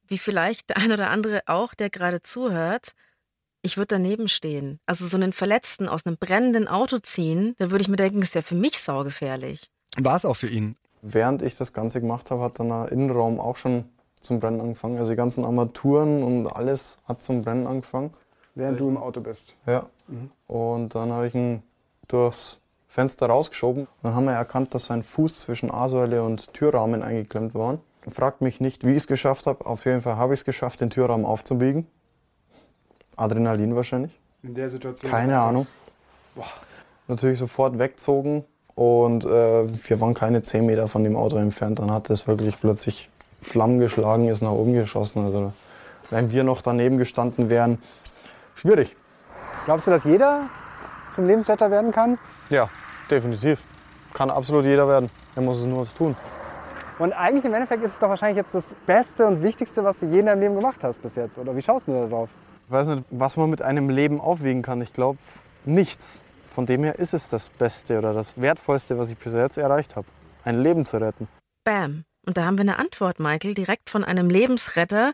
wie 0.08 0.18
vielleicht 0.18 0.70
der 0.70 0.78
ein 0.78 0.92
oder 0.92 1.12
andere 1.12 1.42
auch, 1.46 1.76
der 1.76 1.92
gerade 1.92 2.24
zuhört, 2.24 2.94
ich 3.66 3.78
würde 3.78 3.96
daneben 3.96 4.28
stehen. 4.28 4.80
Also 4.86 5.08
so 5.08 5.18
einen 5.18 5.34
Verletzten 5.34 5.90
aus 5.90 6.06
einem 6.06 6.18
brennenden 6.18 6.68
Auto 6.68 7.00
ziehen, 7.00 7.56
da 7.58 7.72
würde 7.72 7.82
ich 7.82 7.90
mir 7.90 7.96
denken, 7.96 8.22
ist 8.22 8.36
ja 8.36 8.42
für 8.42 8.56
mich 8.56 8.80
saugefährlich. 8.80 9.70
War 9.98 10.16
es 10.16 10.26
auch 10.26 10.36
für 10.36 10.48
ihn? 10.48 10.76
Während 11.02 11.42
ich 11.42 11.58
das 11.58 11.74
Ganze 11.74 12.00
gemacht 12.00 12.32
habe, 12.32 12.44
hat 12.44 12.60
dann 12.60 12.70
der 12.70 12.92
Innenraum 12.92 13.40
auch 13.40 13.58
schon 13.58 13.86
zum 14.22 14.40
Brennen 14.40 14.62
angefangen. 14.62 14.98
Also 14.98 15.12
die 15.12 15.18
ganzen 15.18 15.44
Armaturen 15.44 16.24
und 16.24 16.48
alles 16.48 16.98
hat 17.06 17.24
zum 17.24 17.42
Brennen 17.42 17.68
angefangen. 17.68 18.12
Während 18.56 18.80
du 18.80 18.88
im 18.88 18.98
Auto 18.98 19.22
bist? 19.22 19.54
Ja. 19.66 19.88
Mhm. 20.08 20.32
Und 20.48 20.96
dann 20.96 21.12
habe 21.12 21.28
ich 21.28 21.36
ihn 21.36 21.62
durchs 22.08 22.60
Fenster 22.88 23.28
rausgeschoben. 23.28 23.88
Dann 24.04 24.16
haben 24.16 24.26
wir 24.26 24.34
erkannt, 24.34 24.74
dass 24.74 24.86
sein 24.86 25.04
Fuß 25.04 25.40
zwischen 25.40 25.70
A-Säule 25.70 26.24
und 26.24 26.54
Türrahmen 26.54 27.04
eingeklemmt 27.04 27.54
war. 27.54 27.80
Fragt 28.08 28.42
mich 28.42 28.62
nicht, 28.62 28.86
wie 28.86 28.92
ich 28.92 28.98
es 28.98 29.08
geschafft 29.08 29.48
habe. 29.48 29.66
Auf 29.66 29.86
jeden 29.86 30.02
Fall 30.02 30.16
habe 30.16 30.34
ich 30.34 30.42
es 30.42 30.46
geschafft, 30.46 30.82
den 30.82 30.90
Türrahmen 30.90 31.26
aufzubiegen. 31.26 31.88
Adrenalin 33.16 33.76
wahrscheinlich. 33.76 34.12
In 34.44 34.54
der 34.54 34.70
Situation? 34.70 35.12
Keine 35.12 35.40
Ahnung. 35.40 35.68
Boah. 36.36 36.46
Natürlich 37.08 37.40
sofort 37.40 37.78
weggezogen 37.80 38.46
und 38.76 39.26
äh, 39.26 39.30
wir 39.30 40.02
waren 40.02 40.14
keine 40.14 40.44
10 40.44 40.66
Meter 40.66 40.88
von 40.88 41.04
dem 41.04 41.16
Auto 41.16 41.38
entfernt. 41.38 41.80
Dann 41.80 41.92
hat 41.92 42.10
es 42.10 42.28
wirklich 42.28 42.60
plötzlich 42.60 43.10
Flammen 43.42 43.80
geschlagen, 43.80 44.28
ist 44.28 44.42
nach 44.42 44.52
oben 44.52 44.74
geschossen. 44.74 45.24
Also 45.26 45.54
wenn 46.10 46.32
wir 46.32 46.44
noch 46.44 46.62
daneben 46.62 46.98
gestanden 46.98 47.50
wären, 47.50 47.80
schwierig. 48.56 48.96
Glaubst 49.66 49.88
du, 49.88 49.92
dass 49.92 50.04
jeder 50.04 50.50
zum 51.12 51.28
Lebensretter 51.28 51.72
werden 51.72 51.92
kann? 51.92 52.18
Ja, 52.50 52.70
definitiv. 53.10 53.64
Kann 54.14 54.30
absolut 54.30 54.66
jeder 54.66 54.88
werden. 54.88 55.10
Er 55.36 55.42
muss 55.42 55.58
es 55.60 55.66
nur 55.66 55.86
tun. 55.86 56.16
Und 56.98 57.12
eigentlich 57.14 57.44
im 57.44 57.54
Endeffekt 57.54 57.84
ist 57.84 57.92
es 57.92 58.00
doch 58.00 58.10
wahrscheinlich 58.10 58.38
jetzt 58.38 58.56
das 58.56 58.76
Beste 58.86 59.28
und 59.28 59.42
Wichtigste, 59.42 59.84
was 59.84 60.00
du 60.00 60.06
je 60.06 60.20
in 60.20 60.28
deinem 60.28 60.40
Leben 60.40 60.56
gemacht 60.56 60.84
hast 60.84 61.02
bis 61.02 61.16
jetzt. 61.16 61.38
Oder 61.38 61.56
wie 61.56 61.62
schaust 61.62 61.88
du 61.88 61.92
da 61.92 62.08
drauf? 62.08 62.30
Ich 62.66 62.72
weiß 62.72 62.88
nicht, 62.88 63.04
was 63.12 63.38
man 63.38 63.50
mit 63.50 63.62
einem 63.62 63.90
Leben 63.90 64.20
aufwiegen 64.20 64.64
kann. 64.64 64.82
Ich 64.82 64.92
glaube, 64.92 65.20
nichts. 65.66 66.20
Von 66.56 66.66
dem 66.66 66.84
her 66.84 66.98
ist 66.98 67.14
es 67.14 67.30
das 67.30 67.50
Beste 67.50 68.00
oder 68.00 68.14
das 68.14 68.40
Wertvollste, 68.42 68.98
was 68.98 69.12
ich 69.12 69.18
bis 69.18 69.34
jetzt 69.34 69.58
erreicht 69.58 69.96
habe. 69.96 70.08
Ein 70.44 70.62
Leben 70.62 70.86
zu 70.86 70.98
retten. 70.98 71.28
Bam. 71.64 72.06
Und 72.26 72.38
da 72.38 72.46
haben 72.46 72.58
wir 72.58 72.64
eine 72.64 72.80
Antwort, 72.80 73.20
Michael, 73.20 73.54
direkt 73.54 73.90
von 73.90 74.04
einem 74.04 74.30
Lebensretter. 74.30 75.14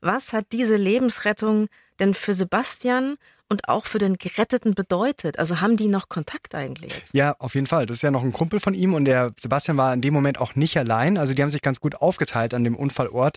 Was 0.00 0.32
hat 0.32 0.46
diese 0.52 0.76
Lebensrettung 0.76 1.66
denn 1.98 2.14
für 2.14 2.34
Sebastian 2.34 3.16
und 3.52 3.68
auch 3.68 3.84
für 3.84 3.98
den 3.98 4.16
Geretteten 4.16 4.74
bedeutet. 4.74 5.38
Also 5.38 5.60
haben 5.60 5.76
die 5.76 5.88
noch 5.88 6.08
Kontakt 6.08 6.54
eigentlich? 6.54 6.92
Ja, 7.12 7.36
auf 7.38 7.54
jeden 7.54 7.66
Fall. 7.66 7.84
Das 7.84 7.98
ist 7.98 8.02
ja 8.02 8.10
noch 8.10 8.24
ein 8.24 8.32
Kumpel 8.32 8.60
von 8.60 8.72
ihm 8.72 8.94
und 8.94 9.04
der 9.04 9.30
Sebastian 9.38 9.76
war 9.76 9.92
in 9.92 10.00
dem 10.00 10.14
Moment 10.14 10.40
auch 10.40 10.56
nicht 10.56 10.76
allein. 10.78 11.18
Also 11.18 11.34
die 11.34 11.42
haben 11.42 11.50
sich 11.50 11.60
ganz 11.60 11.78
gut 11.78 11.96
aufgeteilt 11.96 12.54
an 12.54 12.64
dem 12.64 12.74
Unfallort. 12.74 13.36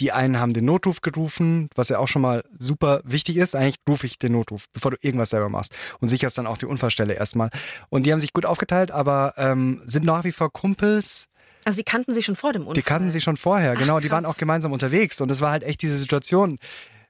Die 0.00 0.10
einen 0.10 0.40
haben 0.40 0.52
den 0.52 0.64
Notruf 0.64 1.00
gerufen, 1.00 1.70
was 1.76 1.88
ja 1.88 1.98
auch 1.98 2.08
schon 2.08 2.22
mal 2.22 2.42
super 2.58 3.02
wichtig 3.04 3.36
ist. 3.36 3.54
Eigentlich 3.54 3.76
rufe 3.88 4.04
ich 4.04 4.18
den 4.18 4.32
Notruf, 4.32 4.66
bevor 4.72 4.90
du 4.90 4.96
irgendwas 5.00 5.30
selber 5.30 5.48
machst 5.48 5.72
und 6.00 6.08
sicherst 6.08 6.36
dann 6.36 6.48
auch 6.48 6.58
die 6.58 6.66
Unfallstelle 6.66 7.14
erstmal. 7.14 7.50
Und 7.88 8.04
die 8.04 8.12
haben 8.12 8.18
sich 8.18 8.32
gut 8.32 8.44
aufgeteilt, 8.44 8.90
aber 8.90 9.34
ähm, 9.36 9.80
sind 9.86 10.04
nach 10.04 10.24
wie 10.24 10.32
vor 10.32 10.52
Kumpels. 10.52 11.28
Also 11.64 11.76
die 11.76 11.84
kannten 11.84 12.12
sich 12.12 12.24
schon 12.24 12.34
vor 12.34 12.52
dem 12.52 12.62
Unfall? 12.62 12.74
Die 12.74 12.82
kannten 12.82 13.10
sich 13.12 13.22
schon 13.22 13.36
vorher, 13.36 13.74
Ach, 13.76 13.78
genau. 13.78 14.00
Die 14.00 14.10
waren 14.10 14.26
auch 14.26 14.36
gemeinsam 14.36 14.72
unterwegs 14.72 15.20
und 15.20 15.30
es 15.30 15.40
war 15.40 15.52
halt 15.52 15.62
echt 15.62 15.82
diese 15.82 15.96
Situation 15.96 16.58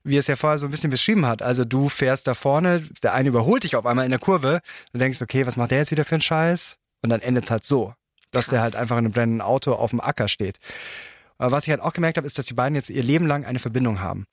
wie 0.04 0.16
es 0.16 0.26
ja 0.26 0.36
vorher 0.36 0.58
so 0.58 0.66
ein 0.66 0.70
bisschen 0.70 0.90
beschrieben 0.90 1.26
hat. 1.26 1.42
Also 1.42 1.64
du 1.64 1.88
fährst 1.88 2.26
da 2.26 2.34
vorne, 2.34 2.80
der 3.02 3.14
eine 3.14 3.28
überholt 3.28 3.64
dich 3.64 3.76
auf 3.76 3.86
einmal 3.86 4.04
in 4.04 4.10
der 4.10 4.20
Kurve, 4.20 4.60
du 4.92 4.98
denkst, 4.98 5.22
okay, 5.22 5.46
was 5.46 5.56
macht 5.56 5.70
der 5.70 5.78
jetzt 5.78 5.90
wieder 5.90 6.04
für 6.04 6.16
einen 6.16 6.22
Scheiß? 6.22 6.78
Und 7.02 7.10
dann 7.10 7.20
endet 7.20 7.44
es 7.44 7.50
halt 7.50 7.64
so, 7.64 7.94
dass 8.30 8.46
der 8.46 8.62
halt 8.62 8.76
einfach 8.76 8.96
in 8.96 9.04
einem 9.04 9.12
brennenden 9.12 9.40
Auto 9.40 9.72
auf 9.72 9.90
dem 9.90 10.00
Acker 10.00 10.28
steht. 10.28 10.58
Aber 11.38 11.50
was 11.50 11.64
ich 11.64 11.70
halt 11.70 11.80
auch 11.80 11.92
gemerkt 11.92 12.16
habe, 12.18 12.26
ist, 12.26 12.38
dass 12.38 12.46
die 12.46 12.54
beiden 12.54 12.76
jetzt 12.76 12.88
ihr 12.90 13.02
Leben 13.02 13.26
lang 13.26 13.44
eine 13.44 13.58
Verbindung 13.58 14.00
haben. 14.00 14.26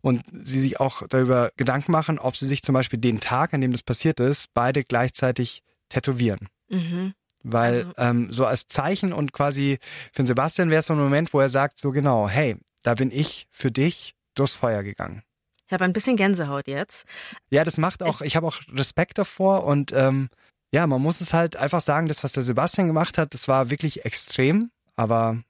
Und 0.00 0.22
sie 0.32 0.60
sich 0.60 0.80
auch 0.80 1.02
darüber 1.08 1.50
Gedanken 1.56 1.92
machen, 1.92 2.18
ob 2.18 2.36
sie 2.36 2.46
sich 2.46 2.62
zum 2.62 2.72
Beispiel 2.72 2.98
den 2.98 3.20
Tag, 3.20 3.52
an 3.52 3.60
dem 3.60 3.72
das 3.72 3.82
passiert 3.82 4.18
ist, 4.20 4.48
beide 4.54 4.82
gleichzeitig 4.84 5.62
tätowieren. 5.90 6.48
Mhm. 6.70 7.12
Weil 7.42 7.74
Also- 7.74 7.92
ähm, 7.98 8.32
so 8.32 8.46
als 8.46 8.66
Zeichen 8.68 9.12
und 9.12 9.32
quasi 9.34 9.78
für 10.12 10.24
Sebastian 10.24 10.70
wäre 10.70 10.80
es 10.80 10.86
so 10.86 10.94
ein 10.94 10.98
Moment, 10.98 11.34
wo 11.34 11.40
er 11.40 11.50
sagt, 11.50 11.78
so 11.78 11.90
genau, 11.90 12.28
hey, 12.30 12.56
da 12.82 12.94
bin 12.94 13.10
ich 13.10 13.46
für 13.50 13.70
dich 13.70 14.14
durchs 14.34 14.54
Feuer 14.54 14.82
gegangen. 14.82 15.22
Ich 15.66 15.72
habe 15.72 15.84
ein 15.84 15.92
bisschen 15.92 16.16
Gänsehaut 16.16 16.68
jetzt. 16.68 17.06
Ja, 17.50 17.64
das 17.64 17.78
macht 17.78 18.02
auch, 18.02 18.20
ich 18.20 18.36
habe 18.36 18.46
auch 18.46 18.60
Respekt 18.72 19.18
davor 19.18 19.64
und 19.64 19.92
ähm, 19.92 20.28
ja, 20.72 20.86
man 20.86 21.00
muss 21.00 21.20
es 21.20 21.32
halt 21.32 21.56
einfach 21.56 21.80
sagen, 21.80 22.08
das, 22.08 22.22
was 22.22 22.32
der 22.32 22.42
Sebastian 22.42 22.86
gemacht 22.86 23.16
hat, 23.16 23.32
das 23.32 23.48
war 23.48 23.70
wirklich 23.70 24.04
extrem, 24.04 24.70
aber 24.96 25.42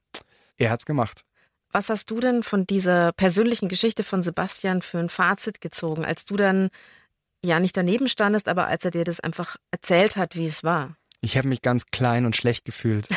er 0.57 0.71
hat's 0.71 0.87
gemacht. 0.87 1.25
Was 1.73 1.89
hast 1.89 2.11
du 2.11 2.21
denn 2.21 2.45
von 2.45 2.67
dieser 2.67 3.13
persönlichen 3.13 3.69
Geschichte 3.69 4.05
von 4.05 4.23
Sebastian 4.23 4.83
für 4.83 4.99
ein 4.99 5.09
Fazit 5.09 5.61
gezogen, 5.61 6.05
als 6.05 6.25
du 6.25 6.37
dann 6.37 6.69
ja 7.45 7.59
nicht 7.59 7.77
daneben 7.77 8.09
standest, 8.09 8.49
aber 8.49 8.69
als 8.69 8.85
er 8.85 8.93
dir 8.93 9.05
das 9.05 9.19
einfach 9.19 9.57
erzählt 9.73 10.17
hat, 10.17 10.37
wie 10.37 10.45
es 10.45 10.63
war? 10.63 10.97
Ich 11.25 11.39
habe 11.39 11.49
mich 11.49 11.63
ganz 11.63 11.87
klein 11.87 12.27
und 12.27 12.37
schlecht 12.37 12.67
gefühlt. 12.67 13.09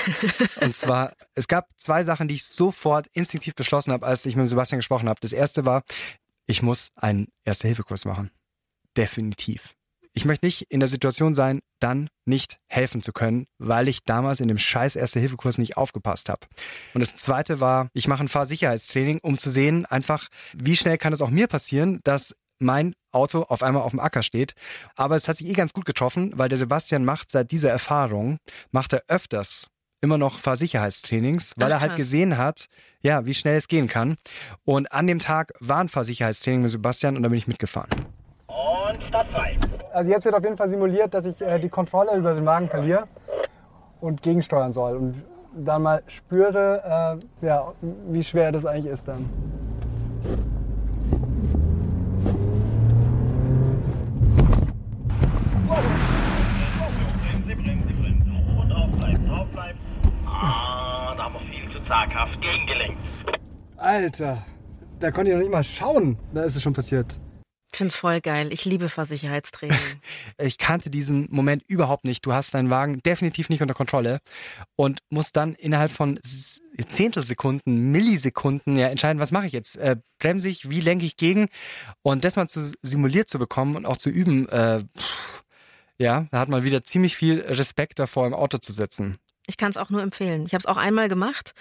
und 0.62 0.78
zwar, 0.78 1.12
es 1.36 1.50
gab 1.50 1.67
zwei 1.78 2.06
Sachen, 2.06 2.30
die 2.30 2.36
ich 2.36 2.46
sofort 2.46 3.08
instinktiv 3.08 3.54
beschlossen 3.54 3.91
habe, 3.91 4.06
als 4.06 4.26
ich 4.26 4.38
mit 4.38 4.48
Sebastian 4.48 4.80
gesprochen 4.80 5.10
habe. 5.10 5.20
Das 5.20 5.34
erste 5.34 5.65
war, 5.65 5.84
ich 6.46 6.63
muss 6.63 6.88
einen 6.96 7.28
Erste-Hilfe-Kurs 7.43 8.06
machen. 8.06 8.32
Definitiv. 8.96 9.74
Ich 10.13 10.24
möchte 10.24 10.46
nicht 10.46 10.63
in 10.70 10.80
der 10.80 10.88
Situation 10.88 11.36
sein, 11.36 11.60
dann 11.80 12.08
nicht 12.26 12.60
helfen 12.67 13.02
zu 13.02 13.12
können, 13.12 13.46
weil 13.58 13.89
ich 13.89 14.04
damals 14.04 14.39
in 14.39 14.48
dem 14.48 14.58
scheiß 14.58 14.96
Erste-Hilfe-Kurs 14.96 15.58
nicht 15.58 15.76
aufgepasst 15.76 16.30
habe. 16.30 16.48
Und 16.93 17.02
das 17.02 17.17
zweite 17.17 17.60
war, 17.60 17.89
ich 17.91 18.08
mache 18.08 18.24
ein 18.24 18.30
Fahrsicherheitstraining, 18.30 19.20
um 19.22 19.38
zu 19.38 19.50
sehen, 19.50 19.86
einfach, 19.86 20.30
wie 20.54 20.78
schnell 20.78 20.98
kann 20.98 21.12
es 21.12 21.22
auch 21.22 21.30
mir 21.30 21.48
passieren, 21.48 22.00
dass 22.06 22.34
mein 22.60 22.93
Auto 23.12 23.43
auf 23.43 23.63
einmal 23.63 23.84
auf 23.84 23.91
dem 23.91 24.00
Acker 24.00 24.24
steht. 24.24 24.54
Aber 24.96 25.15
es 25.15 25.28
hat 25.28 25.38
sich 25.38 25.48
eh 25.48 25.54
ganz 25.54 25.74
gut 25.74 25.86
getroffen, 25.86 26.32
weil 26.36 26.50
der 26.50 26.58
Sebastian 26.58 27.06
macht 27.06 27.32
seit 27.32 27.52
dieser 27.52 27.70
Erfahrung, 27.70 28.38
macht 28.72 28.93
er 28.93 29.04
öfters 29.08 29.67
immer 30.02 30.17
noch 30.17 30.39
Fahrsicherheitstrainings, 30.39 31.54
weil 31.58 31.72
Ach, 31.72 31.78
er 31.78 31.82
halt 31.82 31.96
gesehen 31.96 32.38
hat, 32.38 32.65
ja, 33.02 33.26
wie 33.26 33.34
schnell 33.34 33.58
es 33.58 33.67
gehen 33.67 33.88
kann. 33.88 34.17
Und 34.63 34.91
an 34.91 35.08
dem 35.08 35.20
Tag 35.20 35.54
war 35.60 35.80
ein 35.80 35.88
Fahrsicherheitstraining 35.88 36.62
mit 36.62 36.72
Sebastian 36.72 37.15
und 37.15 37.24
da 37.24 37.30
bin 37.30 37.38
ich 37.38 37.48
mitgefahren. 37.48 37.89
Und 38.48 39.04
startfrei. 39.04 39.58
Also 39.93 40.12
jetzt 40.12 40.26
wird 40.26 40.36
auf 40.36 40.43
jeden 40.43 40.58
Fall 40.58 40.70
simuliert, 40.70 41.13
dass 41.13 41.26
ich 41.26 41.41
äh, 41.41 41.60
die 41.60 41.70
Kontrolle 41.70 42.15
über 42.15 42.34
den 42.36 42.46
Wagen 42.46 42.70
verliere 42.70 43.08
und 44.00 44.22
gegensteuern 44.22 44.74
soll. 44.74 44.96
Und 44.96 45.24
dann 45.56 45.82
mal 45.82 46.04
spüre, 46.08 47.20
äh, 47.41 47.46
ja, 47.46 47.74
wie 48.10 48.24
schwer 48.24 48.52
das 48.52 48.65
eigentlich 48.65 48.93
ist 48.93 49.08
dann. 49.08 49.28
Ah, 60.39 61.15
da 61.17 61.24
haben 61.24 61.34
wir 61.34 61.41
zaghaft 62.18 62.42
gegengelenkt. 62.42 63.00
Alter, 63.78 64.46
da 65.00 65.12
konnte 65.12 65.32
ich 65.32 65.36
noch 65.36 65.42
nicht 65.42 65.52
mal 65.52 65.64
schauen. 65.64 66.18
Da 66.34 66.44
ist 66.44 66.56
es 66.56 66.64
schon 66.64 66.74
passiert. 66.74 67.16
Ich 67.72 67.78
finde 67.78 67.92
es 67.92 67.98
voll 67.98 68.22
geil. 68.22 68.52
Ich 68.54 68.66
liebe 68.66 68.90
Fahrsicherheitstraining. 68.90 69.78
Ich 70.40 70.58
kannte 70.58 70.90
diesen 70.90 71.28
Moment 71.32 71.64
überhaupt 71.68 72.06
nicht. 72.06 72.26
Du 72.26 72.32
hast 72.32 72.54
deinen 72.54 72.70
Wagen 72.70 73.00
definitiv 73.04 73.50
nicht 73.50 73.62
unter 73.62 73.74
Kontrolle 73.74 74.20
und 74.76 75.00
musst 75.10 75.36
dann 75.36 75.54
innerhalb 75.56 75.92
von 75.92 76.20
Zehntelsekunden, 76.88 77.92
Millisekunden 77.92 78.78
ja 78.78 78.88
entscheiden, 78.88 79.20
was 79.20 79.32
mache 79.32 79.48
ich 79.48 79.54
jetzt? 79.54 79.78
Äh, 79.78 79.98
bremse 80.20 80.48
ich, 80.48 80.70
wie 80.70 80.80
lenke 80.80 81.06
ich 81.06 81.18
gegen? 81.18 81.48
Und 82.04 82.24
das 82.24 82.36
mal 82.36 82.48
zu 82.48 82.62
simuliert 82.82 83.30
zu 83.30 83.40
bekommen 83.40 83.76
und 83.76 83.86
auch 83.86 83.98
zu 83.98 84.10
üben, 84.10 84.48
äh, 84.50 84.84
pff, 84.98 85.44
ja, 85.98 86.28
da 86.32 86.40
hat 86.40 86.50
man 86.50 86.64
wieder 86.64 86.84
ziemlich 86.84 87.16
viel 87.16 87.42
Respekt 87.42 88.00
davor, 88.00 88.28
im 88.28 88.34
Auto 88.34 88.60
zu 88.60 88.72
sitzen. 88.72 89.18
Ich 89.48 89.58
kann 89.58 89.70
es 89.70 89.78
auch 89.78 89.90
nur 89.90 90.02
empfehlen. 90.02 90.46
Ich 90.46 90.54
habe 90.54 90.60
es 90.60 90.66
auch 90.68 90.78
einmal 90.78 91.10
gemacht. 91.10 91.54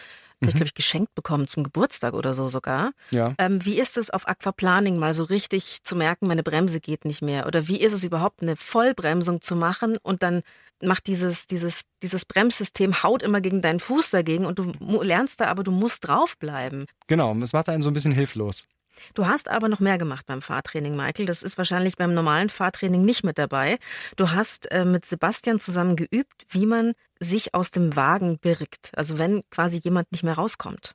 Hab 0.42 0.49
Ich 0.49 0.55
Mhm. 0.55 0.57
glaube, 0.59 0.66
ich 0.68 0.75
geschenkt 0.75 1.14
bekommen 1.14 1.49
zum 1.49 1.64
Geburtstag 1.64 2.12
oder 2.14 2.35
so 2.35 2.49
sogar. 2.49 2.92
Ja. 3.11 3.35
Ähm, 3.38 3.64
wie 3.64 3.79
ist 3.79 3.96
es 3.96 4.11
auf 4.11 4.29
Aquaplaning 4.29 4.99
mal 4.99 5.14
so 5.14 5.25
richtig 5.25 5.83
zu 5.83 5.96
merken, 5.96 6.27
meine 6.27 6.42
Bremse 6.42 6.81
geht 6.81 7.05
nicht 7.07 7.22
mehr? 7.22 7.46
Oder 7.46 7.68
wie 7.68 7.81
ist 7.81 7.92
es 7.94 8.05
überhaupt, 8.05 8.42
eine 8.42 8.57
Vollbremsung 8.57 9.40
zu 9.40 9.57
machen 9.57 9.96
und 10.03 10.22
dann 10.22 10.42
macht 10.83 11.07
dieses, 11.07 11.46
dieses, 11.46 11.83
dieses 12.03 12.27
Bremssystem 12.27 13.03
haut 13.03 13.22
immer 13.22 13.40
gegen 13.40 13.62
deinen 13.62 13.81
Fuß 13.81 14.11
dagegen 14.11 14.44
und 14.44 14.59
du 14.59 14.72
lernst 15.03 15.40
da 15.40 15.46
aber, 15.46 15.62
du 15.62 15.70
musst 15.70 16.07
draufbleiben. 16.07 16.85
Genau, 17.07 17.35
das 17.35 17.55
macht 17.55 17.70
einen 17.70 17.81
so 17.83 17.88
ein 17.90 17.94
bisschen 17.94 18.12
hilflos. 18.12 18.66
Du 19.14 19.27
hast 19.27 19.51
aber 19.51 19.68
noch 19.68 19.81
mehr 19.81 19.99
gemacht 19.99 20.27
beim 20.27 20.40
Fahrtraining, 20.42 20.96
Michael. 20.96 21.27
Das 21.27 21.42
ist 21.42 21.59
wahrscheinlich 21.59 21.96
beim 21.96 22.14
normalen 22.14 22.49
Fahrtraining 22.49 23.05
nicht 23.05 23.25
mit 23.25 23.37
dabei. 23.38 23.79
Du 24.16 24.31
hast 24.33 24.70
äh, 24.70 24.85
mit 24.85 25.05
Sebastian 25.05 25.59
zusammen 25.59 25.96
geübt, 25.96 26.46
wie 26.49 26.64
man 26.66 26.92
sich 27.20 27.55
aus 27.55 27.70
dem 27.70 27.96
Wagen 27.96 28.38
birgt. 28.38 28.92
Also 28.96 29.18
wenn 29.18 29.42
quasi 29.50 29.79
jemand 29.79 30.11
nicht 30.12 30.24
mehr 30.24 30.35
rauskommt. 30.35 30.92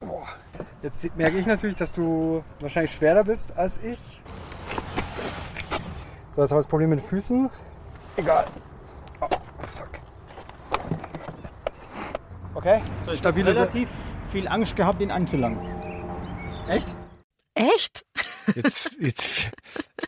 Jetzt 0.81 1.15
merke 1.15 1.37
ich 1.37 1.45
natürlich, 1.45 1.75
dass 1.75 1.93
du 1.93 2.43
wahrscheinlich 2.59 2.93
schwerer 2.93 3.23
bist 3.23 3.51
als 3.57 3.77
ich. 3.83 3.99
So, 6.31 6.41
jetzt 6.41 6.51
haben 6.51 6.57
wir 6.57 6.61
das 6.61 6.67
Problem 6.67 6.89
mit 6.89 6.99
den 6.99 7.05
Füßen. 7.05 7.49
Egal. 8.17 8.45
Oh, 9.19 9.27
fuck. 9.65 9.89
Okay, 12.53 12.81
so 13.05 13.11
ich 13.11 13.23
habe 13.23 13.45
relativ 13.45 13.89
viel 14.31 14.47
Angst 14.47 14.75
gehabt, 14.75 15.01
ihn 15.01 15.11
anzulangen. 15.11 15.59
Echt? 16.67 16.93
Echt? 17.53 18.05
Jetzt, 18.55 18.95
jetzt, 18.99 19.51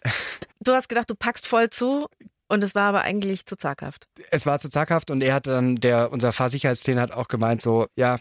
Du 0.63 0.71
hast 0.71 0.87
gedacht, 0.87 1.09
du 1.09 1.15
packst 1.15 1.45
voll 1.45 1.69
zu 1.69 2.07
und 2.53 2.63
es 2.63 2.75
war 2.75 2.89
aber 2.89 3.01
eigentlich 3.01 3.45
zu 3.47 3.57
zaghaft. 3.57 4.07
es 4.29 4.45
war 4.45 4.59
zu 4.59 4.69
zaghaft 4.69 5.09
und 5.09 5.23
er 5.23 5.33
hat 5.33 5.47
dann, 5.47 5.77
der, 5.77 6.11
unser 6.11 6.31
Fahrsicherheitstrainer 6.31 7.01
hat 7.01 7.11
auch 7.11 7.27
gemeint, 7.27 7.61
so, 7.61 7.87
ja, 7.95 8.19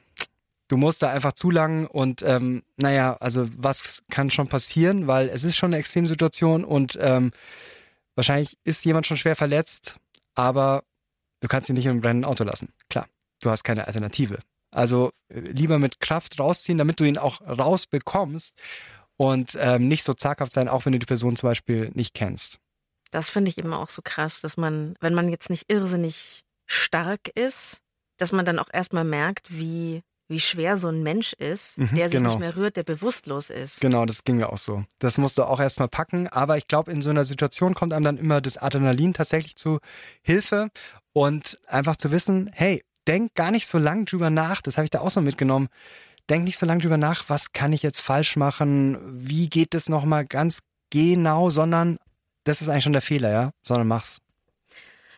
du 0.69 0.79
musst 0.79 1.03
da 1.03 1.11
einfach 1.11 1.35
zu 1.35 1.51
lang 1.51 1.87
und 1.87 2.23
ähm, 2.23 2.63
naja, 2.79 3.17
also 3.21 3.47
was 3.57 4.03
kann 4.11 4.31
schon 4.31 4.49
passieren, 4.49 5.07
weil 5.07 5.29
es 5.29 5.45
ist 5.45 5.57
schon 5.57 5.69
eine 5.69 5.77
Extremsituation 5.77 6.65
und 6.65 6.99
ähm, 7.01 7.31
wahrscheinlich 8.15 8.57
ist 8.65 8.85
jemand 8.87 9.07
schon 9.07 9.19
schwer 9.19 9.37
verletzt, 9.37 9.97
aber 10.35 10.83
du 11.41 11.49
kannst 11.49 11.69
ihn 11.69 11.75
nicht 11.75 11.85
im 11.85 12.01
brennenden 12.01 12.31
Auto 12.31 12.45
lassen. 12.45 12.73
Klar, 12.89 13.07
du 13.43 13.51
hast 13.51 13.65
keine 13.65 13.87
Alternative. 13.87 14.39
Also 14.75 15.11
äh, 15.29 15.41
lieber 15.41 15.79
mit 15.79 16.01
Kraft 16.01 16.41
rausziehen, 16.41 16.79
damit 16.79 17.01
du 17.01 17.05
ihn 17.05 17.19
auch 17.19 17.43
rausbekommst 17.43 18.55
und 19.19 19.59
ähm, 19.61 19.89
nicht 19.89 20.05
so 20.05 20.15
zaghaft 20.15 20.53
sein, 20.53 20.69
auch 20.69 20.87
wenn 20.87 20.93
du 20.93 20.99
die 20.99 21.07
Person 21.07 21.37
zum 21.37 21.51
Beispiel 21.51 21.91
nicht 21.93 22.15
kennst. 22.15 22.59
Das 23.13 23.31
finde 23.31 23.51
ich 23.51 23.59
immer 23.59 23.79
auch 23.79 23.91
so 23.91 24.03
krass, 24.03 24.41
dass 24.41 24.57
man, 24.57 24.97
wenn 25.01 25.15
man 25.15 25.29
jetzt 25.29 25.51
nicht 25.51 25.71
irrsinnig 25.71 26.43
stark 26.67 27.29
ist, 27.37 27.83
dass 28.17 28.33
man 28.33 28.45
dann 28.45 28.59
auch 28.59 28.69
erstmal 28.73 29.05
merkt, 29.05 29.57
wie, 29.57 30.03
wie 30.29 30.41
schwer 30.41 30.77
so 30.79 30.89
ein 30.89 31.03
Mensch 31.03 31.35
ist, 31.35 31.79
Mhm, 31.79 31.95
der 31.95 32.09
sich 32.09 32.19
genau. 32.19 32.31
nicht 32.31 32.41
mehr 32.41 32.57
rührt, 32.57 32.77
der 32.77 32.85
bewusstlos 32.85 33.51
ist. 33.51 33.81
Genau, 33.81 34.07
das 34.07 34.25
ging 34.25 34.37
mir 34.37 34.49
auch 34.51 34.59
so. 34.59 34.85
Das 34.99 35.19
musst 35.19 35.37
du 35.39 35.45
auch 35.45 35.61
erstmal 35.61 35.89
packen. 35.89 36.27
Aber 36.29 36.57
ich 36.57 36.67
glaube, 36.69 36.91
in 36.91 37.03
so 37.03 37.11
einer 37.11 37.25
Situation 37.27 37.75
kommt 37.75 37.93
einem 37.93 38.05
dann 38.05 38.17
immer 38.19 38.41
das 38.41 38.57
Adrenalin 38.57 39.13
tatsächlich 39.13 39.57
zu 39.57 39.79
Hilfe 40.23 40.69
und 41.13 41.59
einfach 41.67 41.97
zu 41.97 42.11
wissen, 42.13 42.51
hey, 42.55 42.83
denk 43.07 43.35
gar 43.35 43.51
nicht 43.51 43.67
so 43.67 43.77
lang 43.77 44.07
drüber 44.07 44.31
nach. 44.31 44.63
Das 44.63 44.79
habe 44.79 44.85
ich 44.85 44.91
da 44.91 45.01
auch 45.01 45.11
so 45.11 45.21
mitgenommen. 45.21 45.69
Denk 46.31 46.45
nicht 46.45 46.57
so 46.57 46.65
lange 46.65 46.81
drüber 46.81 46.97
nach, 46.97 47.25
was 47.29 47.53
kann 47.53 47.73
ich 47.75 47.83
jetzt 47.83 48.01
falsch 48.01 48.37
machen? 48.37 48.97
Wie 49.29 49.51
geht 49.51 49.75
es 49.75 49.89
nochmal 49.91 50.25
ganz 50.25 50.61
genau, 50.91 51.51
sondern 51.51 51.99
das 52.45 52.63
ist 52.63 52.69
eigentlich 52.69 52.85
schon 52.85 52.93
der 52.93 53.03
Fehler, 53.03 53.31
ja? 53.31 53.51
Sondern 53.63 53.89
mach's. 53.89 54.21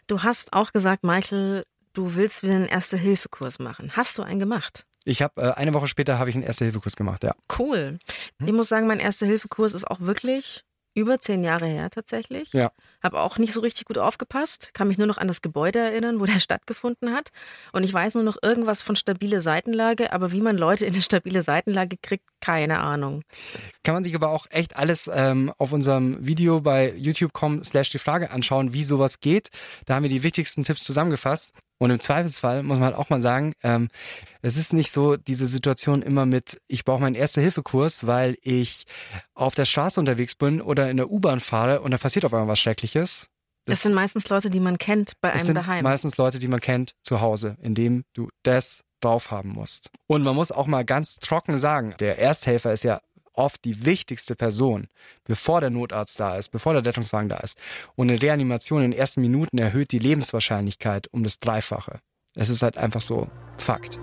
Du 0.07 0.23
hast 0.23 0.53
auch 0.53 0.73
gesagt, 0.73 1.05
Michael, 1.05 1.65
du 1.95 2.15
willst 2.15 2.43
wieder 2.43 2.55
einen 2.55 2.67
Erste-Hilfe-Kurs 2.67 3.59
machen. 3.59 3.93
Hast 3.97 4.19
du 4.19 4.23
einen 4.23 4.39
gemacht? 4.39 4.85
Ich 5.05 5.23
habe 5.23 5.41
äh, 5.41 5.53
eine 5.53 5.73
Woche 5.75 5.89
später 5.89 6.19
habe 6.19 6.31
ich 6.31 6.37
einen 6.37 6.45
Erste-Hilfe-Kurs 6.45 6.97
gemacht, 6.97 7.25
ja. 7.25 7.35
Cool. 7.59 7.99
Hm? 8.39 8.47
Ich 8.47 8.53
muss 8.53 8.69
sagen, 8.69 8.87
mein 8.87 9.01
Erste-Hilfe-Kurs 9.01 9.73
ist 9.73 9.87
auch 9.91 10.01
wirklich 10.01 10.65
über 10.95 11.21
zehn 11.21 11.43
Jahre 11.43 11.67
her 11.67 11.91
tatsächlich. 11.91 12.53
Ja. 12.53 12.71
Habe 13.03 13.21
auch 13.21 13.39
nicht 13.39 13.53
so 13.53 13.61
richtig 13.61 13.87
gut 13.87 13.99
aufgepasst, 13.99 14.73
kann 14.73 14.89
mich 14.89 14.97
nur 14.97 15.07
noch 15.07 15.19
an 15.19 15.29
das 15.29 15.43
Gebäude 15.43 15.79
erinnern, 15.79 16.21
wo 16.21 16.25
der 16.25 16.39
stattgefunden 16.41 17.13
hat. 17.13 17.31
Und 17.73 17.83
ich 17.83 17.93
weiß 17.93 18.15
nur 18.15 18.25
noch 18.25 18.37
irgendwas 18.43 18.83
von 18.83 18.97
stabile 18.97 19.41
Seitenlage, 19.41 20.13
aber 20.13 20.33
wie 20.33 20.41
man 20.41 20.57
Leute 20.57 20.87
in 20.87 20.95
eine 20.95 21.03
stabile 21.03 21.43
Seitenlage 21.43 21.97
kriegt, 22.01 22.25
keine 22.41 22.81
Ahnung. 22.81 23.23
Kann 23.83 23.95
man 23.95 24.05
sich 24.05 24.15
aber 24.15 24.31
auch 24.31 24.47
echt 24.51 24.77
alles 24.77 25.11
ähm, 25.13 25.53
auf 25.59 25.73
unserem 25.73 26.25
Video 26.25 26.61
bei 26.61 26.95
youtube.com 26.97 27.65
slash 27.65 27.91
die 27.91 27.99
Frage 27.99 28.31
anschauen, 28.31 28.73
wie 28.73 28.85
sowas 28.85 29.21
geht. 29.21 29.49
Da 29.87 29.95
haben 29.95 30.03
wir 30.03 30.11
die 30.11 30.23
wichtigsten 30.23 30.63
Tipps 30.63 30.85
zusammengefasst. 30.85 31.53
Und 31.79 31.91
im 31.91 32.01
Zweifelsfall 32.01 32.63
muss 32.63 32.79
man 32.79 32.87
halt 32.87 32.97
auch 32.97 33.11
mal 33.11 33.21
sagen, 33.21 33.53
ähm, 33.63 33.89
es 34.43 34.57
ist 34.57 34.73
nicht 34.73 34.93
so 34.93 35.17
diese 35.17 35.47
Situation 35.47 36.03
immer 36.03 36.25
mit, 36.25 36.59
ich 36.69 36.85
brauche 36.85 37.01
meinen 37.01 37.17
Erste-Hilfe-Kurs, 37.17 38.07
weil 38.07 38.37
ich 38.43 38.87
auf 39.35 39.55
der 39.55 39.65
Straße 39.65 39.99
unterwegs 39.99 40.35
bin 40.35 40.61
oder 40.61 40.89
in 40.91 40.97
der 40.97 41.11
U-Bahn 41.11 41.41
fahre 41.41 41.81
und 41.81 41.91
da 41.91 41.99
passiert 41.99 42.25
auf 42.25 42.33
einmal 42.33 42.49
was 42.49 42.61
Schreckliches. 42.61 43.29
Das, 43.67 43.83
sind 43.83 43.95
meistens 43.95 44.29
Leute, 44.29 44.51
die 44.51 44.61
man 44.61 44.79
kennt 44.79 45.15
bei 45.21 45.31
Es 45.31 45.37
einem 45.37 45.47
sind 45.47 45.55
daheim. 45.57 45.83
meistens 45.83 46.17
Leute, 46.17 46.39
die 46.39 46.49
man 46.49 46.61
kennt 46.61 46.95
zu 47.03 47.21
Hause, 47.21 47.57
indem 47.61 48.05
du 48.13 48.29
das 48.43 48.85
drauf 49.01 49.31
haben 49.31 49.51
musst. 49.51 49.91
Und 50.07 50.23
man 50.23 50.35
muss 50.35 50.53
auch 50.53 50.67
mal 50.67 50.85
ganz 50.85 51.17
trocken 51.17 51.59
sagen, 51.59 51.95
der 51.99 52.19
Ersthelfer 52.19 52.73
ist 52.73 52.85
ja 52.85 53.01
oft 53.35 53.65
die 53.65 53.85
wichtigste 53.85 54.37
Person, 54.37 54.89
bevor 55.25 55.61
der 55.61 55.71
Notarzt 55.71 56.19
da 56.19 56.37
ist, 56.37 56.51
bevor 56.51 56.73
der 56.73 56.85
Rettungswagen 56.85 57.29
da 57.29 57.39
ist. 57.39 57.59
Und 57.95 58.11
eine 58.11 58.21
Reanimation 58.21 58.83
in 58.83 58.93
den 58.93 58.99
ersten 58.99 59.21
Minuten 59.21 59.59
erhöht 59.59 59.93
die 59.93 59.99
Lebenswahrscheinlichkeit 59.99 61.09
um 61.09 61.23
das 61.23 61.39
Dreifache. 61.41 62.01
Es 62.35 62.49
ist 62.49 62.63
halt 62.63 62.77
einfach 62.77 63.01
so 63.01 63.29
Fakt. 63.59 63.99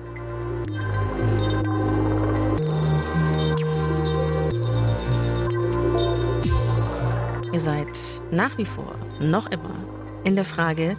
Ihr 7.54 7.60
seid 7.60 8.00
nach 8.32 8.58
wie 8.58 8.66
vor, 8.66 8.96
noch 9.20 9.52
immer, 9.52 9.86
in 10.24 10.36
der 10.36 10.46
Frage, 10.46 10.96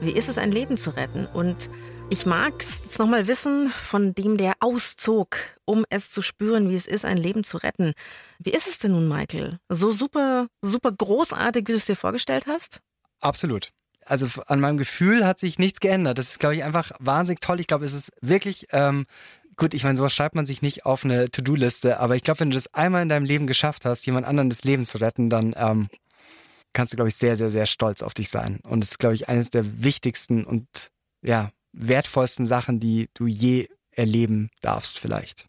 wie 0.00 0.12
ist 0.12 0.28
es, 0.28 0.36
ein 0.36 0.52
Leben 0.52 0.76
zu 0.76 0.94
retten? 0.96 1.26
Und 1.32 1.70
ich 2.10 2.26
mag 2.26 2.54
es 2.60 2.80
jetzt 2.84 2.98
nochmal 2.98 3.26
wissen 3.26 3.70
von 3.70 4.14
dem, 4.14 4.36
der 4.36 4.54
auszog, 4.60 5.36
um 5.64 5.84
es 5.90 6.10
zu 6.10 6.22
spüren, 6.22 6.68
wie 6.68 6.74
es 6.74 6.86
ist, 6.86 7.04
ein 7.04 7.16
Leben 7.16 7.44
zu 7.44 7.56
retten. 7.58 7.94
Wie 8.38 8.50
ist 8.50 8.68
es 8.68 8.78
denn 8.78 8.92
nun, 8.92 9.08
Michael? 9.08 9.58
So 9.68 9.90
super, 9.90 10.48
super 10.62 10.92
großartig, 10.92 11.66
wie 11.66 11.72
du 11.72 11.78
es 11.78 11.86
dir 11.86 11.96
vorgestellt 11.96 12.46
hast? 12.46 12.80
Absolut. 13.20 13.70
Also 14.06 14.26
an 14.46 14.60
meinem 14.60 14.76
Gefühl 14.76 15.26
hat 15.26 15.38
sich 15.38 15.58
nichts 15.58 15.80
geändert. 15.80 16.18
Das 16.18 16.28
ist, 16.28 16.40
glaube 16.40 16.54
ich, 16.54 16.62
einfach 16.62 16.92
wahnsinnig 17.00 17.40
toll. 17.40 17.58
Ich 17.60 17.66
glaube, 17.66 17.86
es 17.86 17.94
ist 17.94 18.12
wirklich, 18.20 18.66
ähm, 18.72 19.06
gut, 19.56 19.72
ich 19.72 19.84
meine, 19.84 19.96
sowas 19.96 20.12
schreibt 20.12 20.34
man 20.34 20.46
sich 20.46 20.62
nicht 20.62 20.84
auf 20.84 21.04
eine 21.04 21.30
To-Do-Liste, 21.30 22.00
aber 22.00 22.16
ich 22.16 22.22
glaube, 22.22 22.40
wenn 22.40 22.50
du 22.50 22.54
das 22.54 22.72
einmal 22.74 23.02
in 23.02 23.08
deinem 23.08 23.24
Leben 23.24 23.46
geschafft 23.46 23.86
hast, 23.86 24.04
jemand 24.04 24.26
anderen 24.26 24.50
das 24.50 24.64
Leben 24.64 24.84
zu 24.84 24.98
retten, 24.98 25.30
dann 25.30 25.54
ähm, 25.56 25.88
kannst 26.74 26.92
du, 26.92 26.96
glaube 26.96 27.08
ich, 27.08 27.16
sehr, 27.16 27.36
sehr, 27.36 27.50
sehr 27.50 27.66
stolz 27.66 28.02
auf 28.02 28.12
dich 28.12 28.28
sein. 28.28 28.60
Und 28.62 28.84
es 28.84 28.92
ist, 28.92 28.98
glaube 28.98 29.14
ich, 29.14 29.28
eines 29.28 29.48
der 29.48 29.82
wichtigsten 29.82 30.44
und 30.44 30.66
ja, 31.22 31.50
wertvollsten 31.74 32.46
Sachen, 32.46 32.80
die 32.80 33.08
du 33.14 33.26
je 33.26 33.68
erleben 33.96 34.50
darfst 34.60 34.98
vielleicht. 34.98 35.46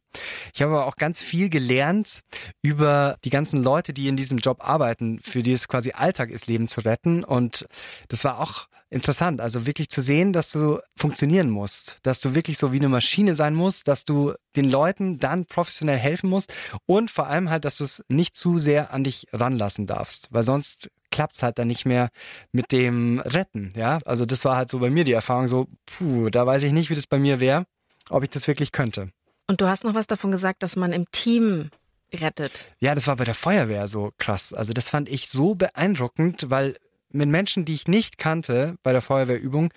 Ich 0.53 0.61
habe 0.61 0.73
aber 0.73 0.85
auch 0.85 0.95
ganz 0.95 1.19
viel 1.19 1.49
gelernt 1.49 2.21
über 2.61 3.17
die 3.23 3.29
ganzen 3.29 3.63
Leute, 3.63 3.93
die 3.93 4.07
in 4.07 4.15
diesem 4.15 4.37
Job 4.37 4.67
arbeiten, 4.67 5.19
für 5.21 5.43
die 5.43 5.53
es 5.53 5.67
quasi 5.67 5.91
Alltag 5.91 6.29
ist, 6.29 6.47
Leben 6.47 6.67
zu 6.67 6.81
retten. 6.81 7.23
Und 7.23 7.67
das 8.07 8.23
war 8.23 8.39
auch 8.39 8.67
interessant, 8.89 9.41
also 9.41 9.65
wirklich 9.65 9.89
zu 9.89 10.01
sehen, 10.01 10.31
dass 10.31 10.51
du 10.51 10.79
funktionieren 10.95 11.49
musst, 11.49 11.97
dass 12.03 12.21
du 12.21 12.35
wirklich 12.35 12.57
so 12.57 12.71
wie 12.71 12.77
eine 12.77 12.87
Maschine 12.87 13.35
sein 13.35 13.55
musst, 13.55 13.87
dass 13.87 14.05
du 14.05 14.33
den 14.55 14.69
Leuten 14.69 15.19
dann 15.19 15.45
professionell 15.45 15.97
helfen 15.97 16.29
musst 16.29 16.53
und 16.85 17.11
vor 17.11 17.27
allem 17.27 17.49
halt, 17.49 17.65
dass 17.65 17.77
du 17.77 17.83
es 17.83 18.03
nicht 18.07 18.35
zu 18.35 18.57
sehr 18.57 18.93
an 18.93 19.03
dich 19.03 19.27
ranlassen 19.33 19.85
darfst, 19.85 20.27
weil 20.31 20.43
sonst 20.43 20.89
klappt's 21.15 21.41
halt 21.43 21.57
dann 21.57 21.69
nicht 21.69 21.85
mehr 21.85 22.09
mit 22.51 22.73
dem 22.73 23.21
Retten, 23.21 23.71
ja. 23.77 23.99
Also 24.05 24.25
das 24.25 24.43
war 24.43 24.57
halt 24.57 24.69
so 24.69 24.79
bei 24.79 24.89
mir 24.89 25.05
die 25.05 25.13
Erfahrung 25.13 25.47
so, 25.47 25.67
puh, 25.85 26.29
da 26.29 26.45
weiß 26.45 26.63
ich 26.63 26.73
nicht, 26.73 26.89
wie 26.89 26.95
das 26.95 27.07
bei 27.07 27.17
mir 27.17 27.39
wäre, 27.39 27.65
ob 28.09 28.23
ich 28.23 28.29
das 28.29 28.47
wirklich 28.47 28.73
könnte. 28.73 29.11
Und 29.47 29.61
du 29.61 29.67
hast 29.67 29.85
noch 29.85 29.95
was 29.95 30.07
davon 30.07 30.31
gesagt, 30.31 30.61
dass 30.61 30.75
man 30.75 30.91
im 30.91 31.09
Team 31.11 31.69
rettet. 32.13 32.69
Ja, 32.79 32.95
das 32.95 33.07
war 33.07 33.15
bei 33.15 33.23
der 33.23 33.33
Feuerwehr 33.33 33.87
so 33.87 34.11
krass. 34.17 34.53
Also 34.53 34.73
das 34.73 34.89
fand 34.89 35.07
ich 35.07 35.29
so 35.29 35.55
beeindruckend, 35.55 36.49
weil 36.49 36.75
mit 37.11 37.29
Menschen, 37.29 37.63
die 37.63 37.75
ich 37.75 37.87
nicht 37.87 38.17
kannte 38.17 38.75
bei 38.83 38.91
der 38.91 39.01
Feuerwehrübung, 39.01 39.71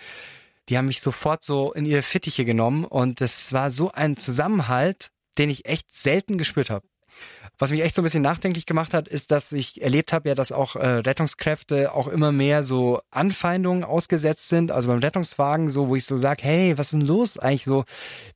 die 0.68 0.76
haben 0.76 0.86
mich 0.86 1.01
sofort 1.01 1.45
so 1.45 1.72
in 1.72 1.86
ihre 1.86 2.03
Fittiche 2.03 2.45
genommen 2.45 2.84
und 2.84 3.20
das 3.20 3.53
war 3.53 3.70
so 3.70 3.93
ein 3.93 4.16
Zusammenhalt, 4.16 5.11
den 5.39 5.51
ich 5.51 5.66
echt 5.66 5.95
selten 5.95 6.36
gespürt 6.36 6.68
habe. 6.68 6.84
Was 7.58 7.70
mich 7.72 7.82
echt 7.82 7.94
so 7.94 8.02
ein 8.02 8.04
bisschen 8.04 8.22
nachdenklich 8.22 8.66
gemacht 8.66 8.94
hat, 8.94 9.08
ist, 9.08 9.30
dass 9.32 9.50
ich 9.52 9.82
erlebt 9.82 10.12
habe, 10.12 10.28
ja, 10.28 10.34
dass 10.36 10.52
auch 10.52 10.76
äh, 10.76 10.86
Rettungskräfte 10.86 11.92
auch 11.92 12.06
immer 12.06 12.30
mehr 12.30 12.62
so 12.62 13.00
Anfeindungen 13.10 13.82
ausgesetzt 13.82 14.48
sind. 14.48 14.70
Also 14.70 14.88
beim 14.88 15.00
Rettungswagen, 15.00 15.68
so, 15.68 15.88
wo 15.88 15.96
ich 15.96 16.04
so 16.04 16.16
sage, 16.18 16.44
hey, 16.44 16.78
was 16.78 16.88
ist 16.88 16.92
denn 16.92 17.06
los 17.06 17.36
eigentlich 17.36 17.64
so? 17.64 17.84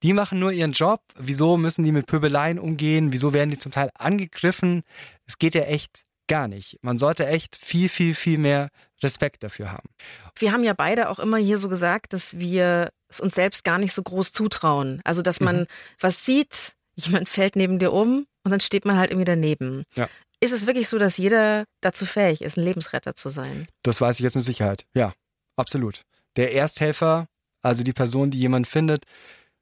Die 0.03 0.13
machen 0.13 0.41
nur 0.41 0.51
ihren 0.51 0.73
Job. 0.73 1.01
Wieso 1.17 1.57
müssen 1.57 1.85
die 1.85 1.93
mit 1.93 2.07
Pöbeleien 2.07 2.59
umgehen? 2.59 3.13
Wieso 3.13 3.33
werden 3.33 3.51
die 3.51 3.59
zum 3.59 3.71
Teil 3.71 3.91
angegriffen? 3.95 4.83
Es 5.27 5.39
geht 5.39 5.55
ja 5.55 5.63
echt 5.63 6.03
gar 6.27 6.49
nicht. 6.49 6.79
Man 6.83 6.99
sollte 6.99 7.27
echt 7.27 7.57
viel, 7.57 7.89
viel, 7.89 8.15
viel 8.15 8.39
mehr 8.39 8.71
Respekt 9.03 9.43
dafür 9.45 9.71
haben. 9.71 9.89
Wir 10.37 10.53
haben 10.53 10.65
ja 10.65 10.73
beide 10.73 11.09
auch 11.11 11.19
immer 11.19 11.37
hier 11.37 11.59
so 11.59 11.69
gesagt, 11.69 12.13
dass 12.13 12.39
wir 12.39 12.91
es 13.09 13.21
uns 13.21 13.35
selbst 13.35 13.65
gar 13.65 13.79
nicht 13.79 13.93
so 13.93 14.03
groß 14.03 14.33
zutrauen. 14.33 15.01
Also, 15.05 15.23
dass 15.23 15.41
man 15.41 15.61
Mhm. 15.61 15.67
was 16.01 16.25
sieht, 16.25 16.75
jemand 16.95 17.29
fällt 17.29 17.55
neben 17.57 17.79
dir 17.79 17.93
um 17.93 18.27
und 18.45 18.51
dann 18.51 18.61
steht 18.61 18.85
man 18.85 18.99
halt 18.99 19.11
irgendwie 19.11 19.25
daneben. 19.25 19.85
Ja. 19.95 20.09
Ist 20.41 20.53
es 20.53 20.67
wirklich 20.67 20.89
so, 20.89 20.99
dass 20.99 21.19
jeder 21.19 21.65
dazu 21.81 22.05
fähig 22.05 22.43
ist, 22.43 22.57
ein 22.57 22.65
Lebensretter 22.65 23.15
zu 23.15 23.29
sein? 23.29 23.69
Das 23.83 24.01
weiß 24.01 24.19
ich 24.19 24.25
jetzt 24.25 24.35
mit 24.35 24.45
Sicherheit. 24.45 24.85
Ja, 24.95 25.13
absolut. 25.57 26.03
Der 26.37 26.53
Ersthelfer, 26.53 27.29
also 27.63 27.85
die 27.85 27.93
Person, 27.93 28.31
die 28.31 28.41
jemand 28.41 28.67
findet, 28.67 29.05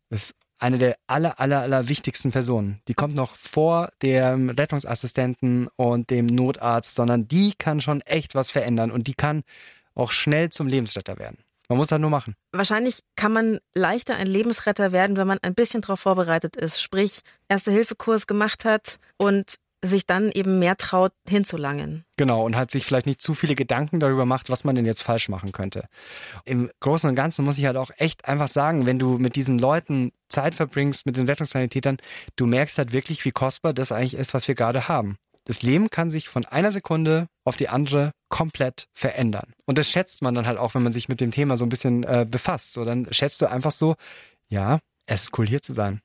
ist 0.08 0.34
eine 0.58 0.78
der 0.78 0.96
aller, 1.06 1.40
aller, 1.40 1.60
aller 1.60 1.88
wichtigsten 1.88 2.32
Personen. 2.32 2.80
Die 2.88 2.94
kommt 2.94 3.14
noch 3.14 3.34
vor 3.34 3.90
dem 4.02 4.50
Rettungsassistenten 4.50 5.68
und 5.76 6.10
dem 6.10 6.26
Notarzt, 6.26 6.94
sondern 6.94 7.28
die 7.28 7.54
kann 7.56 7.80
schon 7.80 8.02
echt 8.02 8.34
was 8.34 8.50
verändern 8.50 8.90
und 8.90 9.06
die 9.06 9.14
kann 9.14 9.42
auch 9.94 10.12
schnell 10.12 10.50
zum 10.50 10.66
Lebensretter 10.66 11.18
werden. 11.18 11.38
Man 11.70 11.76
muss 11.76 11.86
das 11.86 12.00
nur 12.00 12.10
machen. 12.10 12.34
Wahrscheinlich 12.50 13.04
kann 13.14 13.32
man 13.32 13.60
leichter 13.74 14.16
ein 14.16 14.26
Lebensretter 14.26 14.90
werden, 14.90 15.16
wenn 15.16 15.28
man 15.28 15.38
ein 15.42 15.54
bisschen 15.54 15.82
darauf 15.82 16.00
vorbereitet 16.00 16.56
ist, 16.56 16.82
sprich 16.82 17.20
Erste-Hilfe-Kurs 17.48 18.26
gemacht 18.26 18.64
hat 18.64 18.96
und 19.18 19.54
sich 19.82 20.04
dann 20.04 20.32
eben 20.32 20.58
mehr 20.58 20.76
traut, 20.76 21.12
hinzulangen. 21.28 22.04
Genau, 22.16 22.44
und 22.44 22.56
halt 22.56 22.72
sich 22.72 22.84
vielleicht 22.84 23.06
nicht 23.06 23.22
zu 23.22 23.34
viele 23.34 23.54
Gedanken 23.54 24.00
darüber 24.00 24.26
macht, 24.26 24.50
was 24.50 24.64
man 24.64 24.74
denn 24.74 24.84
jetzt 24.84 25.02
falsch 25.02 25.28
machen 25.28 25.52
könnte. 25.52 25.86
Im 26.44 26.70
Großen 26.80 27.08
und 27.08 27.14
Ganzen 27.14 27.44
muss 27.44 27.56
ich 27.56 27.66
halt 27.66 27.76
auch 27.76 27.90
echt 27.98 28.26
einfach 28.26 28.48
sagen, 28.48 28.84
wenn 28.84 28.98
du 28.98 29.18
mit 29.18 29.36
diesen 29.36 29.58
Leuten 29.58 30.10
Zeit 30.28 30.56
verbringst, 30.56 31.06
mit 31.06 31.16
den 31.16 31.26
Rettungssanitätern, 31.26 31.98
du 32.34 32.46
merkst 32.46 32.78
halt 32.78 32.92
wirklich, 32.92 33.24
wie 33.24 33.30
kostbar 33.30 33.72
das 33.72 33.92
eigentlich 33.92 34.14
ist, 34.14 34.34
was 34.34 34.48
wir 34.48 34.56
gerade 34.56 34.88
haben. 34.88 35.18
Das 35.44 35.62
Leben 35.62 35.88
kann 35.88 36.10
sich 36.10 36.28
von 36.28 36.44
einer 36.44 36.70
Sekunde 36.70 37.26
auf 37.44 37.56
die 37.56 37.68
andere 37.68 38.12
komplett 38.28 38.84
verändern. 38.92 39.52
Und 39.66 39.78
das 39.78 39.88
schätzt 39.88 40.22
man 40.22 40.34
dann 40.34 40.46
halt 40.46 40.58
auch, 40.58 40.74
wenn 40.74 40.82
man 40.82 40.92
sich 40.92 41.08
mit 41.08 41.20
dem 41.20 41.30
Thema 41.30 41.56
so 41.56 41.64
ein 41.64 41.70
bisschen 41.70 42.04
äh, 42.04 42.26
befasst. 42.28 42.74
So, 42.74 42.84
dann 42.84 43.08
schätzt 43.10 43.40
du 43.40 43.46
einfach 43.46 43.72
so, 43.72 43.94
ja, 44.48 44.78
es 45.06 45.24
ist 45.24 45.38
cool 45.38 45.46
hier 45.46 45.62
zu 45.62 45.72
sein. 45.72 46.00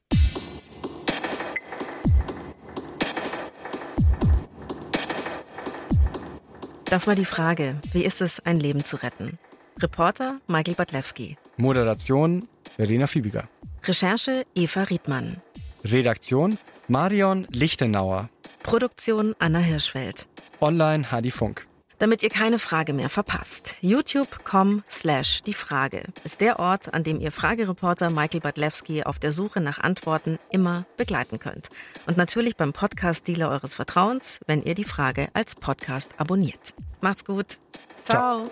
Das 6.85 7.07
war 7.07 7.15
die 7.15 7.25
Frage, 7.25 7.75
wie 7.91 8.05
ist 8.05 8.21
es, 8.21 8.39
ein 8.39 8.57
Leben 8.57 8.85
zu 8.85 9.01
retten? 9.03 9.37
Reporter 9.79 10.39
Michael 10.47 10.75
Badlewski. 10.75 11.37
Moderation 11.57 12.47
Verena 12.77 13.07
Fiebiger. 13.07 13.49
Recherche 13.83 14.45
Eva 14.55 14.83
Riedmann. 14.83 15.37
Redaktion 15.83 16.57
Marion 16.87 17.47
Lichtenauer. 17.51 18.29
Produktion 18.65 19.35
Anna 19.37 19.59
Hirschfeld. 19.59 20.27
Online 20.59 21.11
Hadi 21.11 21.29
Funk. 21.29 21.67
Damit 21.99 22.23
ihr 22.23 22.31
keine 22.31 22.57
Frage 22.57 22.93
mehr 22.93 23.09
verpasst. 23.09 23.75
youtube.com 23.81 24.83
slash 24.89 25.43
die 25.43 25.53
Frage 25.53 26.05
ist 26.23 26.41
der 26.41 26.57
Ort, 26.57 26.91
an 26.91 27.03
dem 27.03 27.19
ihr 27.21 27.31
Fragereporter 27.31 28.09
Michael 28.09 28.41
Badlewski 28.41 29.03
auf 29.03 29.19
der 29.19 29.31
Suche 29.31 29.61
nach 29.61 29.77
Antworten 29.77 30.39
immer 30.49 30.87
begleiten 30.97 31.37
könnt. 31.37 31.69
Und 32.07 32.17
natürlich 32.17 32.57
beim 32.57 32.73
Podcast-Dealer 32.73 33.51
eures 33.51 33.75
Vertrauens, 33.75 34.39
wenn 34.47 34.63
ihr 34.63 34.73
die 34.73 34.83
Frage 34.83 35.27
als 35.33 35.53
Podcast 35.53 36.15
abonniert. 36.17 36.73
Macht's 37.01 37.23
gut. 37.23 37.59
Ciao. 38.03 38.45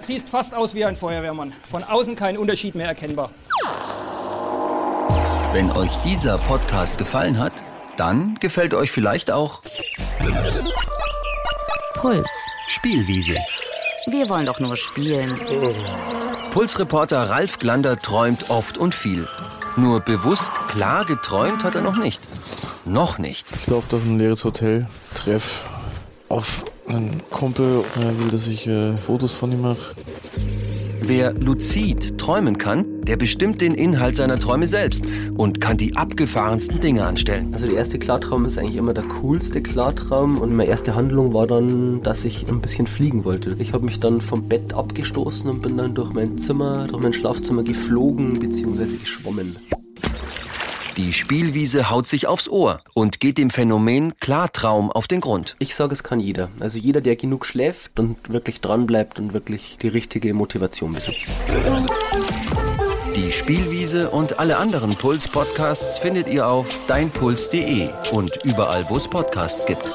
Siehst 0.00 0.28
fast 0.28 0.52
aus 0.52 0.74
wie 0.74 0.84
ein 0.84 0.96
Feuerwehrmann. 0.96 1.54
Von 1.64 1.84
außen 1.84 2.16
kein 2.16 2.36
Unterschied 2.36 2.74
mehr 2.74 2.88
erkennbar. 2.88 3.32
Wenn 5.52 5.70
euch 5.72 5.94
dieser 5.98 6.38
Podcast 6.38 6.96
gefallen 6.96 7.38
hat, 7.38 7.64
dann 7.98 8.36
gefällt 8.40 8.72
euch 8.72 8.90
vielleicht 8.90 9.30
auch 9.30 9.60
Puls. 11.94 12.30
Spielwiese. 12.68 13.36
Wir 14.06 14.30
wollen 14.30 14.46
doch 14.46 14.60
nur 14.60 14.78
spielen. 14.78 15.36
Pulsreporter 16.52 17.28
Ralf 17.28 17.58
Glander 17.58 17.98
träumt 17.98 18.48
oft 18.48 18.78
und 18.78 18.94
viel. 18.94 19.28
Nur 19.76 20.00
bewusst 20.00 20.52
klar 20.68 21.04
geträumt 21.04 21.64
hat 21.64 21.74
er 21.74 21.82
noch 21.82 21.98
nicht. 21.98 22.22
noch 22.86 23.18
nicht. 23.18 23.46
Ich 23.60 23.66
laufe 23.66 23.88
durch 23.90 24.04
ein 24.04 24.18
leeres 24.18 24.44
Hotel, 24.44 24.88
treff 25.14 25.62
auf 26.30 26.64
einen 26.88 27.22
Kumpel, 27.30 27.84
er 28.00 28.18
will, 28.18 28.30
dass 28.30 28.46
ich 28.46 28.66
äh, 28.66 28.96
Fotos 28.96 29.32
von 29.32 29.52
ihm 29.52 29.60
mache. 29.60 29.94
Wer 31.04 31.34
luzid 31.34 32.16
träumen 32.16 32.58
kann, 32.58 33.00
der 33.00 33.16
bestimmt 33.16 33.60
den 33.60 33.74
Inhalt 33.74 34.14
seiner 34.14 34.38
Träume 34.38 34.68
selbst 34.68 35.04
und 35.36 35.60
kann 35.60 35.76
die 35.76 35.96
abgefahrensten 35.96 36.78
Dinge 36.78 37.04
anstellen. 37.04 37.48
Also 37.52 37.66
der 37.66 37.76
erste 37.76 37.98
Klartraum 37.98 38.44
ist 38.44 38.56
eigentlich 38.56 38.76
immer 38.76 38.94
der 38.94 39.02
coolste 39.04 39.62
Klartraum 39.62 40.38
und 40.38 40.54
meine 40.54 40.70
erste 40.70 40.94
Handlung 40.94 41.34
war 41.34 41.48
dann, 41.48 42.02
dass 42.02 42.24
ich 42.24 42.48
ein 42.48 42.60
bisschen 42.60 42.86
fliegen 42.86 43.24
wollte. 43.24 43.56
Ich 43.58 43.72
habe 43.72 43.84
mich 43.84 43.98
dann 43.98 44.20
vom 44.20 44.48
Bett 44.48 44.74
abgestoßen 44.74 45.50
und 45.50 45.60
bin 45.60 45.76
dann 45.76 45.94
durch 45.94 46.12
mein 46.12 46.38
Zimmer, 46.38 46.86
durch 46.86 47.02
mein 47.02 47.12
Schlafzimmer 47.12 47.64
geflogen 47.64 48.38
bzw. 48.38 48.96
geschwommen. 48.96 49.56
Die 50.98 51.14
Spielwiese 51.14 51.88
haut 51.88 52.06
sich 52.06 52.26
aufs 52.26 52.48
Ohr 52.48 52.82
und 52.92 53.18
geht 53.18 53.38
dem 53.38 53.48
Phänomen 53.48 54.12
Klartraum 54.20 54.92
auf 54.92 55.06
den 55.06 55.22
Grund. 55.22 55.56
Ich 55.58 55.74
sage, 55.74 55.94
es 55.94 56.04
kann 56.04 56.20
jeder. 56.20 56.50
Also 56.60 56.78
jeder, 56.78 57.00
der 57.00 57.16
genug 57.16 57.46
schläft 57.46 57.98
und 57.98 58.30
wirklich 58.30 58.60
dranbleibt 58.60 59.18
und 59.18 59.32
wirklich 59.32 59.78
die 59.80 59.88
richtige 59.88 60.34
Motivation 60.34 60.92
besitzt. 60.92 61.30
Die 63.16 63.32
Spielwiese 63.32 64.10
und 64.10 64.38
alle 64.38 64.58
anderen 64.58 64.90
Puls-Podcasts 64.90 65.98
findet 65.98 66.28
ihr 66.28 66.46
auf 66.46 66.68
deinpuls.de 66.86 67.88
und 68.10 68.38
überall, 68.44 68.84
wo 68.90 68.96
es 68.96 69.08
Podcasts 69.08 69.64
gibt. 69.64 69.90